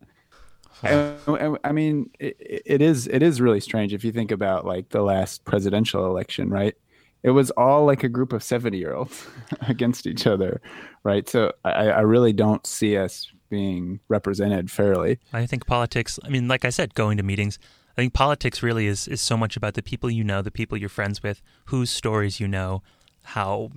I, 0.82 1.56
I- 1.64 1.72
mean, 1.72 2.10
it, 2.18 2.36
it 2.66 2.82
is 2.82 3.06
it 3.06 3.22
is 3.22 3.40
really 3.40 3.60
strange 3.60 3.92
if 3.94 4.04
you 4.04 4.12
think 4.12 4.30
about 4.30 4.66
like 4.66 4.90
the 4.90 5.02
last 5.02 5.44
presidential 5.44 6.06
election, 6.06 6.50
right? 6.50 6.74
It 7.22 7.30
was 7.30 7.50
all 7.52 7.86
like 7.86 8.04
a 8.04 8.08
group 8.08 8.32
of 8.32 8.42
seventy 8.42 8.78
year 8.78 8.94
olds 8.94 9.26
against 9.68 10.06
each 10.06 10.26
other, 10.26 10.60
right? 11.04 11.28
So 11.28 11.52
I, 11.64 11.88
I 11.88 12.00
really 12.00 12.32
don't 12.32 12.66
see 12.66 12.96
us 12.96 13.30
being 13.48 14.00
represented 14.08 14.70
fairly. 14.70 15.18
I 15.32 15.46
think 15.46 15.66
politics, 15.66 16.18
I 16.24 16.28
mean, 16.28 16.48
like 16.48 16.64
I 16.64 16.70
said, 16.70 16.94
going 16.94 17.16
to 17.18 17.22
meetings, 17.22 17.58
I 17.96 18.02
think 18.02 18.12
politics 18.12 18.62
really 18.62 18.86
is, 18.86 19.06
is 19.06 19.20
so 19.20 19.36
much 19.36 19.56
about 19.56 19.74
the 19.74 19.82
people 19.82 20.10
you 20.10 20.24
know, 20.24 20.42
the 20.42 20.50
people 20.50 20.76
you're 20.76 20.88
friends 20.88 21.22
with, 21.22 21.40
whose 21.66 21.90
stories 21.90 22.40
you 22.40 22.48
know, 22.48 22.82
how 23.22 23.70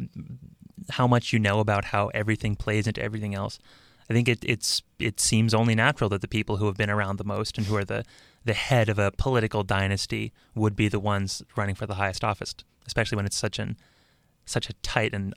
how 0.92 1.08
much 1.08 1.34
you 1.34 1.40
know 1.40 1.60
about 1.60 1.86
how 1.86 2.08
everything 2.10 2.56
plays 2.56 2.88
into 2.88 3.02
everything 3.02 3.34
else. 3.36 3.60
I 4.10 4.14
think 4.14 4.28
it 4.28 4.40
it's 4.44 4.82
it 5.00 5.20
seems 5.20 5.54
only 5.54 5.76
natural 5.76 6.10
that 6.10 6.22
the 6.22 6.28
people 6.28 6.58
who 6.58 6.66
have 6.68 6.78
been 6.78 6.90
around 6.90 7.18
the 7.18 7.24
most 7.24 7.58
and 7.58 7.68
who 7.68 7.76
are 7.76 7.86
the 7.86 8.04
the 8.46 8.54
head 8.54 8.90
of 8.90 8.98
a 8.98 9.12
political 9.12 9.64
dynasty 9.64 10.32
would 10.56 10.76
be 10.76 10.88
the 10.88 11.00
ones 11.00 11.44
running 11.56 11.76
for 11.76 11.86
the 11.86 11.96
highest 11.96 12.24
office, 12.24 12.56
especially 12.86 13.18
when 13.18 13.26
it's 13.26 13.36
such 13.36 13.60
an 13.60 13.78
such 14.46 14.70
a 14.70 14.74
tight 14.76 15.14
and, 15.14 15.34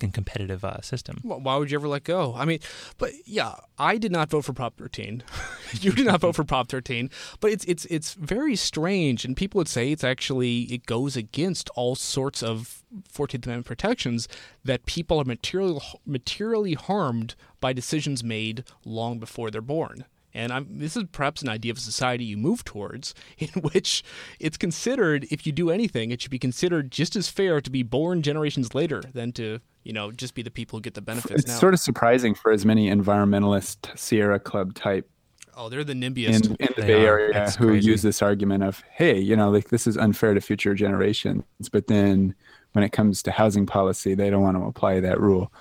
and 0.00 0.14
competitive 0.14 0.64
uh, 0.64 0.80
system. 0.80 1.18
why 1.22 1.56
would 1.56 1.70
you 1.70 1.78
ever 1.78 1.88
let 1.88 2.04
go? 2.04 2.34
I 2.36 2.44
mean, 2.44 2.60
but 2.98 3.12
yeah, 3.26 3.54
I 3.78 3.98
did 3.98 4.12
not 4.12 4.30
vote 4.30 4.44
for 4.44 4.52
Prop 4.52 4.76
13. 4.76 5.22
you 5.80 5.92
did 5.92 6.06
not 6.06 6.20
vote 6.20 6.36
for 6.36 6.44
Prop 6.44 6.68
13. 6.68 7.10
But 7.40 7.52
it's 7.52 7.64
it's 7.64 7.84
it's 7.86 8.14
very 8.14 8.56
strange, 8.56 9.24
and 9.24 9.36
people 9.36 9.58
would 9.58 9.68
say 9.68 9.90
it's 9.90 10.04
actually 10.04 10.62
it 10.62 10.86
goes 10.86 11.16
against 11.16 11.70
all 11.70 11.94
sorts 11.94 12.42
of 12.42 12.82
14th 13.12 13.46
Amendment 13.46 13.66
protections 13.66 14.28
that 14.64 14.86
people 14.86 15.18
are 15.18 15.24
materially 15.24 15.80
materially 16.06 16.74
harmed 16.74 17.34
by 17.60 17.72
decisions 17.72 18.22
made 18.22 18.64
long 18.84 19.18
before 19.18 19.50
they're 19.50 19.60
born. 19.60 20.04
And 20.34 20.52
I'm, 20.52 20.66
this 20.68 20.96
is 20.96 21.04
perhaps 21.12 21.42
an 21.42 21.48
idea 21.48 21.72
of 21.72 21.78
a 21.78 21.80
society 21.80 22.24
you 22.24 22.36
move 22.36 22.64
towards, 22.64 23.14
in 23.38 23.48
which 23.48 24.02
it's 24.40 24.56
considered, 24.56 25.26
if 25.30 25.46
you 25.46 25.52
do 25.52 25.70
anything, 25.70 26.10
it 26.10 26.20
should 26.20 26.30
be 26.30 26.38
considered 26.38 26.90
just 26.90 27.16
as 27.16 27.28
fair 27.28 27.60
to 27.60 27.70
be 27.70 27.82
born 27.82 28.22
generations 28.22 28.74
later 28.74 29.02
than 29.12 29.32
to, 29.32 29.60
you 29.84 29.92
know, 29.92 30.10
just 30.12 30.34
be 30.34 30.42
the 30.42 30.50
people 30.50 30.78
who 30.78 30.82
get 30.82 30.94
the 30.94 31.02
benefits 31.02 31.42
It's 31.42 31.48
now. 31.48 31.58
sort 31.58 31.74
of 31.74 31.80
surprising 31.80 32.34
for 32.34 32.52
as 32.52 32.64
many 32.64 32.90
environmentalist 32.90 33.98
Sierra 33.98 34.38
Club 34.38 34.74
type 34.74 35.08
oh, 35.56 35.68
they're 35.68 35.84
the 35.84 35.92
in, 35.92 36.56
in 36.58 36.68
the 36.76 36.82
Bay 36.82 37.06
are. 37.06 37.18
Area 37.18 37.32
That's 37.32 37.56
who 37.56 37.68
crazy. 37.68 37.90
use 37.90 38.02
this 38.02 38.22
argument 38.22 38.64
of, 38.64 38.82
hey, 38.90 39.18
you 39.18 39.36
know, 39.36 39.50
like 39.50 39.68
this 39.68 39.86
is 39.86 39.96
unfair 39.96 40.34
to 40.34 40.40
future 40.40 40.74
generations. 40.74 41.44
But 41.70 41.86
then 41.86 42.34
when 42.72 42.84
it 42.84 42.92
comes 42.92 43.22
to 43.24 43.30
housing 43.30 43.66
policy, 43.66 44.14
they 44.14 44.30
don't 44.30 44.42
want 44.42 44.56
to 44.56 44.64
apply 44.64 45.00
that 45.00 45.20
rule. 45.20 45.52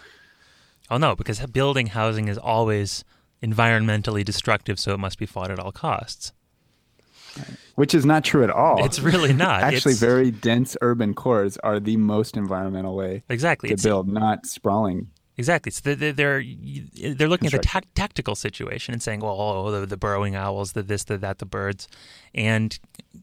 Oh 0.89 0.97
no, 0.97 1.15
because 1.15 1.39
building 1.47 1.87
housing 1.87 2.27
is 2.27 2.37
always 2.37 3.03
environmentally 3.43 4.23
destructive, 4.23 4.79
so 4.79 4.93
it 4.93 4.99
must 4.99 5.17
be 5.17 5.25
fought 5.25 5.51
at 5.51 5.59
all 5.59 5.71
costs. 5.71 6.33
Which 7.75 7.93
is 7.95 8.05
not 8.05 8.23
true 8.23 8.43
at 8.43 8.49
all. 8.49 8.83
It's 8.85 8.99
really 8.99 9.33
not. 9.47 9.63
Actually, 9.63 9.93
It's- 9.93 9.99
very 9.99 10.31
dense 10.31 10.75
urban 10.81 11.13
cores 11.13 11.57
are 11.57 11.79
the 11.79 11.97
most 11.97 12.35
environmental 12.37 12.95
way 12.95 13.23
exactly. 13.29 13.69
to 13.69 13.73
It's- 13.73 13.83
build, 13.85 14.07
not 14.07 14.45
sprawling. 14.45 15.07
Exactly. 15.37 15.71
So 15.71 15.95
they're 15.95 16.11
they're, 16.11 16.43
they're 17.15 17.29
looking 17.29 17.47
at 17.47 17.53
the 17.53 17.59
tac 17.59 17.85
tactical 17.95 18.35
situation 18.35 18.93
and 18.93 19.01
saying, 19.01 19.21
well, 19.21 19.39
oh, 19.39 19.71
the, 19.71 19.85
the 19.87 19.97
burrowing 19.97 20.35
owls, 20.35 20.73
the 20.73 20.83
this, 20.83 21.05
the 21.05 21.17
that, 21.19 21.39
the 21.39 21.45
birds, 21.45 21.87
and 22.35 22.77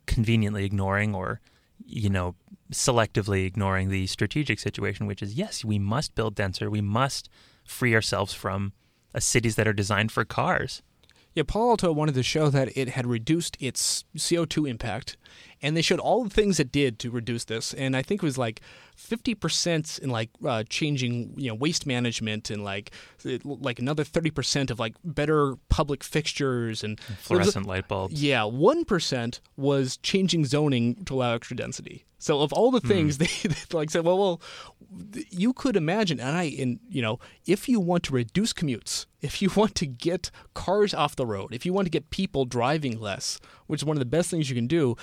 conveniently 0.07 0.65
ignoring 0.65 1.15
or, 1.15 1.41
you 1.87 2.09
know, 2.09 2.35
selectively 2.73 3.47
ignoring 3.47 3.91
the 3.91 4.07
strategic 4.07 4.59
situation, 4.59 5.07
which 5.07 5.23
is 5.23 5.35
yes, 5.35 5.65
we 5.65 5.79
must 5.79 6.15
build 6.15 6.35
denser. 6.35 6.71
We 6.71 6.81
must 6.81 7.29
free 7.63 7.95
ourselves 7.95 8.33
from 8.33 8.73
cities 9.21 9.57
that 9.57 9.67
are 9.69 9.73
designed 9.73 10.13
for 10.13 10.25
cars. 10.25 10.83
Yeah, 11.35 11.45
Palo 11.47 11.71
Alto 11.71 11.93
wanted 11.93 12.15
to 12.17 12.23
show 12.23 12.49
that 12.51 12.77
it 12.77 12.89
had 12.89 13.07
reduced 13.07 13.57
its 13.61 14.05
CO2 14.17 14.69
impact, 14.69 15.17
and 15.63 15.77
they 15.77 15.83
showed 15.83 16.01
all 16.01 16.25
the 16.25 16.31
things 16.31 16.59
it 16.59 16.73
did 16.73 16.99
to 17.01 17.11
reduce 17.11 17.45
this. 17.45 17.73
And 17.75 17.95
I 17.97 18.03
think 18.03 18.23
it 18.23 18.27
was 18.27 18.39
like 18.39 18.61
50% 18.97 19.99
in 20.01 20.11
like 20.11 20.31
uh, 20.45 20.65
changing, 20.69 21.35
you 21.37 21.49
know, 21.49 21.55
waste 21.55 21.87
management, 21.87 22.51
and 22.51 22.65
like 22.65 22.91
it- 23.25 23.45
like 23.45 23.79
another 23.79 24.05
30% 24.05 24.71
of 24.71 24.79
like 24.79 24.95
better 25.05 25.55
public 25.69 26.03
fixtures 26.03 26.83
and 26.83 26.99
there 26.99 27.07
was 27.11 27.19
Fluorescent 27.27 27.67
light 27.67 27.89
bulbs. 27.89 28.21
Yeah, 28.23 28.45
one 28.45 28.85
percent 28.85 29.41
was 29.57 29.97
changing 29.99 30.45
zoning 30.45 31.05
to 31.05 31.15
allow 31.15 31.35
extra 31.35 31.57
density. 31.57 32.05
So 32.19 32.41
of 32.41 32.53
all 32.53 32.71
the 32.71 32.81
hmm. 32.81 32.89
things 32.89 33.19
they, 33.19 33.27
they 33.45 33.57
like 33.73 33.91
said, 33.91 34.05
well, 34.05 34.19
well, 34.19 34.41
you 35.31 35.53
could 35.53 35.77
imagine, 35.77 36.21
and 36.21 36.37
I, 36.37 36.55
and 36.59 36.81
you 36.89 37.01
know, 37.01 37.19
if 37.47 37.69
you 37.69 37.81
want 37.81 38.03
to 38.05 38.13
reduce 38.13 38.53
commutes, 38.53 39.07
if 39.21 39.41
you 39.41 39.51
want 39.57 39.75
to 39.77 39.87
get 39.87 40.31
cars 40.55 40.93
off 40.93 41.17
the 41.17 41.27
road, 41.27 41.55
if 41.55 41.65
you 41.65 41.73
want 41.73 41.87
to 41.87 41.91
get 41.91 42.11
people 42.11 42.45
driving 42.45 43.01
less, 43.01 43.39
which 43.67 43.81
is 43.81 43.85
one 43.85 43.97
of 43.97 44.01
the 44.01 44.07
best 44.07 44.31
things 44.31 44.49
you 44.49 44.57
can 44.57 44.67
do, 44.67 44.97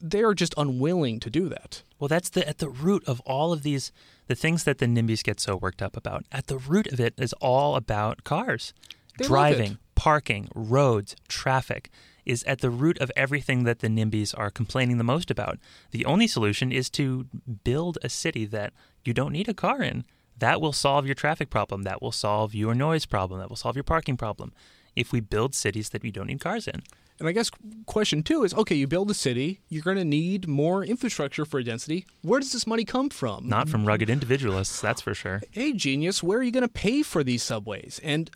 they 0.00 0.22
are 0.22 0.34
just 0.34 0.54
unwilling 0.56 1.20
to 1.20 1.30
do 1.30 1.48
that. 1.48 1.82
Well, 1.98 2.08
that's 2.08 2.30
the 2.30 2.46
at 2.48 2.58
the 2.58 2.68
root 2.68 3.04
of 3.06 3.20
all 3.20 3.52
of 3.52 3.62
these 3.62 3.92
the 4.26 4.34
things 4.34 4.64
that 4.64 4.78
the 4.78 4.86
NIMBYs 4.86 5.22
get 5.22 5.40
so 5.40 5.56
worked 5.56 5.82
up 5.82 5.96
about. 5.96 6.24
At 6.32 6.46
the 6.46 6.58
root 6.58 6.86
of 6.92 7.00
it 7.00 7.14
is 7.18 7.32
all 7.34 7.76
about 7.76 8.24
cars, 8.24 8.72
They 9.18 9.26
driving, 9.26 9.78
parking, 9.94 10.48
roads, 10.54 11.16
traffic 11.28 11.90
is 12.24 12.42
at 12.44 12.60
the 12.60 12.70
root 12.70 12.98
of 13.00 13.10
everything 13.16 13.64
that 13.64 13.80
the 13.80 13.88
NIMBYs 13.88 14.36
are 14.38 14.50
complaining 14.50 14.98
the 14.98 15.04
most 15.04 15.30
about. 15.30 15.58
The 15.90 16.04
only 16.04 16.26
solution 16.26 16.72
is 16.72 16.88
to 16.90 17.26
build 17.64 17.98
a 18.02 18.08
city 18.08 18.44
that 18.46 18.72
you 19.04 19.12
don't 19.12 19.32
need 19.32 19.48
a 19.48 19.54
car 19.54 19.82
in. 19.82 20.04
That 20.38 20.60
will 20.60 20.72
solve 20.72 21.06
your 21.06 21.14
traffic 21.14 21.50
problem. 21.50 21.82
That 21.82 22.02
will 22.02 22.12
solve 22.12 22.54
your 22.54 22.74
noise 22.74 23.06
problem. 23.06 23.40
That 23.40 23.48
will 23.48 23.56
solve 23.56 23.76
your 23.76 23.84
parking 23.84 24.16
problem. 24.16 24.52
If 24.94 25.12
we 25.12 25.20
build 25.20 25.54
cities 25.54 25.90
that 25.90 26.02
we 26.02 26.10
don't 26.10 26.26
need 26.26 26.40
cars 26.40 26.68
in. 26.68 26.82
And 27.18 27.28
I 27.28 27.32
guess 27.32 27.50
question 27.86 28.22
two 28.22 28.42
is 28.42 28.52
okay, 28.52 28.74
you 28.74 28.88
build 28.88 29.10
a 29.10 29.14
city, 29.14 29.60
you're 29.68 29.84
going 29.84 29.96
to 29.96 30.04
need 30.04 30.48
more 30.48 30.84
infrastructure 30.84 31.44
for 31.44 31.62
density. 31.62 32.04
Where 32.22 32.40
does 32.40 32.52
this 32.52 32.66
money 32.66 32.84
come 32.84 33.10
from? 33.10 33.48
Not 33.48 33.68
from 33.68 33.86
rugged 33.86 34.10
individualists, 34.10 34.80
that's 34.80 35.00
for 35.00 35.14
sure. 35.14 35.40
hey 35.52 35.72
genius 35.72 36.22
where 36.22 36.38
are 36.38 36.42
you 36.42 36.50
going 36.50 36.62
to 36.62 36.68
pay 36.68 37.02
for 37.02 37.22
these 37.22 37.42
subways 37.42 38.00
and 38.02 38.30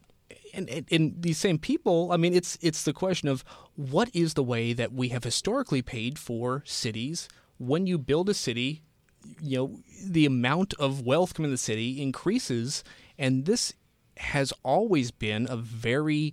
and, 0.57 0.69
and 0.69 0.87
and 0.91 1.23
these 1.23 1.39
same 1.39 1.59
people 1.59 2.11
i 2.13 2.17
mean 2.17 2.35
it's 2.35 2.59
it's 2.61 2.83
the 2.85 2.93
question 2.93 3.29
of 3.29 3.45
what 3.77 4.09
is 4.15 4.35
the 4.35 4.43
way 4.43 4.73
that 4.73 4.93
we 4.93 5.11
have 5.11 5.25
historically 5.25 5.83
paid 5.83 6.19
for 6.19 6.63
cities 6.67 7.29
when 7.59 7.87
you 7.87 7.99
build 7.99 8.29
a 8.29 8.35
city 8.35 8.83
you 9.41 9.57
know 9.57 9.81
the 10.05 10.27
amount 10.27 10.75
of 10.75 11.03
wealth 11.03 11.35
coming 11.35 11.49
to 11.49 11.55
the 11.55 11.59
city 11.59 12.01
increases 12.01 12.83
and 13.19 13.45
this 13.45 13.75
has 14.19 14.53
always 14.63 15.11
been 15.11 15.47
a 15.51 15.57
very 15.57 16.33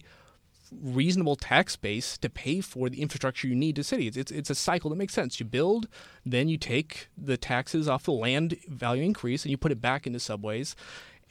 reasonable 0.82 1.36
tax 1.36 1.76
base 1.76 2.17
to 2.17 2.30
pay 2.30 2.61
for 2.61 2.89
the 2.89 3.01
infrastructure 3.01 3.47
you 3.47 3.55
need 3.55 3.76
to 3.76 3.84
cities. 3.84 4.17
It's 4.17 4.32
it's 4.32 4.49
a 4.49 4.55
cycle 4.55 4.89
that 4.89 4.95
makes 4.95 5.13
sense. 5.13 5.39
You 5.39 5.45
build, 5.45 5.88
then 6.26 6.49
you 6.49 6.57
take 6.57 7.07
the 7.17 7.38
taxes 7.38 7.88
off 7.88 8.03
the 8.03 8.11
land 8.11 8.57
value 8.67 9.03
increase 9.03 9.43
and 9.43 9.51
you 9.51 9.57
put 9.57 9.71
it 9.71 9.82
back 9.82 10.07
into 10.07 10.19
subways. 10.19 10.76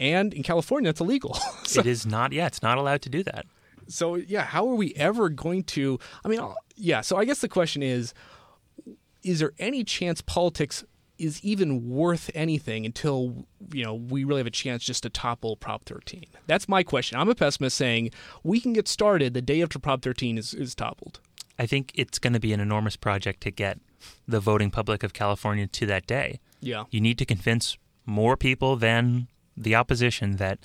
And 0.02 0.34
in 0.34 0.42
California, 0.42 0.90
it's 0.90 1.00
illegal. 1.00 1.34
so, 1.62 1.78
it 1.78 1.86
is 1.86 2.04
not, 2.04 2.32
yeah, 2.32 2.48
it's 2.48 2.60
not 2.60 2.76
allowed 2.76 3.02
to 3.02 3.08
do 3.08 3.22
that. 3.22 3.46
so 3.86 4.16
yeah, 4.16 4.42
how 4.42 4.68
are 4.68 4.74
we 4.74 4.92
ever 4.96 5.28
going 5.28 5.62
to? 5.64 6.00
I 6.24 6.28
mean, 6.28 6.40
yeah. 6.74 7.02
So 7.02 7.16
I 7.16 7.24
guess 7.24 7.40
the 7.40 7.48
question 7.48 7.84
is: 7.84 8.12
Is 9.22 9.38
there 9.38 9.52
any 9.60 9.84
chance 9.84 10.20
politics 10.20 10.84
is 11.18 11.40
even 11.44 11.88
worth 11.88 12.32
anything 12.34 12.84
until 12.84 13.46
you 13.72 13.84
know 13.84 13.94
we 13.94 14.24
really 14.24 14.40
have 14.40 14.46
a 14.48 14.50
chance 14.50 14.82
just 14.82 15.04
to 15.04 15.08
topple 15.08 15.56
Prop 15.56 15.84
13? 15.84 16.24
That's 16.48 16.68
my 16.68 16.82
question. 16.82 17.16
I'm 17.16 17.28
a 17.28 17.36
pessimist, 17.36 17.76
saying 17.76 18.10
we 18.42 18.60
can 18.60 18.72
get 18.72 18.88
started 18.88 19.34
the 19.34 19.42
day 19.42 19.62
after 19.62 19.78
Prop 19.78 20.02
13 20.02 20.36
is, 20.36 20.52
is 20.52 20.74
toppled. 20.74 21.20
I 21.60 21.66
think 21.66 21.92
it's 21.94 22.18
going 22.18 22.32
to 22.32 22.40
be 22.40 22.52
an 22.52 22.58
enormous 22.58 22.96
project 22.96 23.40
to 23.42 23.52
get 23.52 23.78
the 24.26 24.40
voting 24.40 24.72
public 24.72 25.04
of 25.04 25.12
California 25.12 25.68
to 25.68 25.86
that 25.86 26.08
day. 26.08 26.40
Yeah. 26.60 26.84
You 26.90 27.00
need 27.00 27.18
to 27.18 27.24
convince 27.24 27.78
more 28.04 28.36
people 28.36 28.74
than 28.74 29.28
the 29.56 29.74
opposition 29.74 30.36
that 30.36 30.58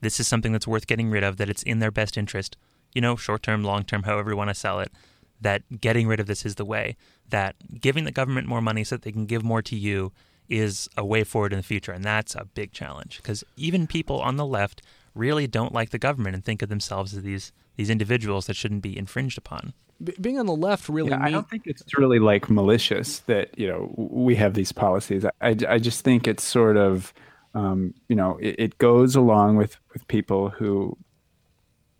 this 0.00 0.20
is 0.20 0.28
something 0.28 0.52
that's 0.52 0.66
worth 0.66 0.86
getting 0.86 1.10
rid 1.10 1.24
of, 1.24 1.36
that 1.36 1.48
it's 1.48 1.62
in 1.62 1.78
their 1.80 1.90
best 1.90 2.16
interest, 2.16 2.56
you 2.94 3.00
know, 3.00 3.16
short 3.16 3.42
term, 3.42 3.64
long 3.64 3.84
term, 3.84 4.04
however 4.04 4.30
you 4.30 4.36
want 4.36 4.50
to 4.50 4.54
sell 4.54 4.80
it, 4.80 4.92
that 5.40 5.80
getting 5.80 6.06
rid 6.06 6.20
of 6.20 6.26
this 6.26 6.44
is 6.44 6.56
the 6.56 6.64
way, 6.64 6.96
that 7.28 7.56
giving 7.80 8.04
the 8.04 8.12
government 8.12 8.46
more 8.46 8.60
money 8.60 8.84
so 8.84 8.96
that 8.96 9.02
they 9.02 9.12
can 9.12 9.26
give 9.26 9.42
more 9.42 9.62
to 9.62 9.76
you 9.76 10.12
is 10.48 10.88
a 10.96 11.04
way 11.04 11.24
forward 11.24 11.52
in 11.52 11.58
the 11.58 11.62
future. 11.62 11.92
And 11.92 12.04
that's 12.04 12.34
a 12.34 12.44
big 12.44 12.72
challenge 12.72 13.18
because 13.18 13.44
even 13.56 13.86
people 13.86 14.20
on 14.20 14.36
the 14.36 14.46
left 14.46 14.82
really 15.14 15.46
don't 15.46 15.74
like 15.74 15.90
the 15.90 15.98
government 15.98 16.34
and 16.34 16.44
think 16.44 16.62
of 16.62 16.68
themselves 16.68 17.14
as 17.14 17.22
these, 17.22 17.52
these 17.76 17.90
individuals 17.90 18.46
that 18.46 18.56
shouldn't 18.56 18.82
be 18.82 18.96
infringed 18.96 19.38
upon. 19.38 19.74
Being 20.20 20.38
on 20.38 20.46
the 20.46 20.54
left 20.54 20.88
really 20.88 21.10
Yeah, 21.10 21.18
I 21.20 21.30
don't 21.30 21.48
think 21.50 21.66
it's 21.66 21.98
really 21.98 22.20
like 22.20 22.48
malicious 22.48 23.18
that 23.20 23.58
you 23.58 23.66
know 23.66 23.92
we 23.96 24.36
have 24.36 24.54
these 24.54 24.70
policies. 24.70 25.24
I, 25.24 25.56
I 25.68 25.78
just 25.78 26.04
think 26.04 26.28
it's 26.28 26.44
sort 26.44 26.76
of 26.76 27.12
um, 27.58 27.94
you 28.08 28.16
know 28.16 28.38
it, 28.40 28.54
it 28.58 28.78
goes 28.78 29.16
along 29.16 29.56
with 29.56 29.76
with 29.92 30.06
people 30.08 30.50
who 30.50 30.96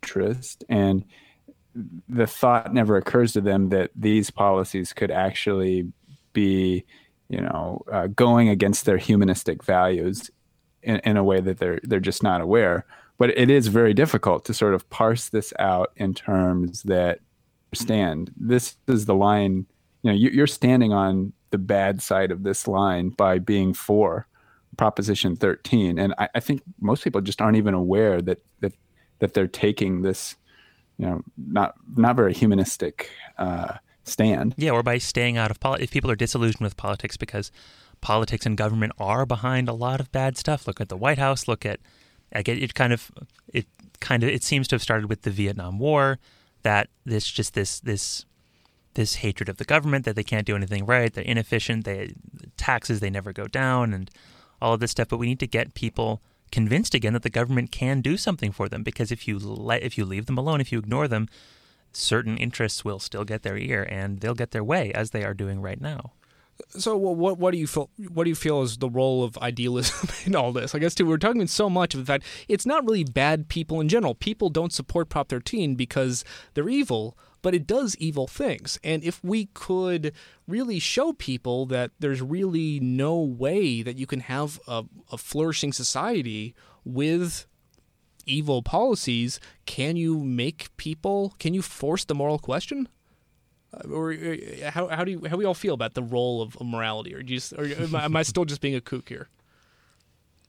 interest 0.01 0.63
and 0.69 1.03
the 2.07 2.27
thought 2.27 2.73
never 2.73 2.97
occurs 2.97 3.33
to 3.33 3.41
them 3.41 3.69
that 3.69 3.91
these 3.95 4.31
policies 4.31 4.93
could 4.93 5.11
actually 5.11 5.91
be 6.33 6.83
you 7.29 7.41
know 7.41 7.83
uh, 7.91 8.07
going 8.07 8.49
against 8.49 8.85
their 8.85 8.97
humanistic 8.97 9.63
values 9.63 10.31
in, 10.83 10.97
in 10.97 11.17
a 11.17 11.23
way 11.23 11.39
that 11.41 11.57
they're 11.57 11.79
they're 11.83 11.99
just 11.99 12.23
not 12.23 12.41
aware. 12.41 12.85
But 13.17 13.37
it 13.37 13.49
is 13.49 13.67
very 13.67 13.93
difficult 13.93 14.45
to 14.45 14.53
sort 14.53 14.73
of 14.73 14.89
parse 14.89 15.27
this 15.27 15.53
out 15.59 15.91
in 15.97 16.13
terms 16.13 16.83
that 16.83 17.19
stand. 17.73 18.31
This 18.37 18.77
is 18.87 19.05
the 19.05 19.15
line. 19.15 19.65
You 20.03 20.11
know, 20.11 20.17
you, 20.17 20.29
you're 20.29 20.47
standing 20.47 20.93
on 20.93 21.33
the 21.49 21.57
bad 21.57 22.01
side 22.01 22.31
of 22.31 22.43
this 22.43 22.67
line 22.67 23.09
by 23.09 23.39
being 23.39 23.73
for 23.73 24.27
Proposition 24.79 25.35
13, 25.35 25.99
and 25.99 26.13
I, 26.17 26.29
I 26.35 26.39
think 26.39 26.61
most 26.79 27.03
people 27.03 27.19
just 27.19 27.41
aren't 27.41 27.57
even 27.57 27.73
aware 27.73 28.21
that 28.21 28.39
that 28.61 28.71
that 29.19 29.33
they're 29.33 29.45
taking 29.45 30.03
this, 30.03 30.37
you 30.97 31.05
know, 31.05 31.21
not 31.35 31.75
not 31.97 32.15
very 32.15 32.33
humanistic 32.33 33.09
uh, 33.37 33.73
stand. 34.05 34.55
Yeah, 34.55 34.71
or 34.71 34.81
by 34.81 34.97
staying 34.97 35.35
out 35.35 35.51
of 35.51 35.59
politics. 35.59 35.83
If 35.83 35.91
people 35.91 36.09
are 36.09 36.15
disillusioned 36.15 36.61
with 36.61 36.77
politics 36.77 37.17
because 37.17 37.51
politics 37.99 38.45
and 38.45 38.55
government 38.55 38.93
are 38.97 39.25
behind 39.25 39.67
a 39.67 39.73
lot 39.73 39.99
of 39.99 40.13
bad 40.13 40.37
stuff. 40.37 40.65
Look 40.65 40.79
at 40.79 40.87
the 40.87 40.95
White 40.95 41.17
House. 41.17 41.45
Look 41.45 41.65
at, 41.65 41.81
I 42.31 42.41
get 42.41 42.57
it. 42.57 42.73
Kind 42.73 42.93
of, 42.93 43.11
it 43.51 43.67
kind 43.99 44.23
of, 44.23 44.29
it 44.29 44.43
seems 44.43 44.69
to 44.69 44.75
have 44.75 44.81
started 44.81 45.09
with 45.09 45.23
the 45.23 45.29
Vietnam 45.29 45.77
War. 45.77 46.19
That 46.63 46.87
this 47.03 47.27
just 47.29 47.53
this 47.53 47.81
this 47.81 48.25
this 48.93 49.15
hatred 49.15 49.49
of 49.49 49.57
the 49.57 49.65
government 49.65 50.05
that 50.05 50.15
they 50.15 50.23
can't 50.23 50.47
do 50.47 50.55
anything 50.55 50.85
right. 50.85 51.13
They're 51.13 51.25
inefficient. 51.25 51.83
They 51.83 52.13
taxes 52.55 53.01
they 53.01 53.09
never 53.09 53.33
go 53.33 53.47
down 53.47 53.93
and 53.93 54.09
all 54.61 54.73
of 54.73 54.79
this 54.79 54.91
stuff. 54.91 55.09
But 55.09 55.17
we 55.17 55.27
need 55.27 55.39
to 55.39 55.47
get 55.47 55.73
people 55.73 56.21
convinced 56.51 56.95
again 56.95 57.13
that 57.13 57.23
the 57.23 57.29
government 57.29 57.71
can 57.71 58.01
do 58.01 58.17
something 58.17 58.51
for 58.51 58.67
them 58.67 58.83
because 58.83 59.11
if 59.11 59.27
you 59.27 59.37
let 59.37 59.83
if 59.83 59.97
you 59.97 60.05
leave 60.05 60.25
them 60.25 60.37
alone, 60.37 60.61
if 60.61 60.71
you 60.71 60.79
ignore 60.79 61.07
them, 61.07 61.27
certain 61.93 62.37
interests 62.37 62.85
will 62.85 62.99
still 62.99 63.23
get 63.23 63.43
their 63.43 63.57
ear 63.57 63.83
and 63.89 64.19
they'll 64.19 64.33
get 64.33 64.51
their 64.51 64.63
way 64.63 64.91
as 64.93 65.11
they 65.11 65.23
are 65.23 65.33
doing 65.33 65.61
right 65.61 65.81
now. 65.81 66.13
So 66.69 66.97
what, 66.97 67.37
what 67.37 67.51
do 67.51 67.57
you 67.57 67.67
feel 67.67 67.89
what 68.09 68.25
do 68.25 68.29
you 68.29 68.35
feel 68.35 68.61
is 68.61 68.77
the 68.77 68.89
role 68.89 69.23
of 69.23 69.37
idealism 69.37 70.09
in 70.25 70.35
all 70.35 70.51
this? 70.51 70.75
I 70.75 70.79
guess 70.79 70.95
too 70.95 71.05
we're 71.05 71.17
talking 71.17 71.47
so 71.47 71.69
much 71.69 71.93
of 71.93 71.99
the 71.99 72.05
fact 72.05 72.25
it's 72.47 72.65
not 72.65 72.83
really 72.83 73.03
bad 73.03 73.47
people 73.47 73.79
in 73.79 73.89
general. 73.89 74.15
People 74.15 74.49
don't 74.49 74.73
support 74.73 75.09
Prop 75.09 75.29
13 75.29 75.75
because 75.75 76.25
they're 76.53 76.69
evil, 76.69 77.17
but 77.41 77.55
it 77.55 77.65
does 77.67 77.95
evil 77.97 78.27
things. 78.27 78.79
And 78.83 79.03
if 79.03 79.23
we 79.23 79.45
could 79.53 80.13
really 80.47 80.79
show 80.79 81.13
people 81.13 81.65
that 81.67 81.91
there's 81.99 82.21
really 82.21 82.79
no 82.79 83.19
way 83.19 83.81
that 83.81 83.97
you 83.97 84.05
can 84.05 84.21
have 84.21 84.59
a, 84.67 84.85
a 85.11 85.17
flourishing 85.17 85.73
society 85.73 86.55
with 86.83 87.45
evil 88.25 88.61
policies, 88.61 89.39
can 89.65 89.95
you 89.95 90.23
make 90.23 90.75
people 90.77 91.35
can 91.39 91.53
you 91.53 91.61
force 91.61 92.05
the 92.05 92.15
moral 92.15 92.39
question? 92.39 92.87
Uh, 93.73 93.89
or 93.89 94.13
uh, 94.13 94.71
how 94.71 94.87
how 94.87 95.03
do 95.03 95.11
you 95.11 95.21
how 95.29 95.37
we 95.37 95.45
all 95.45 95.53
feel 95.53 95.73
about 95.73 95.93
the 95.93 96.03
role 96.03 96.41
of, 96.41 96.57
morality, 96.61 97.13
or 97.13 97.21
do 97.21 97.33
just, 97.35 97.53
or 97.53 97.65
am 97.65 97.95
I, 97.95 98.05
am 98.05 98.15
I 98.15 98.23
still 98.23 98.45
just 98.45 98.61
being 98.61 98.75
a 98.75 98.81
kook 98.81 99.09
here? 99.09 99.29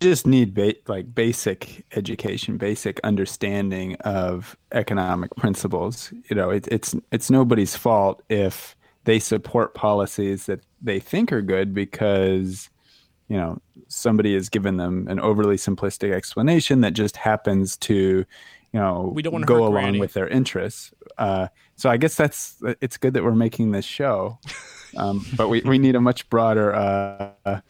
Just 0.01 0.27
need 0.27 0.55
ba- 0.55 0.75
like 0.87 1.15
basic 1.15 1.85
education, 1.95 2.57
basic 2.57 2.99
understanding 3.05 3.97
of 3.97 4.57
economic 4.73 5.35
principles. 5.37 6.13
You 6.29 6.37
know, 6.37 6.51
it, 6.51 6.67
it's 6.69 6.95
it's 7.13 7.31
nobody's 7.31 7.77
fault 7.77 8.23
if 8.29 8.77
they 9.05 9.19
support 9.19 9.75
policies 9.75 10.47
that 10.47 10.61
they 10.81 11.01
think 11.01 11.33
are 11.33 11.43
good 11.43 11.75
because 11.75 12.71
you 13.29 13.37
know 13.37 13.61
somebody 13.89 14.35
has 14.35 14.49
given 14.49 14.79
them 14.79 15.07
an 15.09 15.21
overly 15.21 15.57
simplistic 15.57 16.13
explanation 16.13 16.81
that 16.81 16.93
just 16.93 17.17
happens 17.17 17.77
to 17.77 18.25
you 18.73 18.81
know 18.81 19.11
we 19.15 19.23
don't 19.23 19.33
want 19.33 19.43
to 19.43 19.47
go 19.47 19.61
along 19.61 19.73
granny. 19.73 20.01
with 20.01 20.15
their 20.15 20.29
interests. 20.29 20.93
Uh, 21.19 21.49
so 21.77 21.91
I 21.91 21.99
guess 21.99 22.15
that's 22.15 22.63
it's 22.81 22.97
good 22.97 23.15
that 23.15 23.25
we're 23.25 23.35
making 23.35 23.73
this 23.73 23.85
show, 23.85 24.39
um, 24.97 25.27
but 25.37 25.49
we, 25.49 25.61
we 25.61 25.79
need 25.79 25.95
a 25.95 26.01
much 26.01 26.29
broader 26.31 26.75
uh, 26.75 27.61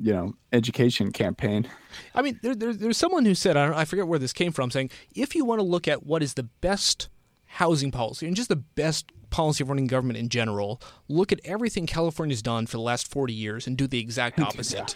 you 0.00 0.12
know 0.12 0.34
education 0.52 1.12
campaign. 1.12 1.68
I 2.14 2.22
mean, 2.22 2.38
there, 2.42 2.54
there, 2.54 2.72
there's 2.72 2.96
someone 2.96 3.24
who 3.24 3.34
said 3.34 3.56
I, 3.56 3.66
don't, 3.66 3.74
I 3.74 3.84
forget 3.84 4.06
where 4.06 4.18
this 4.18 4.32
came 4.32 4.52
from, 4.52 4.70
saying 4.70 4.90
if 5.14 5.34
you 5.34 5.44
want 5.44 5.60
to 5.60 5.64
look 5.64 5.88
at 5.88 6.04
what 6.04 6.22
is 6.22 6.34
the 6.34 6.42
best 6.42 7.08
housing 7.46 7.90
policy 7.90 8.26
and 8.26 8.34
just 8.34 8.48
the 8.48 8.56
best 8.56 9.12
policy 9.30 9.64
of 9.64 9.68
running 9.68 9.86
government 9.86 10.16
in 10.16 10.28
general, 10.28 10.80
look 11.08 11.32
at 11.32 11.40
everything 11.44 11.86
California's 11.86 12.42
done 12.42 12.66
for 12.66 12.76
the 12.76 12.82
last 12.82 13.08
40 13.08 13.32
years 13.32 13.66
and 13.66 13.76
do 13.76 13.86
the 13.86 13.98
exact 13.98 14.40
opposite. 14.40 14.94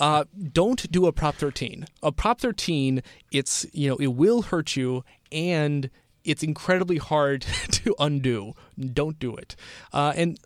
uh, 0.00 0.24
don't 0.52 0.90
do 0.90 1.06
a 1.06 1.12
Prop 1.12 1.34
13. 1.34 1.86
A 2.02 2.12
Prop 2.12 2.40
13, 2.40 3.02
it's 3.32 3.66
you 3.72 3.88
know 3.88 3.96
it 3.96 4.08
will 4.08 4.42
hurt 4.42 4.76
you 4.76 5.04
and 5.32 5.90
it's 6.24 6.42
incredibly 6.42 6.98
hard 6.98 7.42
to 7.70 7.94
undo. 7.98 8.54
Don't 8.78 9.18
do 9.18 9.36
it. 9.36 9.56
Uh, 9.92 10.12
and 10.16 10.38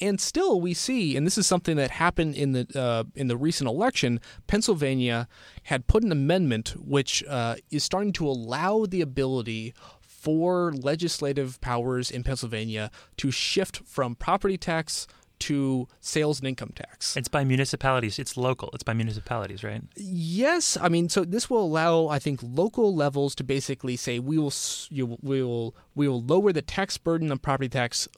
and 0.00 0.20
still 0.20 0.60
we 0.60 0.74
see, 0.74 1.16
and 1.16 1.26
this 1.26 1.38
is 1.38 1.46
something 1.46 1.76
that 1.76 1.92
happened 1.92 2.34
in 2.34 2.52
the 2.52 2.66
uh, 2.74 3.04
in 3.14 3.28
the 3.28 3.36
recent 3.36 3.68
election. 3.68 4.20
Pennsylvania 4.46 5.28
had 5.64 5.86
put 5.86 6.02
an 6.02 6.12
amendment 6.12 6.74
which 6.78 7.24
uh, 7.28 7.56
is 7.70 7.84
starting 7.84 8.12
to 8.14 8.26
allow 8.26 8.86
the 8.86 9.00
ability 9.00 9.74
for 10.00 10.72
legislative 10.72 11.60
powers 11.60 12.10
in 12.10 12.24
Pennsylvania 12.24 12.90
to 13.16 13.30
shift 13.30 13.82
from 13.86 14.14
property 14.14 14.58
tax 14.58 15.06
to 15.38 15.86
sales 16.00 16.40
and 16.40 16.48
income 16.48 16.72
tax. 16.74 17.16
It's 17.16 17.28
by 17.28 17.44
municipalities. 17.44 18.18
It's 18.18 18.36
local. 18.36 18.70
It's 18.72 18.82
by 18.82 18.94
municipalities, 18.94 19.62
right? 19.62 19.82
Yes, 19.94 20.76
I 20.80 20.88
mean, 20.88 21.08
so 21.08 21.24
this 21.24 21.50
will 21.50 21.62
allow, 21.62 22.08
I 22.08 22.18
think, 22.18 22.40
local 22.42 22.94
levels 22.94 23.34
to 23.36 23.44
basically 23.44 23.96
say 23.96 24.18
we 24.18 24.38
will, 24.38 24.52
you, 24.88 25.18
we 25.20 25.42
will, 25.42 25.76
we 25.94 26.08
will 26.08 26.22
lower 26.22 26.52
the 26.52 26.62
tax 26.62 26.96
burden 26.96 27.30
on 27.30 27.38
property 27.38 27.68
tax 27.68 28.08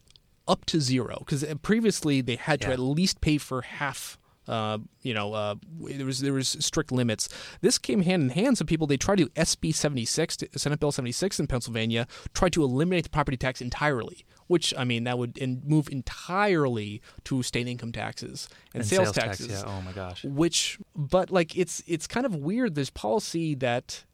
up 0.49 0.65
to 0.67 0.81
zero 0.81 1.19
because 1.21 1.45
previously 1.63 2.21
they 2.21 2.37
had 2.37 2.61
to 2.63 2.69
Yeah. 2.69 2.73
at 2.75 2.79
least 2.81 3.21
pay 3.21 3.39
for 3.39 3.63
half. 3.63 4.19
Uh, 4.49 4.79
you 5.03 5.13
know, 5.13 5.35
uh, 5.35 5.57
there 5.79 6.07
was 6.07 6.21
there 6.21 6.33
was 6.33 6.49
strict 6.61 6.91
limits. 6.91 7.29
This 7.61 7.77
came 7.77 8.01
hand 8.01 8.23
in 8.23 8.29
hand. 8.31 8.57
Some 8.57 8.67
people 8.67 8.87
they 8.87 8.97
tried 8.97 9.19
to 9.19 9.27
SB 9.37 9.75
seventy 9.75 10.07
six, 10.07 10.39
Senate 10.57 10.81
Bill 10.81 10.91
seventy 10.91 11.13
six 11.13 11.39
in 11.39 11.47
Pennsylvania, 11.47 12.07
tried 12.33 12.55
to 12.55 12.63
eliminate 12.65 13.05
the 13.05 13.11
property 13.11 13.37
tax 13.37 13.61
entirely. 13.61 14.25
Which 14.47 14.73
I 14.79 14.85
mean, 14.85 15.05
that 15.05 15.19
would 15.19 15.37
in, 15.37 15.61
move 15.67 15.91
entirely 15.93 17.03
to 17.25 17.43
state 17.43 17.67
income 17.69 17.93
taxes 17.93 18.49
and, 18.75 18.87
sales, 18.87 19.13
tax, 19.13 19.39
taxes 19.39 19.49
yeah. 19.51 19.63
Oh 19.67 19.83
my 19.83 19.93
gosh. 19.93 20.25
which 20.25 20.79
but 20.97 21.31
like 21.31 21.55
it's 21.57 21.83
it's 21.87 22.07
kind 22.07 22.25
of 22.25 22.35
weird 22.35 22.75
this 22.75 22.89
policy 22.89 23.55
that 23.57 24.05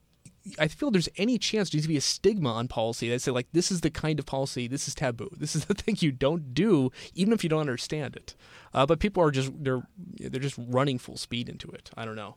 I 0.59 0.69
feel 0.69 0.91
there's 0.91 1.09
any 1.17 1.39
chance 1.39 1.71
there 1.71 1.79
needs 1.79 1.87
to 1.87 1.89
be 1.89 1.97
a 1.97 2.03
stigma 2.03 2.53
on 2.53 2.69
policy 2.69 3.09
that 3.09 3.21
say 3.23 3.31
like 3.31 3.49
this 3.53 3.71
is 3.71 3.81
the 3.81 3.91
kind 3.91 4.19
of 4.19 4.27
policy 4.27 4.69
this 4.69 4.87
is 4.89 4.95
taboo 4.95 5.31
this 5.37 5.57
is 5.57 5.65
the 5.67 5.75
thing 5.75 5.97
you 6.01 6.13
don't 6.13 6.55
do 6.55 6.91
even 7.15 7.33
if 7.33 7.43
you 7.43 7.51
don't 7.51 7.61
understand 7.61 8.17
it 8.17 8.35
uh, 8.75 8.85
but 8.85 9.01
people 9.01 9.23
are 9.23 9.31
just 9.31 9.53
they're 9.63 9.87
they're 10.19 10.41
just 10.41 10.59
running 10.59 10.99
full 10.99 11.17
speed 11.17 11.49
into 11.49 11.71
it 11.71 11.91
I 11.97 12.05
don't 12.05 12.17
know 12.17 12.37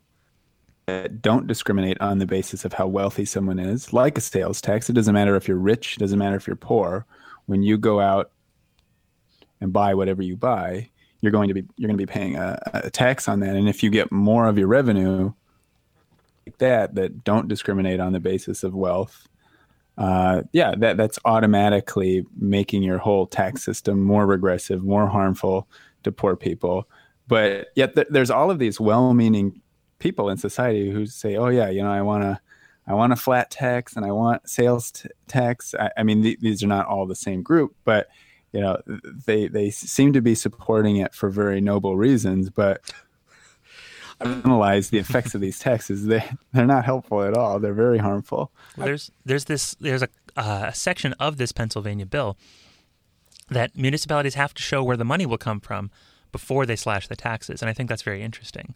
don't 1.20 1.48
discriminate 1.48 2.00
on 2.00 2.20
the 2.20 2.26
basis 2.26 2.64
of 2.64 2.72
how 2.72 2.88
wealthy 2.88 3.26
someone 3.26 3.60
is, 3.60 3.92
like 3.92 4.18
a 4.18 4.22
sales 4.22 4.62
tax. 4.62 4.90
It 4.90 4.94
doesn't 4.94 5.14
matter 5.14 5.36
if 5.36 5.46
you're 5.46 5.58
rich, 5.58 5.98
it 5.98 6.00
doesn't 6.00 6.18
matter 6.18 6.38
if 6.38 6.48
you're 6.48 6.56
poor. 6.56 7.06
When 7.46 7.62
you 7.62 7.78
go 7.78 8.00
out 8.00 8.32
and 9.60 9.74
buy 9.74 9.94
whatever 9.96 10.22
you 10.22 10.38
buy, 10.38 10.90
you're 11.20 11.34
going 11.34 11.50
to 11.50 11.54
be 11.54 11.66
you're 11.76 11.90
going 11.90 11.98
to 11.98 12.06
be 12.06 12.12
paying 12.12 12.38
a, 12.38 12.58
a 12.74 12.90
tax 12.90 13.28
on 13.28 13.42
that. 13.42 13.56
And 13.56 13.68
if 13.68 13.84
you 13.84 13.90
get 13.90 14.14
more 14.14 14.48
of 14.48 14.58
your 14.58 14.68
revenue 14.68 15.34
like 16.48 16.58
that 16.60 16.96
that 16.96 17.24
don't 17.24 17.48
discriminate 17.48 18.00
on 18.00 18.14
the 18.14 18.20
basis 18.20 18.64
of 18.64 18.74
wealth, 18.74 19.28
uh, 19.98 20.44
yeah, 20.54 20.74
that 20.78 20.96
that's 20.98 21.20
automatically 21.26 22.26
making 22.40 22.84
your 22.84 23.00
whole 23.00 23.26
tax 23.26 23.64
system 23.64 24.02
more 24.02 24.26
regressive, 24.26 24.84
more 24.84 25.08
harmful 25.08 25.68
to 26.04 26.12
poor 26.12 26.36
people. 26.36 26.88
But 27.28 27.68
yet, 27.76 27.96
th- 27.96 28.08
there's 28.10 28.32
all 28.32 28.50
of 28.50 28.60
these 28.60 28.80
well-meaning 28.80 29.62
people 30.00 30.30
in 30.30 30.38
society 30.38 30.90
who 30.92 31.06
say, 31.06 31.36
"Oh 31.36 31.50
yeah, 31.50 31.70
you 31.70 31.82
know, 31.82 31.92
I 31.92 32.02
want 32.02 32.24
to, 32.24 32.40
I 32.86 32.94
want 32.94 33.12
a 33.12 33.18
flat 33.18 33.52
tax 33.52 33.96
and 33.96 34.06
I 34.06 34.12
want 34.12 34.48
sales 34.48 34.92
t- 34.92 35.10
tax." 35.28 35.74
I, 35.78 35.90
I 35.98 36.04
mean, 36.04 36.22
th- 36.24 36.40
these 36.40 36.64
are 36.64 36.68
not 36.68 36.86
all 36.86 37.06
the 37.06 37.16
same 37.16 37.42
group, 37.42 37.76
but 37.84 38.08
you 38.54 38.62
know, 38.62 38.80
they 39.26 39.48
they 39.48 39.72
seem 39.72 40.14
to 40.14 40.22
be 40.22 40.36
supporting 40.36 40.98
it 40.98 41.14
for 41.14 41.30
very 41.30 41.60
noble 41.60 41.98
reasons. 41.98 42.50
But 42.50 42.82
analyze 44.22 44.90
the 44.90 44.98
effects 44.98 45.36
of 45.36 45.42
these 45.42 45.60
taxes, 45.60 46.06
they 46.06 46.24
they're 46.54 46.66
not 46.66 46.86
helpful 46.86 47.22
at 47.24 47.34
all. 47.36 47.60
They're 47.60 47.74
very 47.74 47.98
harmful. 48.00 48.52
Well, 48.76 48.86
there's 48.88 49.12
there's 49.26 49.46
this 49.46 49.76
there's 49.80 50.02
a, 50.04 50.10
uh, 50.36 50.66
a 50.68 50.74
section 50.74 51.14
of 51.20 51.38
this 51.38 51.52
Pennsylvania 51.52 52.06
bill 52.06 52.38
that 53.50 53.76
municipalities 53.78 54.34
have 54.36 54.54
to 54.56 54.62
show 54.62 54.84
where 54.84 54.98
the 54.98 55.06
money 55.06 55.26
will 55.26 55.38
come 55.38 55.60
from 55.60 55.90
before 56.32 56.66
they 56.66 56.76
slash 56.76 57.08
the 57.08 57.16
taxes, 57.16 57.62
and 57.62 57.70
I 57.70 57.74
think 57.74 57.90
that's 57.90 58.02
very 58.02 58.22
interesting. 58.22 58.76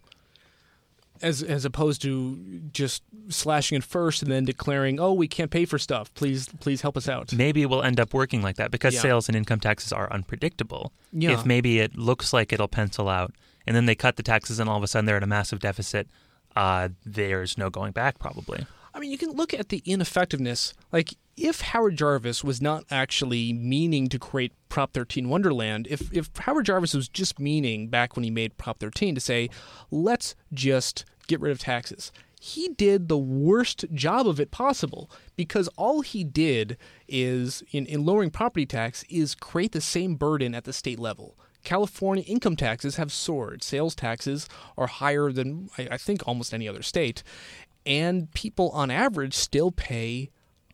as 1.20 1.42
as 1.42 1.64
opposed 1.64 2.02
to 2.02 2.60
just 2.72 3.02
slashing 3.28 3.76
it 3.78 3.84
first 3.84 4.22
and 4.22 4.32
then 4.32 4.44
declaring 4.44 4.98
oh 4.98 5.12
we 5.12 5.28
can't 5.28 5.50
pay 5.52 5.64
for 5.64 5.78
stuff 5.78 6.12
please 6.14 6.48
please 6.60 6.80
help 6.82 6.96
us 6.96 7.08
out 7.08 7.32
Maybe 7.32 7.62
it 7.62 7.66
will 7.70 7.82
end 7.82 8.00
up 8.00 8.12
working 8.12 8.42
like 8.42 8.56
that 8.56 8.70
because 8.72 8.94
Yeah. 8.94 9.02
sales 9.02 9.28
and 9.28 9.36
income 9.36 9.60
taxes 9.60 9.92
are 9.92 10.10
unpredictable. 10.12 10.92
Yeah. 11.12 11.32
If 11.34 11.46
maybe 11.46 11.78
it 11.78 11.96
looks 11.96 12.32
like 12.32 12.52
it'll 12.52 12.66
pencil 12.80 13.08
out, 13.08 13.32
and 13.66 13.76
then 13.76 13.86
they 13.86 13.94
cut 13.94 14.16
the 14.16 14.22
taxes, 14.22 14.58
and 14.58 14.68
all 14.68 14.76
of 14.76 14.82
a 14.82 14.86
sudden 14.86 15.06
they're 15.06 15.16
at 15.16 15.22
a 15.22 15.26
massive 15.26 15.60
deficit, 15.60 16.08
uh, 16.56 16.88
there's 17.04 17.56
no 17.56 17.70
going 17.70 17.92
back 17.92 18.18
probably. 18.18 18.66
I 18.94 19.00
mean, 19.00 19.10
you 19.10 19.18
can 19.18 19.32
look 19.32 19.54
at 19.54 19.70
the 19.70 19.82
ineffectiveness. 19.86 20.74
Like, 20.92 21.14
if 21.36 21.62
Howard 21.62 21.96
Jarvis 21.96 22.44
was 22.44 22.60
not 22.60 22.84
actually 22.90 23.52
meaning 23.52 24.08
to 24.08 24.18
create 24.18 24.52
Prop 24.68 24.92
13 24.92 25.28
Wonderland, 25.28 25.86
if, 25.88 26.12
if 26.12 26.30
Howard 26.40 26.66
Jarvis 26.66 26.92
was 26.92 27.08
just 27.08 27.40
meaning 27.40 27.88
back 27.88 28.16
when 28.16 28.24
he 28.24 28.30
made 28.30 28.58
Prop 28.58 28.78
13 28.78 29.14
to 29.14 29.20
say, 29.20 29.48
let's 29.90 30.34
just 30.52 31.06
get 31.26 31.40
rid 31.40 31.52
of 31.52 31.58
taxes, 31.58 32.12
he 32.38 32.68
did 32.70 33.08
the 33.08 33.16
worst 33.16 33.84
job 33.94 34.26
of 34.26 34.40
it 34.40 34.50
possible 34.50 35.10
because 35.36 35.68
all 35.76 36.02
he 36.02 36.24
did 36.24 36.76
is, 37.08 37.62
in, 37.70 37.86
in 37.86 38.04
lowering 38.04 38.30
property 38.30 38.66
tax, 38.66 39.04
is 39.08 39.34
create 39.34 39.72
the 39.72 39.80
same 39.80 40.16
burden 40.16 40.54
at 40.54 40.64
the 40.64 40.72
state 40.72 40.98
level. 40.98 41.38
California 41.64 42.24
income 42.26 42.56
taxes 42.56 42.96
have 42.96 43.12
soared. 43.12 43.62
Sales 43.62 43.94
taxes 43.94 44.48
are 44.76 44.86
higher 44.86 45.32
than, 45.32 45.70
I, 45.78 45.88
I 45.92 45.96
think, 45.96 46.26
almost 46.26 46.52
any 46.52 46.68
other 46.68 46.82
state 46.82 47.22
and 47.86 48.32
people 48.32 48.70
on 48.70 48.90
average 48.90 49.34
still 49.34 49.70
pay 49.70 50.30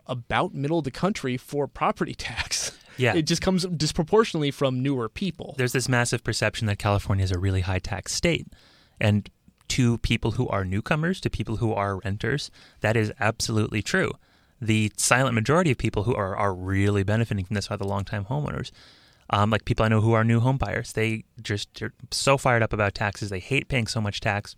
about 0.07 0.55
middle 0.55 0.79
of 0.79 0.85
the 0.85 0.91
country 0.91 1.37
for 1.37 1.67
property 1.67 2.15
tax. 2.15 2.73
Yeah. 3.01 3.15
It 3.15 3.29
just 3.29 3.41
comes 3.41 3.65
disproportionately 3.65 4.51
from 4.51 4.83
newer 4.83 5.09
people. 5.09 5.55
There's 5.57 5.71
this 5.71 5.89
massive 5.89 6.25
perception 6.25 6.67
that 6.67 6.81
California 6.81 7.23
is 7.23 7.31
a 7.31 7.39
really 7.39 7.61
high 7.61 7.79
tax 7.79 8.13
state, 8.13 8.49
and 9.01 9.31
to 9.69 9.99
people 9.99 10.33
who 10.33 10.49
are 10.49 10.65
newcomers, 10.65 11.21
to 11.21 11.31
people 11.31 11.59
who 11.59 11.73
are 11.73 12.01
renters, 12.01 12.51
that 12.81 12.97
is 12.97 13.13
absolutely 13.21 13.83
true. 13.83 14.11
The 14.61 14.91
silent 14.97 15.37
majority 15.37 15.71
of 15.71 15.79
people 15.79 16.03
who 16.03 16.15
are, 16.17 16.35
are 16.37 16.53
really 16.53 17.05
benefiting 17.05 17.45
from 17.45 17.55
this 17.55 17.71
are 17.71 17.77
the 17.77 17.87
longtime 17.87 18.25
homeowners. 18.25 18.73
Um, 19.31 19.51
like 19.51 19.65
people 19.65 19.85
I 19.85 19.89
know 19.89 20.01
who 20.01 20.13
are 20.13 20.25
new 20.25 20.41
home 20.41 20.57
buyers, 20.57 20.93
they 20.93 21.25
just 21.43 21.83
are 21.83 21.93
so 22.11 22.39
fired 22.39 22.63
up 22.63 22.73
about 22.73 22.95
taxes. 22.95 23.31
They 23.31 23.41
hate 23.41 23.69
paying 23.69 23.87
so 23.87 24.01
much 24.01 24.21
tax, 24.21 24.57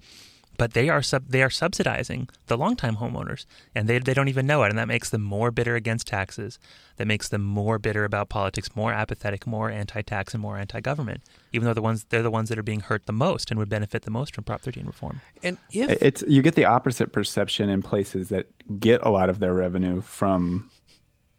but 0.56 0.74
they 0.74 0.88
are 0.88 1.02
sub- 1.02 1.28
they 1.28 1.42
are 1.42 1.50
subsidizing 1.50 2.28
the 2.46 2.56
longtime 2.56 2.96
homeowners, 2.96 3.46
and 3.74 3.88
they 3.88 3.98
they 3.98 4.14
don't 4.14 4.28
even 4.28 4.46
know 4.46 4.62
it, 4.62 4.68
and 4.68 4.78
that 4.78 4.86
makes 4.86 5.10
them 5.10 5.22
more 5.22 5.50
bitter 5.50 5.74
against 5.74 6.06
taxes. 6.06 6.58
That 6.98 7.06
makes 7.06 7.30
them 7.30 7.42
more 7.42 7.78
bitter 7.78 8.04
about 8.04 8.28
politics, 8.28 8.76
more 8.76 8.92
apathetic, 8.92 9.46
more 9.46 9.70
anti-tax, 9.70 10.34
and 10.34 10.42
more 10.42 10.58
anti-government. 10.58 11.22
Even 11.52 11.66
though 11.66 11.72
the 11.74 11.82
ones 11.82 12.04
they're 12.10 12.22
the 12.22 12.30
ones 12.30 12.48
that 12.50 12.58
are 12.58 12.62
being 12.62 12.80
hurt 12.80 13.06
the 13.06 13.12
most 13.12 13.50
and 13.50 13.58
would 13.58 13.70
benefit 13.70 14.02
the 14.02 14.10
most 14.10 14.34
from 14.34 14.44
Prop 14.44 14.60
13 14.60 14.86
reform. 14.86 15.20
and 15.42 15.56
if 15.88 16.02
It's 16.02 16.22
you 16.28 16.42
get 16.42 16.54
the 16.54 16.66
opposite 16.66 17.12
perception 17.12 17.70
in 17.70 17.82
places 17.82 18.28
that 18.28 18.46
get 18.78 19.00
a 19.02 19.08
lot 19.10 19.30
of 19.30 19.38
their 19.38 19.54
revenue 19.54 20.00
from 20.02 20.70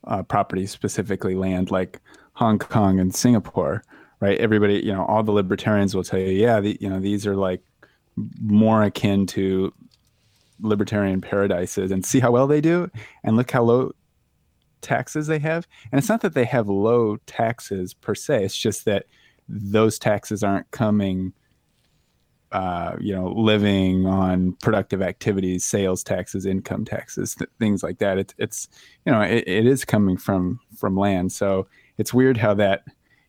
uh, 0.05 0.23
property, 0.23 0.65
specifically 0.65 1.35
land, 1.35 1.69
like 1.69 2.01
Hong 2.33 2.59
Kong 2.59 2.99
and 2.99 3.13
Singapore. 3.13 3.83
Right? 4.19 4.37
Everybody, 4.37 4.75
you 4.75 4.93
know, 4.93 5.03
all 5.05 5.23
the 5.23 5.31
libertarians 5.31 5.95
will 5.95 6.03
tell 6.03 6.19
you, 6.19 6.27
yeah, 6.27 6.59
the, 6.59 6.77
you 6.79 6.87
know, 6.87 6.99
these 6.99 7.25
are 7.25 7.35
like 7.35 7.63
more 8.39 8.83
akin 8.83 9.25
to 9.25 9.73
libertarian 10.59 11.21
paradises, 11.21 11.89
and 11.89 12.05
see 12.05 12.19
how 12.19 12.29
well 12.29 12.45
they 12.45 12.61
do, 12.61 12.87
and 13.23 13.35
look 13.35 13.49
how 13.49 13.63
low 13.63 13.91
taxes 14.81 15.25
they 15.25 15.39
have. 15.39 15.67
And 15.91 15.97
it's 15.97 16.07
not 16.07 16.21
that 16.21 16.35
they 16.35 16.45
have 16.45 16.69
low 16.69 17.17
taxes 17.25 17.95
per 17.95 18.13
se. 18.13 18.43
It's 18.45 18.55
just 18.55 18.85
that 18.85 19.05
those 19.49 19.97
taxes 19.97 20.43
aren't 20.43 20.69
coming 20.69 21.33
uh, 22.51 22.95
you 22.99 23.15
know, 23.15 23.29
living 23.29 24.05
on 24.05 24.53
productive 24.61 25.01
activities, 25.01 25.63
sales 25.63 26.03
taxes, 26.03 26.45
income 26.45 26.83
taxes, 26.83 27.35
th- 27.35 27.49
things 27.59 27.81
like 27.81 27.99
that. 27.99 28.17
It's, 28.17 28.33
it's, 28.37 28.67
you 29.05 29.11
know, 29.11 29.21
it, 29.21 29.47
it 29.47 29.65
is 29.65 29.85
coming 29.85 30.17
from 30.17 30.59
from 30.77 30.97
land. 30.97 31.31
So 31.31 31.67
it's 31.97 32.13
weird 32.13 32.37
how 32.37 32.53
that, 32.55 32.83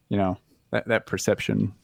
you 0.08 0.16
know, 0.16 0.38
that 0.70 0.88
that 0.88 1.06
perception. 1.06 1.74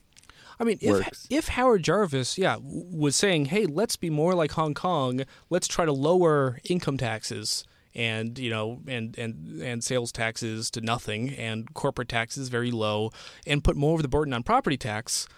I 0.61 0.65
mean, 0.65 0.79
if 0.81 1.27
if 1.31 1.49
Howard 1.49 1.85
Jarvis, 1.85 2.37
yeah, 2.37 2.57
was 2.61 3.15
saying, 3.15 3.47
"Hey, 3.47 3.67
let's 3.67 3.97
be 3.97 4.11
more 4.11 4.35
like 4.35 4.53
Hong 4.53 4.75
Kong. 4.75 5.23
Let's 5.51 5.69
try 5.69 5.85
to 5.85 5.93
lower 5.93 6.59
income 6.65 6.97
taxes." 6.99 7.65
And 7.95 8.39
you 8.39 8.51
know, 8.51 8.81
and 8.87 9.17
and 9.19 9.63
and 9.63 9.85
sales 9.85 10.11
taxes 10.11 10.71
to 10.73 10.81
nothing, 10.81 11.31
and 11.31 11.73
corporate 11.75 12.09
taxes 12.09 12.49
very 12.49 12.71
low, 12.71 13.11
and 13.47 13.63
put 13.63 13.77
more 13.77 13.95
of 13.95 14.03
the 14.03 14.09
burden 14.09 14.35
on 14.35 14.43
property 14.43 14.77
tax. 14.77 15.29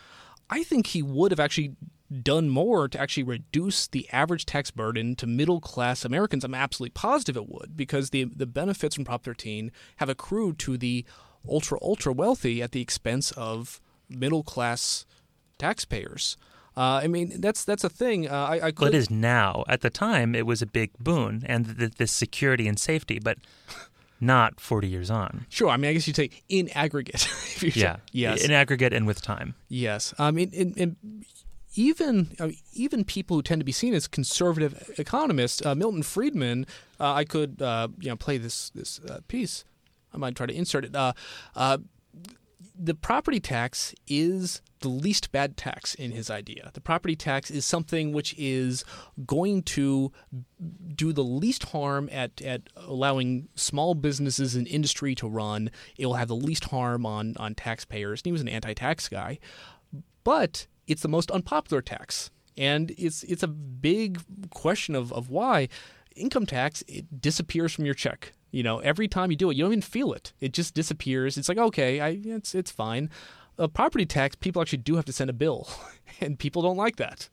I 0.48 0.62
think 0.64 0.88
he 0.88 1.02
would 1.02 1.30
have 1.32 1.40
actually 1.40 1.76
done 2.22 2.48
more 2.48 2.88
to 2.88 3.00
actually 3.00 3.22
reduce 3.22 3.86
the 3.86 4.08
average 4.10 4.44
tax 4.44 4.70
burden 4.70 5.14
to 5.16 5.26
middle 5.26 5.60
class 5.60 6.04
Americans. 6.04 6.44
I'm 6.44 6.54
absolutely 6.54 6.92
positive 6.92 7.36
it 7.36 7.48
would 7.48 7.76
because 7.76 8.10
the 8.10 8.24
the 8.24 8.46
benefits 8.46 8.94
from 8.94 9.04
Prop 9.04 9.22
13 9.22 9.70
have 9.96 10.08
accrued 10.08 10.58
to 10.60 10.76
the 10.76 11.04
ultra 11.48 11.78
ultra 11.82 12.12
wealthy 12.12 12.62
at 12.62 12.72
the 12.72 12.80
expense 12.80 13.32
of 13.32 13.80
middle 14.08 14.42
class 14.42 15.06
taxpayers. 15.58 16.36
Uh, 16.76 17.00
I 17.02 17.08
mean 17.08 17.40
that's 17.40 17.64
that's 17.64 17.84
a 17.84 17.88
thing. 17.88 18.28
Uh, 18.28 18.32
I, 18.34 18.54
I 18.66 18.70
could, 18.70 18.80
Well, 18.80 18.88
it 18.88 18.94
is 18.94 19.10
now. 19.10 19.64
At 19.68 19.80
the 19.80 19.90
time, 19.90 20.34
it 20.34 20.46
was 20.46 20.62
a 20.62 20.66
big 20.66 20.90
boon 20.98 21.42
and 21.46 21.76
th- 21.78 21.94
this 21.96 22.12
security 22.12 22.68
and 22.68 22.78
safety, 22.78 23.18
but 23.18 23.38
not 24.20 24.60
40 24.60 24.86
years 24.86 25.10
on. 25.10 25.46
Sure. 25.48 25.68
I 25.70 25.76
mean, 25.78 25.90
I 25.90 25.94
guess 25.94 26.06
you'd 26.06 26.16
say 26.16 26.30
in 26.48 26.68
aggregate. 26.70 27.26
Yeah. 27.62 27.96
say- 27.96 28.00
Yes. 28.12 28.44
In 28.44 28.50
aggregate 28.52 28.92
and 28.94 29.06
with 29.06 29.20
time. 29.20 29.54
Yes, 29.68 30.14
I 30.18 30.30
mean, 30.30 30.48
in, 30.52 30.72
in, 30.74 30.96
even 31.74 32.30
I 32.40 32.46
mean, 32.46 32.56
even 32.72 33.04
people 33.04 33.36
who 33.36 33.42
tend 33.42 33.60
to 33.60 33.64
be 33.64 33.72
seen 33.72 33.92
as 33.94 34.06
conservative 34.08 34.90
economists, 34.98 35.64
uh, 35.64 35.74
Milton 35.74 36.02
Friedman, 36.02 36.66
uh, 36.98 37.12
I 37.12 37.24
could 37.24 37.60
uh, 37.60 37.88
you 37.98 38.08
know 38.08 38.16
play 38.16 38.38
this 38.38 38.70
this 38.70 38.98
uh, 39.00 39.18
piece. 39.28 39.64
I 40.12 40.18
might 40.18 40.34
try 40.34 40.46
to 40.46 40.54
insert 40.54 40.84
it. 40.84 40.94
Uh, 40.94 41.12
uh, 41.54 41.78
the 42.82 42.94
property 42.94 43.40
tax 43.40 43.94
is 44.08 44.62
the 44.80 44.88
least 44.88 45.30
bad 45.32 45.56
tax 45.56 45.94
in 45.94 46.12
his 46.12 46.30
idea. 46.30 46.70
The 46.72 46.80
property 46.80 47.14
tax 47.14 47.50
is 47.50 47.66
something 47.66 48.12
which 48.12 48.34
is 48.38 48.84
going 49.26 49.62
to 49.64 50.10
do 50.94 51.12
the 51.12 51.22
least 51.22 51.64
harm 51.64 52.08
at, 52.10 52.40
at 52.40 52.62
allowing 52.76 53.48
small 53.54 53.94
businesses 53.94 54.56
and 54.56 54.66
industry 54.66 55.14
to 55.16 55.28
run. 55.28 55.70
It 55.98 56.06
will 56.06 56.14
have 56.14 56.28
the 56.28 56.36
least 56.36 56.64
harm 56.64 57.04
on, 57.04 57.36
on 57.36 57.54
taxpayers. 57.54 58.20
And 58.20 58.26
he 58.26 58.32
was 58.32 58.40
an 58.40 58.48
anti 58.48 58.72
tax 58.72 59.08
guy. 59.08 59.38
But 60.24 60.66
it's 60.86 61.02
the 61.02 61.08
most 61.08 61.30
unpopular 61.30 61.82
tax. 61.82 62.30
And 62.56 62.92
it's 62.98 63.22
it's 63.24 63.42
a 63.42 63.48
big 63.48 64.20
question 64.50 64.94
of, 64.94 65.12
of 65.12 65.30
why 65.30 65.68
income 66.16 66.46
tax 66.46 66.82
it 66.88 67.20
disappears 67.20 67.72
from 67.72 67.84
your 67.84 67.94
check. 67.94 68.32
You 68.50 68.62
know, 68.62 68.78
every 68.80 69.08
time 69.08 69.30
you 69.30 69.36
do 69.36 69.50
it, 69.50 69.56
you 69.56 69.64
don't 69.64 69.72
even 69.72 69.82
feel 69.82 70.12
it. 70.12 70.32
It 70.40 70.52
just 70.52 70.74
disappears. 70.74 71.38
It's 71.38 71.48
like 71.48 71.58
okay, 71.58 72.00
I 72.00 72.18
it's 72.24 72.54
it's 72.54 72.70
fine. 72.70 73.10
A 73.58 73.68
property 73.68 74.06
tax, 74.06 74.36
people 74.36 74.62
actually 74.62 74.78
do 74.78 74.96
have 74.96 75.04
to 75.04 75.12
send 75.12 75.30
a 75.30 75.34
bill, 75.34 75.68
and 76.20 76.38
people 76.38 76.62
don't 76.62 76.76
like 76.76 76.96
that. 76.96 77.28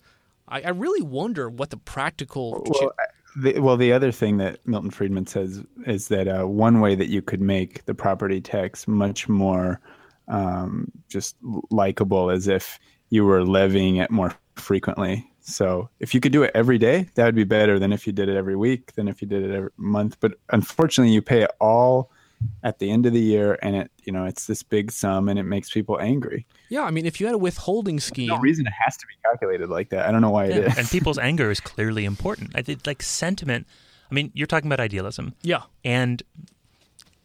I, 0.48 0.62
I 0.62 0.70
really 0.70 1.02
wonder 1.02 1.50
what 1.50 1.70
the 1.70 1.78
practical. 1.78 2.64
Well, 2.66 2.92
the, 3.36 3.60
well, 3.60 3.78
the 3.78 3.94
other 3.94 4.12
thing 4.12 4.38
that 4.38 4.66
Milton 4.66 4.90
Friedman 4.90 5.28
says 5.28 5.64
is 5.86 6.08
that 6.08 6.28
uh, 6.28 6.46
one 6.46 6.80
way 6.80 6.96
that 6.96 7.10
you 7.10 7.22
could 7.22 7.42
make 7.42 7.86
the 7.86 7.94
property 7.94 8.42
tax 8.42 8.88
much 8.88 9.30
more 9.30 9.80
um, 10.28 10.92
just 11.08 11.36
likable 11.70 12.30
is 12.30 12.48
if 12.48 12.80
you 13.10 13.26
were 13.26 13.46
levying 13.46 13.98
it 13.98 14.12
more 14.12 14.34
frequently. 14.56 15.30
So 15.50 15.90
if 16.02 16.14
you 16.14 16.20
could 16.20 16.34
do 16.34 16.44
it 16.44 16.52
every 16.54 16.78
day, 16.78 17.08
that 17.16 17.24
would 17.26 17.36
be 17.36 17.46
better 17.46 17.80
than 17.80 17.94
if 17.94 18.06
you 18.06 18.12
did 18.12 18.28
it 18.28 18.36
every 18.36 18.58
week, 18.58 18.94
than 18.96 19.08
if 19.08 19.22
you 19.22 19.28
did 19.30 19.44
it 19.44 19.52
every 19.56 19.70
month. 19.78 20.18
But 20.20 20.34
unfortunately, 20.52 21.14
you 21.14 21.22
pay 21.22 21.42
it 21.44 21.52
all 21.62 22.12
at 22.64 22.80
the 22.80 22.92
end 22.92 23.06
of 23.06 23.14
the 23.14 23.20
year, 23.22 23.58
and 23.62 23.74
it 23.76 23.92
you 24.04 24.12
know 24.12 24.26
it's 24.26 24.46
this 24.46 24.62
big 24.62 24.92
sum, 24.92 25.30
and 25.30 25.40
it 25.40 25.44
makes 25.44 25.72
people 25.72 26.00
angry. 26.02 26.46
yeah, 26.70 26.84
I 26.84 26.92
mean, 26.92 27.06
if 27.06 27.20
you 27.22 27.26
had 27.28 27.34
a 27.36 27.38
withholding 27.38 28.00
scheme, 28.02 28.28
No 28.28 28.38
reason 28.40 28.68
it 28.68 28.74
has 28.86 28.98
to 28.98 29.06
be 29.08 29.14
calculated 29.24 29.70
like 29.70 29.90
that. 29.90 30.06
I 30.08 30.12
don't 30.12 30.22
know 30.22 30.30
why 30.32 30.46
it 30.48 30.56
Yeah. 30.56 30.70
is. 30.72 30.78
and 30.78 30.88
people's 30.90 31.18
anger 31.18 31.50
is 31.50 31.60
clearly 31.62 32.04
important. 32.04 32.52
I 32.54 32.62
think 32.62 32.86
like 32.86 33.02
sentiment. 33.02 33.66
I 34.12 34.14
mean, 34.14 34.32
you're 34.36 34.48
talking 34.48 34.68
about 34.68 34.80
idealism. 34.82 35.34
yeah, 35.42 35.64
And 35.84 36.22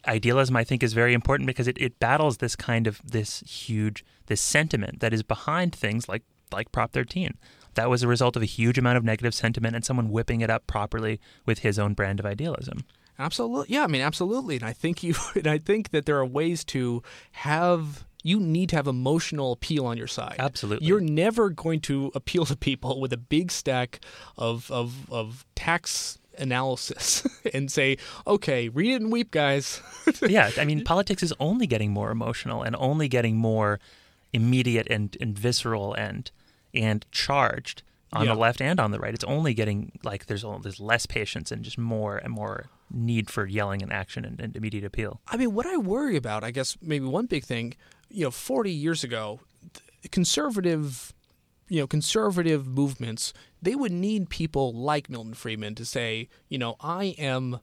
idealism, 0.07 0.55
I 0.55 0.63
think, 0.63 0.83
is 0.83 0.93
very 0.93 1.13
important 1.13 1.47
because 1.47 1.67
it, 1.67 1.77
it 1.79 1.99
battles 1.99 2.37
this 2.37 2.55
kind 2.55 2.87
of 2.87 3.01
this 3.05 3.39
huge 3.41 4.03
this 4.27 4.41
sentiment 4.41 4.99
that 5.01 5.13
is 5.13 5.23
behind 5.23 5.73
things 5.75 6.07
like 6.09 6.23
like 6.51 6.71
Prop 6.71 6.91
13. 6.91 7.33
That 7.75 7.89
was 7.89 8.03
a 8.03 8.07
result 8.07 8.35
of 8.35 8.41
a 8.41 8.45
huge 8.45 8.77
amount 8.77 8.97
of 8.97 9.03
negative 9.03 9.33
sentiment 9.33 9.75
and 9.75 9.83
someone 9.83 10.09
whipping 10.09 10.41
it 10.41 10.49
up 10.49 10.67
properly 10.67 11.19
with 11.45 11.59
his 11.59 11.79
own 11.79 11.93
brand 11.93 12.19
of 12.19 12.25
idealism. 12.25 12.83
Absolutely. 13.19 13.73
Yeah, 13.73 13.83
I 13.83 13.87
mean, 13.87 14.01
absolutely. 14.01 14.55
And 14.55 14.63
I 14.63 14.73
think 14.73 15.03
you 15.03 15.15
and 15.35 15.47
I 15.47 15.57
think 15.57 15.89
that 15.91 16.05
there 16.05 16.17
are 16.17 16.25
ways 16.25 16.63
to 16.65 17.03
have 17.31 18.05
you 18.23 18.39
need 18.39 18.69
to 18.69 18.77
have 18.77 18.87
emotional 18.87 19.51
appeal 19.51 19.85
on 19.85 19.97
your 19.97 20.07
side. 20.07 20.37
Absolutely. 20.39 20.87
You're 20.87 21.01
never 21.01 21.49
going 21.49 21.81
to 21.81 22.09
appeal 22.15 22.45
to 22.45 22.55
people 22.55 23.01
with 23.01 23.11
a 23.11 23.17
big 23.17 23.51
stack 23.51 23.99
of 24.37 24.71
of, 24.71 25.11
of 25.11 25.45
tax 25.55 26.19
analysis 26.37 27.27
and 27.53 27.71
say, 27.71 27.97
"Okay, 28.25 28.69
read 28.69 28.93
it 28.93 29.01
and 29.01 29.11
weep, 29.11 29.31
guys." 29.31 29.81
yeah, 30.21 30.51
I 30.57 30.65
mean, 30.65 30.83
politics 30.83 31.21
is 31.21 31.33
only 31.39 31.67
getting 31.67 31.91
more 31.91 32.11
emotional 32.11 32.63
and 32.63 32.75
only 32.77 33.07
getting 33.07 33.35
more 33.35 33.79
immediate 34.31 34.87
and, 34.89 35.15
and 35.21 35.37
visceral 35.37 35.93
and 35.93 36.31
and 36.73 37.05
charged 37.11 37.83
on 38.11 38.25
Yeah. 38.25 38.33
the 38.33 38.39
left 38.39 38.61
and 38.61 38.79
on 38.79 38.91
the 38.91 38.99
right. 38.99 39.13
It's 39.13 39.23
only 39.23 39.53
getting 39.53 39.91
like 40.03 40.27
there's 40.27 40.43
all, 40.43 40.59
there's 40.59 40.79
less 40.79 41.05
patience 41.05 41.51
and 41.51 41.63
just 41.63 41.77
more 41.77 42.17
and 42.17 42.31
more 42.33 42.65
need 42.91 43.29
for 43.31 43.47
yelling 43.47 43.81
and 43.81 43.91
action 43.91 44.23
and, 44.25 44.39
and 44.39 44.55
immediate 44.55 44.83
appeal. 44.83 45.19
I 45.27 45.37
mean, 45.37 45.53
what 45.53 45.65
I 45.65 45.77
worry 45.77 46.15
about, 46.15 46.43
I 46.43 46.51
guess, 46.51 46.77
maybe 46.81 47.05
one 47.05 47.25
big 47.25 47.43
thing, 47.43 47.73
you 48.09 48.23
know, 48.25 48.31
40 48.31 48.69
years 48.71 49.03
ago, 49.03 49.39
conservative, 50.11 51.13
you 51.69 51.79
know, 51.79 51.87
conservative 51.87 52.67
movements, 52.67 53.33
they 53.61 53.73
would 53.75 53.91
need 53.91 54.29
people 54.29 54.71
like 54.73 55.09
Milton 55.09 55.33
Friedman 55.33 55.75
to 55.75 55.85
say, 55.85 56.29
you 56.49 56.57
know, 56.59 56.75
I 56.79 57.15
am, 57.17 57.59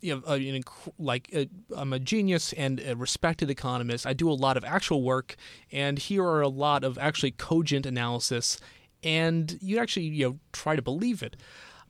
you 0.00 0.14
know, 0.14 0.32
an, 0.32 0.40
inc- 0.40 0.92
like 0.98 1.28
i 1.34 1.48
I'm 1.76 1.92
a 1.92 1.98
genius 1.98 2.52
and 2.54 2.80
a 2.80 2.94
respected 2.96 3.50
economist. 3.50 4.06
I 4.06 4.12
do 4.12 4.30
a 4.30 4.32
lot 4.34 4.56
of 4.56 4.64
actual 4.64 5.02
work, 5.02 5.36
and 5.72 5.98
here 5.98 6.24
are 6.24 6.40
a 6.40 6.48
lot 6.48 6.84
of 6.84 6.96
actually 6.98 7.32
cogent 7.32 7.86
analysis, 7.86 8.60
and 9.02 9.58
you 9.60 9.78
actually, 9.78 10.06
you 10.06 10.28
know, 10.28 10.38
try 10.52 10.76
to 10.76 10.82
believe 10.82 11.22
it. 11.22 11.36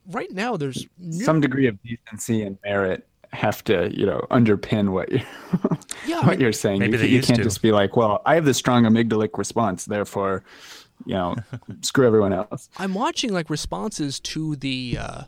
Right 0.07 0.31
now, 0.31 0.57
there's 0.57 0.87
some 1.11 1.39
degree 1.41 1.67
of 1.67 1.77
decency 1.83 2.41
and 2.43 2.57
merit 2.65 3.07
have 3.33 3.63
to 3.63 3.89
you 3.97 4.05
know 4.05 4.25
underpin 4.29 4.89
what 4.89 5.09
you're 5.09 5.21
Yeah, 6.05 6.17
I 6.17 6.25
what 6.25 6.27
mean- 6.31 6.39
you're 6.41 6.51
saying 6.51 6.79
Maybe 6.79 6.93
you, 6.93 6.97
they 6.97 7.07
you 7.07 7.15
used 7.17 7.27
can't 7.27 7.37
to. 7.37 7.43
just 7.45 7.61
be 7.61 7.71
like 7.71 7.95
well 7.95 8.21
i 8.25 8.35
have 8.35 8.43
this 8.43 8.57
strong 8.57 8.83
amygdalic 8.83 9.37
response 9.37 9.85
therefore 9.85 10.43
you 11.05 11.13
know 11.13 11.37
screw 11.81 12.05
everyone 12.05 12.33
else 12.33 12.67
I'm 12.77 12.93
watching 12.93 13.31
like 13.31 13.49
responses 13.49 14.19
to 14.19 14.57
the, 14.57 14.97
uh, 14.99 15.21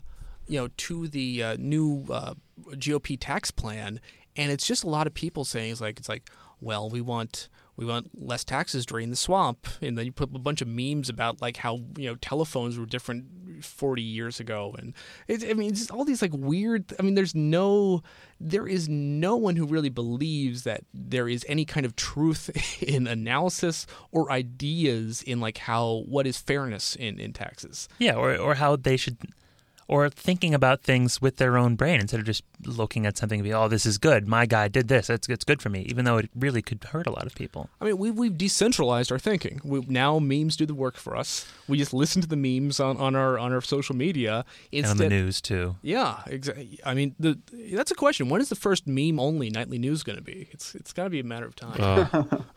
you 0.46 0.60
know, 0.60 0.68
to 0.76 1.08
the 1.08 1.42
uh, 1.42 1.56
new 1.58 2.04
uh, 2.10 2.34
GOP 2.72 3.16
tax 3.18 3.50
plan, 3.50 4.00
and 4.36 4.50
it's 4.50 4.66
just 4.66 4.84
a 4.84 4.88
lot 4.88 5.06
of 5.06 5.14
people 5.14 5.44
saying 5.44 5.72
it's 5.72 5.80
like 5.80 5.98
it's 5.98 6.08
like, 6.08 6.30
well, 6.60 6.88
we 6.88 7.00
want 7.00 7.48
we 7.76 7.84
want 7.84 8.10
less 8.14 8.44
taxes 8.44 8.86
during 8.86 9.10
the 9.10 9.16
swamp, 9.16 9.66
and 9.82 9.98
then 9.98 10.06
you 10.06 10.12
put 10.12 10.34
a 10.34 10.38
bunch 10.38 10.62
of 10.62 10.68
memes 10.68 11.08
about 11.08 11.42
like 11.42 11.58
how 11.58 11.80
you 11.96 12.08
know 12.08 12.14
telephones 12.16 12.78
were 12.78 12.86
different 12.86 13.64
40 13.64 14.02
years 14.02 14.38
ago, 14.38 14.74
and 14.78 14.94
it's, 15.26 15.44
I 15.44 15.54
mean, 15.54 15.70
it's 15.70 15.80
just 15.80 15.90
all 15.90 16.04
these 16.04 16.22
like 16.22 16.32
weird. 16.32 16.94
I 16.98 17.02
mean, 17.02 17.14
there's 17.14 17.34
no, 17.34 18.02
there 18.38 18.68
is 18.68 18.88
no 18.88 19.36
one 19.36 19.56
who 19.56 19.66
really 19.66 19.88
believes 19.88 20.62
that 20.62 20.84
there 20.92 21.28
is 21.28 21.44
any 21.48 21.64
kind 21.64 21.84
of 21.84 21.96
truth 21.96 22.50
in 22.82 23.06
analysis 23.06 23.86
or 24.12 24.30
ideas 24.30 25.22
in 25.22 25.40
like 25.40 25.58
how 25.58 26.04
what 26.06 26.26
is 26.26 26.38
fairness 26.38 26.94
in 26.94 27.18
in 27.18 27.32
taxes. 27.32 27.88
Yeah, 27.98 28.14
or 28.14 28.36
or 28.36 28.54
how 28.54 28.76
they 28.76 28.96
should 28.96 29.18
or 29.88 30.08
thinking 30.08 30.54
about 30.54 30.82
things 30.82 31.20
with 31.20 31.36
their 31.36 31.56
own 31.56 31.76
brain 31.76 32.00
instead 32.00 32.20
of 32.20 32.26
just 32.26 32.42
looking 32.64 33.06
at 33.06 33.16
something 33.16 33.40
and 33.40 33.44
be, 33.44 33.52
oh, 33.52 33.68
this 33.68 33.84
is 33.84 33.98
good. 33.98 34.26
My 34.26 34.46
guy 34.46 34.68
did 34.68 34.88
this. 34.88 35.10
It's, 35.10 35.28
it's 35.28 35.44
good 35.44 35.60
for 35.60 35.68
me, 35.68 35.82
even 35.82 36.04
though 36.04 36.18
it 36.18 36.30
really 36.34 36.62
could 36.62 36.82
hurt 36.84 37.06
a 37.06 37.10
lot 37.10 37.26
of 37.26 37.34
people. 37.34 37.68
I 37.80 37.86
mean, 37.86 37.98
we've, 37.98 38.14
we've 38.14 38.36
decentralized 38.36 39.12
our 39.12 39.18
thinking. 39.18 39.60
We, 39.64 39.80
now 39.80 40.18
memes 40.18 40.56
do 40.56 40.66
the 40.66 40.74
work 40.74 40.96
for 40.96 41.16
us. 41.16 41.46
We 41.68 41.78
just 41.78 41.92
listen 41.92 42.22
to 42.22 42.28
the 42.28 42.36
memes 42.36 42.80
on, 42.80 42.96
on 42.98 43.14
our 43.14 43.38
on 43.38 43.52
our 43.52 43.60
social 43.60 43.96
media 43.96 44.44
And 44.72 44.86
on 44.86 44.96
the 44.96 45.08
news, 45.08 45.40
too. 45.40 45.76
Yeah, 45.82 46.22
exactly. 46.26 46.78
I 46.84 46.94
mean, 46.94 47.14
the 47.18 47.38
that's 47.72 47.90
a 47.90 47.94
question. 47.94 48.28
When 48.28 48.40
is 48.40 48.48
the 48.48 48.56
first 48.56 48.86
meme 48.86 49.18
only 49.18 49.50
nightly 49.50 49.78
news 49.78 50.02
going 50.02 50.16
to 50.16 50.22
be? 50.22 50.48
It's 50.50 50.74
it's 50.74 50.92
got 50.92 51.04
to 51.04 51.10
be 51.10 51.20
a 51.20 51.24
matter 51.24 51.46
of 51.46 51.56
time. 51.56 51.76
Oh. 51.80 52.44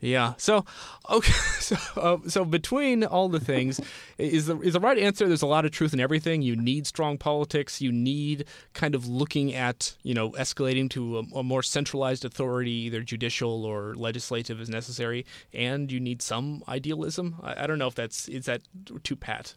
Yeah. 0.00 0.34
So, 0.38 0.64
okay. 1.10 1.32
So, 1.68 1.76
uh, 2.00 2.16
so 2.28 2.46
between 2.46 3.04
all 3.04 3.28
the 3.28 3.40
things, 3.40 3.78
is 4.16 4.46
the 4.46 4.58
is 4.60 4.72
the 4.72 4.80
right 4.80 4.96
answer? 4.96 5.28
There's 5.28 5.42
a 5.42 5.46
lot 5.46 5.66
of 5.66 5.70
truth 5.70 5.92
in 5.92 6.00
everything. 6.00 6.40
You 6.40 6.56
need 6.56 6.86
strong 6.86 7.18
politics. 7.18 7.82
You 7.82 7.92
need 7.92 8.46
kind 8.72 8.94
of 8.94 9.06
looking 9.06 9.52
at 9.52 9.94
you 10.02 10.14
know 10.14 10.30
escalating 10.30 10.88
to 10.90 11.18
a, 11.18 11.38
a 11.40 11.42
more 11.42 11.62
centralized 11.62 12.24
authority, 12.24 12.70
either 12.70 13.02
judicial 13.02 13.66
or 13.66 13.94
legislative, 13.96 14.62
as 14.62 14.70
necessary. 14.70 15.26
And 15.52 15.92
you 15.92 16.00
need 16.00 16.22
some 16.22 16.64
idealism. 16.66 17.36
I, 17.42 17.64
I 17.64 17.66
don't 17.66 17.78
know 17.78 17.88
if 17.88 17.94
that's 17.94 18.30
is 18.30 18.46
that 18.46 18.62
too 19.02 19.16
pat. 19.16 19.52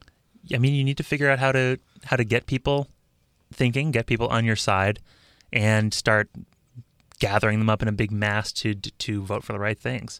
I 0.53 0.57
mean, 0.57 0.73
you 0.73 0.83
need 0.83 0.97
to 0.97 1.03
figure 1.03 1.29
out 1.29 1.39
how 1.39 1.53
to 1.53 1.79
how 2.03 2.17
to 2.17 2.25
get 2.25 2.45
people 2.45 2.89
thinking, 3.53 3.91
get 3.91 4.05
people 4.05 4.27
on 4.27 4.43
your 4.43 4.57
side, 4.57 4.99
and 5.53 5.93
start 5.93 6.29
gathering 7.21 7.59
them 7.59 7.69
up 7.69 7.83
in 7.83 7.87
a 7.87 7.91
big 7.93 8.11
mass 8.11 8.51
to 8.51 8.73
to 8.73 9.21
vote 9.21 9.43
for 9.43 9.53
the 9.53 9.59
right 9.59 9.79
things. 9.79 10.19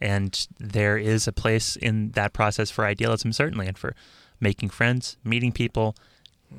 And 0.00 0.48
there 0.58 0.96
is 0.96 1.28
a 1.28 1.32
place 1.32 1.76
in 1.76 2.12
that 2.12 2.32
process 2.32 2.70
for 2.70 2.86
idealism, 2.86 3.32
certainly, 3.32 3.66
and 3.68 3.76
for 3.76 3.94
making 4.40 4.70
friends, 4.70 5.18
meeting 5.22 5.52
people, 5.52 5.94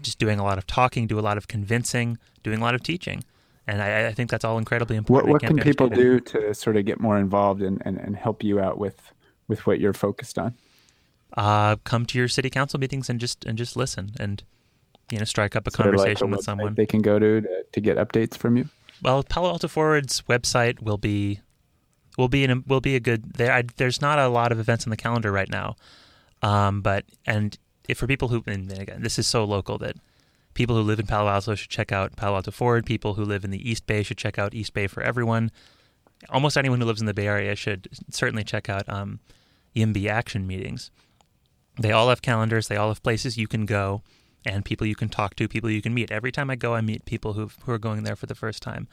just 0.03 0.19
doing 0.19 0.39
a 0.39 0.43
lot 0.43 0.59
of 0.59 0.67
talking, 0.67 1.07
do 1.07 1.17
a 1.17 1.21
lot 1.21 1.38
of 1.38 1.47
convincing, 1.47 2.19
doing 2.43 2.59
a 2.59 2.63
lot 2.63 2.75
of 2.75 2.84
teaching. 2.84 3.23
And 3.65 3.82
I, 3.82 4.07
I 4.07 4.13
think 4.13 4.29
that's 4.29 4.45
all 4.45 4.59
incredibly 4.59 4.95
important. 4.95 5.32
What, 5.32 5.41
what 5.41 5.47
can 5.47 5.57
people 5.57 5.89
do 5.89 6.19
to 6.19 6.53
sort 6.53 6.77
of 6.77 6.86
get 6.86 6.99
more 6.99 7.17
involved 7.17 7.63
and, 7.63 7.82
and, 7.84 7.97
and 7.97 8.15
help 8.15 8.43
you 8.43 8.59
out 8.59 8.77
with, 8.77 9.11
with 9.47 9.65
what 9.65 9.79
you're 9.79 9.93
focused 9.93 10.38
on? 10.38 10.53
Uh, 11.36 11.77
come 11.84 12.05
to 12.05 12.19
your 12.19 12.27
city 12.27 12.51
council 12.51 12.79
meetings 12.79 13.09
and 13.09 13.19
just 13.19 13.45
and 13.45 13.57
just 13.57 13.77
listen 13.77 14.11
and 14.19 14.43
you 15.09 15.17
know 15.17 15.23
strike 15.23 15.55
up 15.55 15.65
a 15.65 15.71
sort 15.71 15.86
conversation 15.86 16.27
like 16.29 16.38
with 16.38 16.45
someone. 16.45 16.75
They 16.75 16.86
can 16.86 17.01
go 17.01 17.17
to, 17.17 17.41
to 17.41 17.63
to 17.71 17.82
get 17.82 17.97
updates 17.97 18.38
from 18.38 18.57
you. 18.57 18.67
Well, 19.02 19.24
Palo 19.24 19.49
Alto 19.49 19.68
Forward's 19.68 20.22
website 20.24 20.82
will 20.82 20.97
be 20.97 21.41
will 22.18 22.28
be 22.28 22.47
will 22.68 22.82
be 22.82 22.95
a 22.95 22.99
good. 22.99 23.34
There, 23.34 23.52
I, 23.52 23.64
there's 23.78 24.02
not 24.02 24.20
a 24.20 24.28
lot 24.28 24.52
of 24.52 24.60
events 24.60 24.86
on 24.86 24.91
the 24.91 24.97
calendar 24.97 25.32
right 25.32 25.49
now, 25.49 25.76
um, 26.41 26.82
but 26.82 27.06
and 27.26 27.58
if 27.89 27.97
for 27.97 28.08
people 28.08 28.28
who 28.28 28.43
and 28.45 28.72
again 28.72 29.02
this 29.02 29.18
is 29.18 29.28
so 29.28 29.43
local 29.43 29.78
that 29.80 29.95
people 30.54 30.76
who 30.76 30.82
live 30.82 30.99
in 30.99 31.08
Palo 31.08 31.30
Alto 31.30 31.56
should 31.56 31.70
check 31.70 31.91
out 31.91 32.16
Palo 32.16 32.36
Alto 32.36 32.52
Forward. 32.52 32.86
People 32.86 33.16
who 33.16 33.24
live 33.24 33.43
in 33.43 33.52
the 33.52 33.70
East 33.70 33.88
Bay 33.88 34.04
should 34.04 34.18
check 34.18 34.38
out 34.38 34.54
East 34.54 34.74
Bay 34.74 34.88
for 34.88 35.02
everyone. 35.02 35.52
Almost 36.30 36.58
anyone 36.58 36.80
who 36.80 36.86
lives 36.86 37.02
in 37.02 37.08
the 37.08 37.14
Bay 37.14 37.28
Area 37.28 37.56
should 37.56 37.88
certainly 38.12 38.43
check 38.43 38.70
out 38.70 38.88
um, 38.88 39.20
YIMBY 39.76 40.08
Action 40.08 40.45
meetings. 40.45 40.91
They 41.80 41.91
all 41.91 42.10
have 42.10 42.22
calendars. 42.22 42.68
They 42.68 42.76
all 42.76 42.89
have 42.89 43.02
places 43.02 43.38
you 43.38 43.47
can 43.47 43.66
go 43.66 44.04
and 44.46 44.66
people 44.66 44.88
you 44.88 44.96
can 44.96 45.10
talk 45.10 45.36
to, 45.36 45.48
people 45.48 45.70
you 45.70 45.82
can 45.82 45.94
meet. 45.94 46.12
Every 46.12 46.32
time 46.32 46.50
I 46.50 46.56
go, 46.56 46.76
I 46.76 46.82
meet 46.82 47.06
people 47.06 47.34
who 47.34 47.50
who 47.64 47.72
are 47.72 47.78
going 47.78 48.04
there 48.04 48.16
for 48.16 48.26
the 48.26 48.36
first 48.36 48.62
time, 48.62 48.88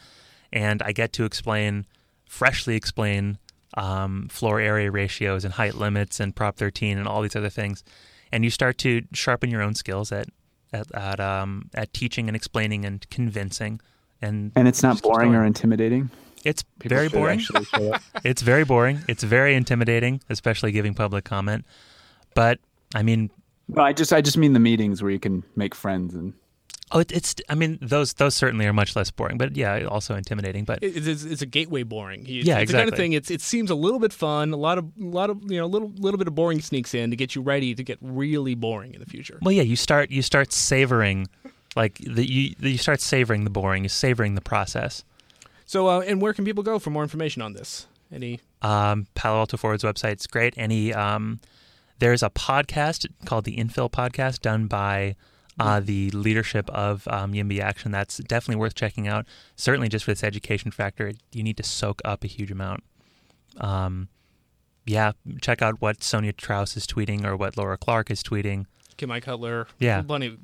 and 0.52 0.82
I 0.82 0.92
get 0.92 1.12
to 1.14 1.24
explain 1.24 1.86
freshly 2.26 2.76
explain 2.76 3.38
um, 3.74 4.28
floor 4.28 4.60
area 4.60 4.90
ratios 4.90 5.44
and 5.44 5.54
height 5.54 5.74
limits 5.74 6.20
and 6.20 6.34
Prop 6.34 6.56
13 6.56 6.98
and 6.98 7.06
all 7.06 7.22
these 7.22 7.36
other 7.36 7.50
things, 7.50 7.84
and 8.32 8.44
you 8.44 8.50
start 8.50 8.78
to 8.78 9.02
sharpen 9.12 9.50
your 9.50 9.62
own 9.62 9.74
skills 9.74 10.12
at 10.12 10.28
at 10.72 10.92
at, 10.94 11.20
um, 11.20 11.70
at 11.74 11.92
teaching 11.92 12.28
and 12.28 12.36
explaining 12.36 12.84
and 12.84 13.08
convincing. 13.10 13.80
And 14.20 14.52
and 14.56 14.66
it's 14.68 14.82
not 14.82 15.00
boring 15.02 15.34
or 15.34 15.44
intimidating. 15.44 16.10
It's 16.44 16.62
People 16.62 16.96
very 16.96 17.08
boring. 17.08 17.42
it's 18.24 18.42
very 18.42 18.64
boring. 18.64 19.00
It's 19.08 19.22
very 19.22 19.54
intimidating, 19.54 20.20
especially 20.28 20.72
giving 20.72 20.94
public 20.94 21.24
comment. 21.24 21.64
But 22.34 22.58
I 22.94 23.02
mean, 23.02 23.30
well, 23.68 23.84
I 23.84 23.92
just 23.92 24.12
I 24.12 24.20
just 24.20 24.36
mean 24.36 24.52
the 24.52 24.60
meetings 24.60 25.02
where 25.02 25.10
you 25.10 25.20
can 25.20 25.44
make 25.56 25.74
friends 25.74 26.14
and 26.14 26.34
Oh, 26.90 27.00
it, 27.00 27.12
it's. 27.12 27.34
I 27.48 27.54
mean, 27.54 27.78
those 27.82 28.14
those 28.14 28.34
certainly 28.34 28.66
are 28.66 28.72
much 28.72 28.96
less 28.96 29.10
boring, 29.10 29.36
but 29.36 29.56
yeah, 29.56 29.84
also 29.84 30.14
intimidating. 30.14 30.64
But 30.64 30.82
it, 30.82 31.06
it's, 31.06 31.24
it's 31.24 31.42
a 31.42 31.46
gateway 31.46 31.82
boring. 31.82 32.20
It's, 32.20 32.46
yeah, 32.46 32.58
it's 32.58 32.62
exactly. 32.62 32.72
the 32.72 32.78
kind 32.78 32.88
of 32.88 32.96
thing. 32.96 33.12
It's 33.12 33.30
it 33.30 33.42
seems 33.42 33.70
a 33.70 33.74
little 33.74 33.98
bit 33.98 34.12
fun. 34.12 34.52
A 34.52 34.56
lot 34.56 34.78
of 34.78 34.86
a 34.98 35.04
lot 35.04 35.28
of 35.28 35.42
you 35.50 35.58
know, 35.58 35.66
a 35.66 35.68
little 35.68 35.92
little 35.96 36.16
bit 36.16 36.28
of 36.28 36.34
boring 36.34 36.62
sneaks 36.62 36.94
in 36.94 37.10
to 37.10 37.16
get 37.16 37.34
you 37.34 37.42
ready 37.42 37.74
to 37.74 37.82
get 37.84 37.98
really 38.00 38.54
boring 38.54 38.94
in 38.94 39.00
the 39.00 39.06
future. 39.06 39.38
Well, 39.42 39.52
yeah, 39.52 39.62
you 39.62 39.76
start 39.76 40.10
you 40.10 40.22
start 40.22 40.52
savoring, 40.52 41.28
like 41.76 41.98
the 41.98 42.26
you 42.26 42.54
you 42.58 42.78
start 42.78 43.02
savoring 43.02 43.44
the 43.44 43.50
boring, 43.50 43.82
you 43.82 43.90
savoring 43.90 44.34
the 44.34 44.40
process. 44.40 45.04
So, 45.66 45.88
uh, 45.88 46.00
and 46.00 46.22
where 46.22 46.32
can 46.32 46.46
people 46.46 46.62
go 46.62 46.78
for 46.78 46.88
more 46.88 47.02
information 47.02 47.42
on 47.42 47.52
this? 47.52 47.86
Any 48.10 48.40
um, 48.62 49.06
Palo 49.14 49.40
Alto 49.40 49.58
Forward's 49.58 49.84
website's 49.84 50.26
great. 50.26 50.54
Any 50.56 50.94
um, 50.94 51.40
there's 51.98 52.22
a 52.22 52.30
podcast 52.30 53.06
called 53.24 53.44
the 53.44 53.56
Infill 53.56 53.90
Podcast 53.90 54.40
done 54.40 54.66
by 54.66 55.16
uh, 55.58 55.80
the 55.80 56.10
leadership 56.10 56.70
of 56.70 57.06
um, 57.08 57.32
YIMBY 57.32 57.60
Action. 57.60 57.90
That's 57.90 58.18
definitely 58.18 58.60
worth 58.60 58.74
checking 58.74 59.08
out. 59.08 59.26
Certainly, 59.56 59.88
just 59.88 60.04
for 60.04 60.12
this 60.12 60.22
education 60.22 60.70
factor, 60.70 61.12
you 61.32 61.42
need 61.42 61.56
to 61.56 61.64
soak 61.64 62.00
up 62.04 62.24
a 62.24 62.28
huge 62.28 62.50
amount. 62.50 62.84
Um, 63.56 64.08
yeah, 64.86 65.12
check 65.40 65.60
out 65.60 65.80
what 65.80 65.98
Sonja 65.98 66.34
Trauss 66.34 66.76
is 66.76 66.86
tweeting 66.86 67.24
or 67.24 67.36
what 67.36 67.56
Laura 67.56 67.76
Clark 67.76 68.10
is 68.10 68.22
tweeting. 68.22 68.66
Kim-Mai 68.96 69.20
Cutler. 69.20 69.66
Yeah. 69.78 70.02
Bunny. 70.02 70.36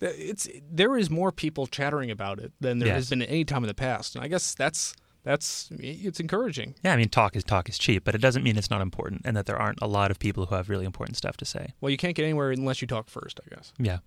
It's 0.00 0.48
there 0.70 0.96
is 0.96 1.10
more 1.10 1.32
people 1.32 1.66
chattering 1.66 2.10
about 2.10 2.38
it 2.38 2.52
than 2.60 2.78
there 2.78 2.88
yes. 2.88 2.96
has 2.96 3.10
been 3.10 3.22
at 3.22 3.28
any 3.28 3.44
time 3.44 3.64
in 3.64 3.68
the 3.68 3.74
past. 3.74 4.14
And 4.14 4.24
I 4.24 4.28
guess 4.28 4.54
that's 4.54 4.94
that's 5.24 5.68
it's 5.78 6.20
encouraging. 6.20 6.74
Yeah, 6.82 6.92
I 6.92 6.96
mean, 6.96 7.08
talk 7.08 7.36
is 7.36 7.44
talk 7.44 7.68
is 7.68 7.78
cheap, 7.78 8.04
but 8.04 8.14
it 8.14 8.20
doesn't 8.20 8.42
mean 8.42 8.56
it's 8.56 8.70
not 8.70 8.80
important, 8.80 9.22
and 9.24 9.36
that 9.36 9.46
there 9.46 9.56
aren't 9.56 9.80
a 9.80 9.86
lot 9.86 10.10
of 10.10 10.18
people 10.18 10.46
who 10.46 10.54
have 10.54 10.68
really 10.68 10.84
important 10.84 11.16
stuff 11.16 11.36
to 11.38 11.44
say. 11.44 11.72
Well, 11.80 11.90
you 11.90 11.96
can't 11.96 12.14
get 12.14 12.24
anywhere 12.24 12.50
unless 12.50 12.80
you 12.80 12.88
talk 12.88 13.08
first, 13.08 13.40
I 13.46 13.54
guess. 13.54 13.72
Yeah. 13.78 13.98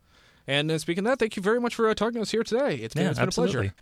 And 0.47 0.69
uh, 0.69 0.77
speaking 0.77 1.05
of 1.05 1.11
that, 1.11 1.19
thank 1.19 1.35
you 1.35 1.41
very 1.41 1.59
much 1.59 1.75
for 1.75 1.89
uh, 1.89 1.95
talking 1.95 2.15
to 2.15 2.21
us 2.21 2.31
here 2.31 2.43
today. 2.43 2.75
It's 2.75 2.93
been, 2.93 3.03
yeah, 3.03 3.09
it's 3.11 3.19
been 3.19 3.29
a 3.29 3.31
pleasure. 3.31 3.73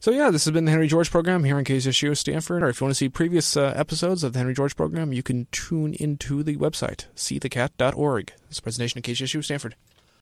So 0.00 0.10
yeah, 0.10 0.30
this 0.30 0.44
has 0.44 0.52
been 0.52 0.66
the 0.66 0.70
Henry 0.70 0.86
George 0.86 1.10
program 1.10 1.44
here 1.44 1.56
on 1.56 1.64
KZSU 1.64 2.14
Stanford. 2.14 2.62
Or 2.62 2.68
if 2.68 2.78
you 2.78 2.84
want 2.84 2.90
to 2.90 2.98
see 2.98 3.08
previous 3.08 3.56
uh, 3.56 3.72
episodes 3.74 4.22
of 4.22 4.34
the 4.34 4.38
Henry 4.38 4.52
George 4.52 4.76
program, 4.76 5.14
you 5.14 5.22
can 5.22 5.46
tune 5.50 5.94
into 5.94 6.42
the 6.42 6.56
website 6.56 7.06
seethecat.org. 7.16 8.26
This 8.26 8.36
is 8.50 8.58
a 8.58 8.62
presentation 8.62 8.98
of 8.98 9.04
KZSU 9.04 9.42
Stanford. 9.42 9.76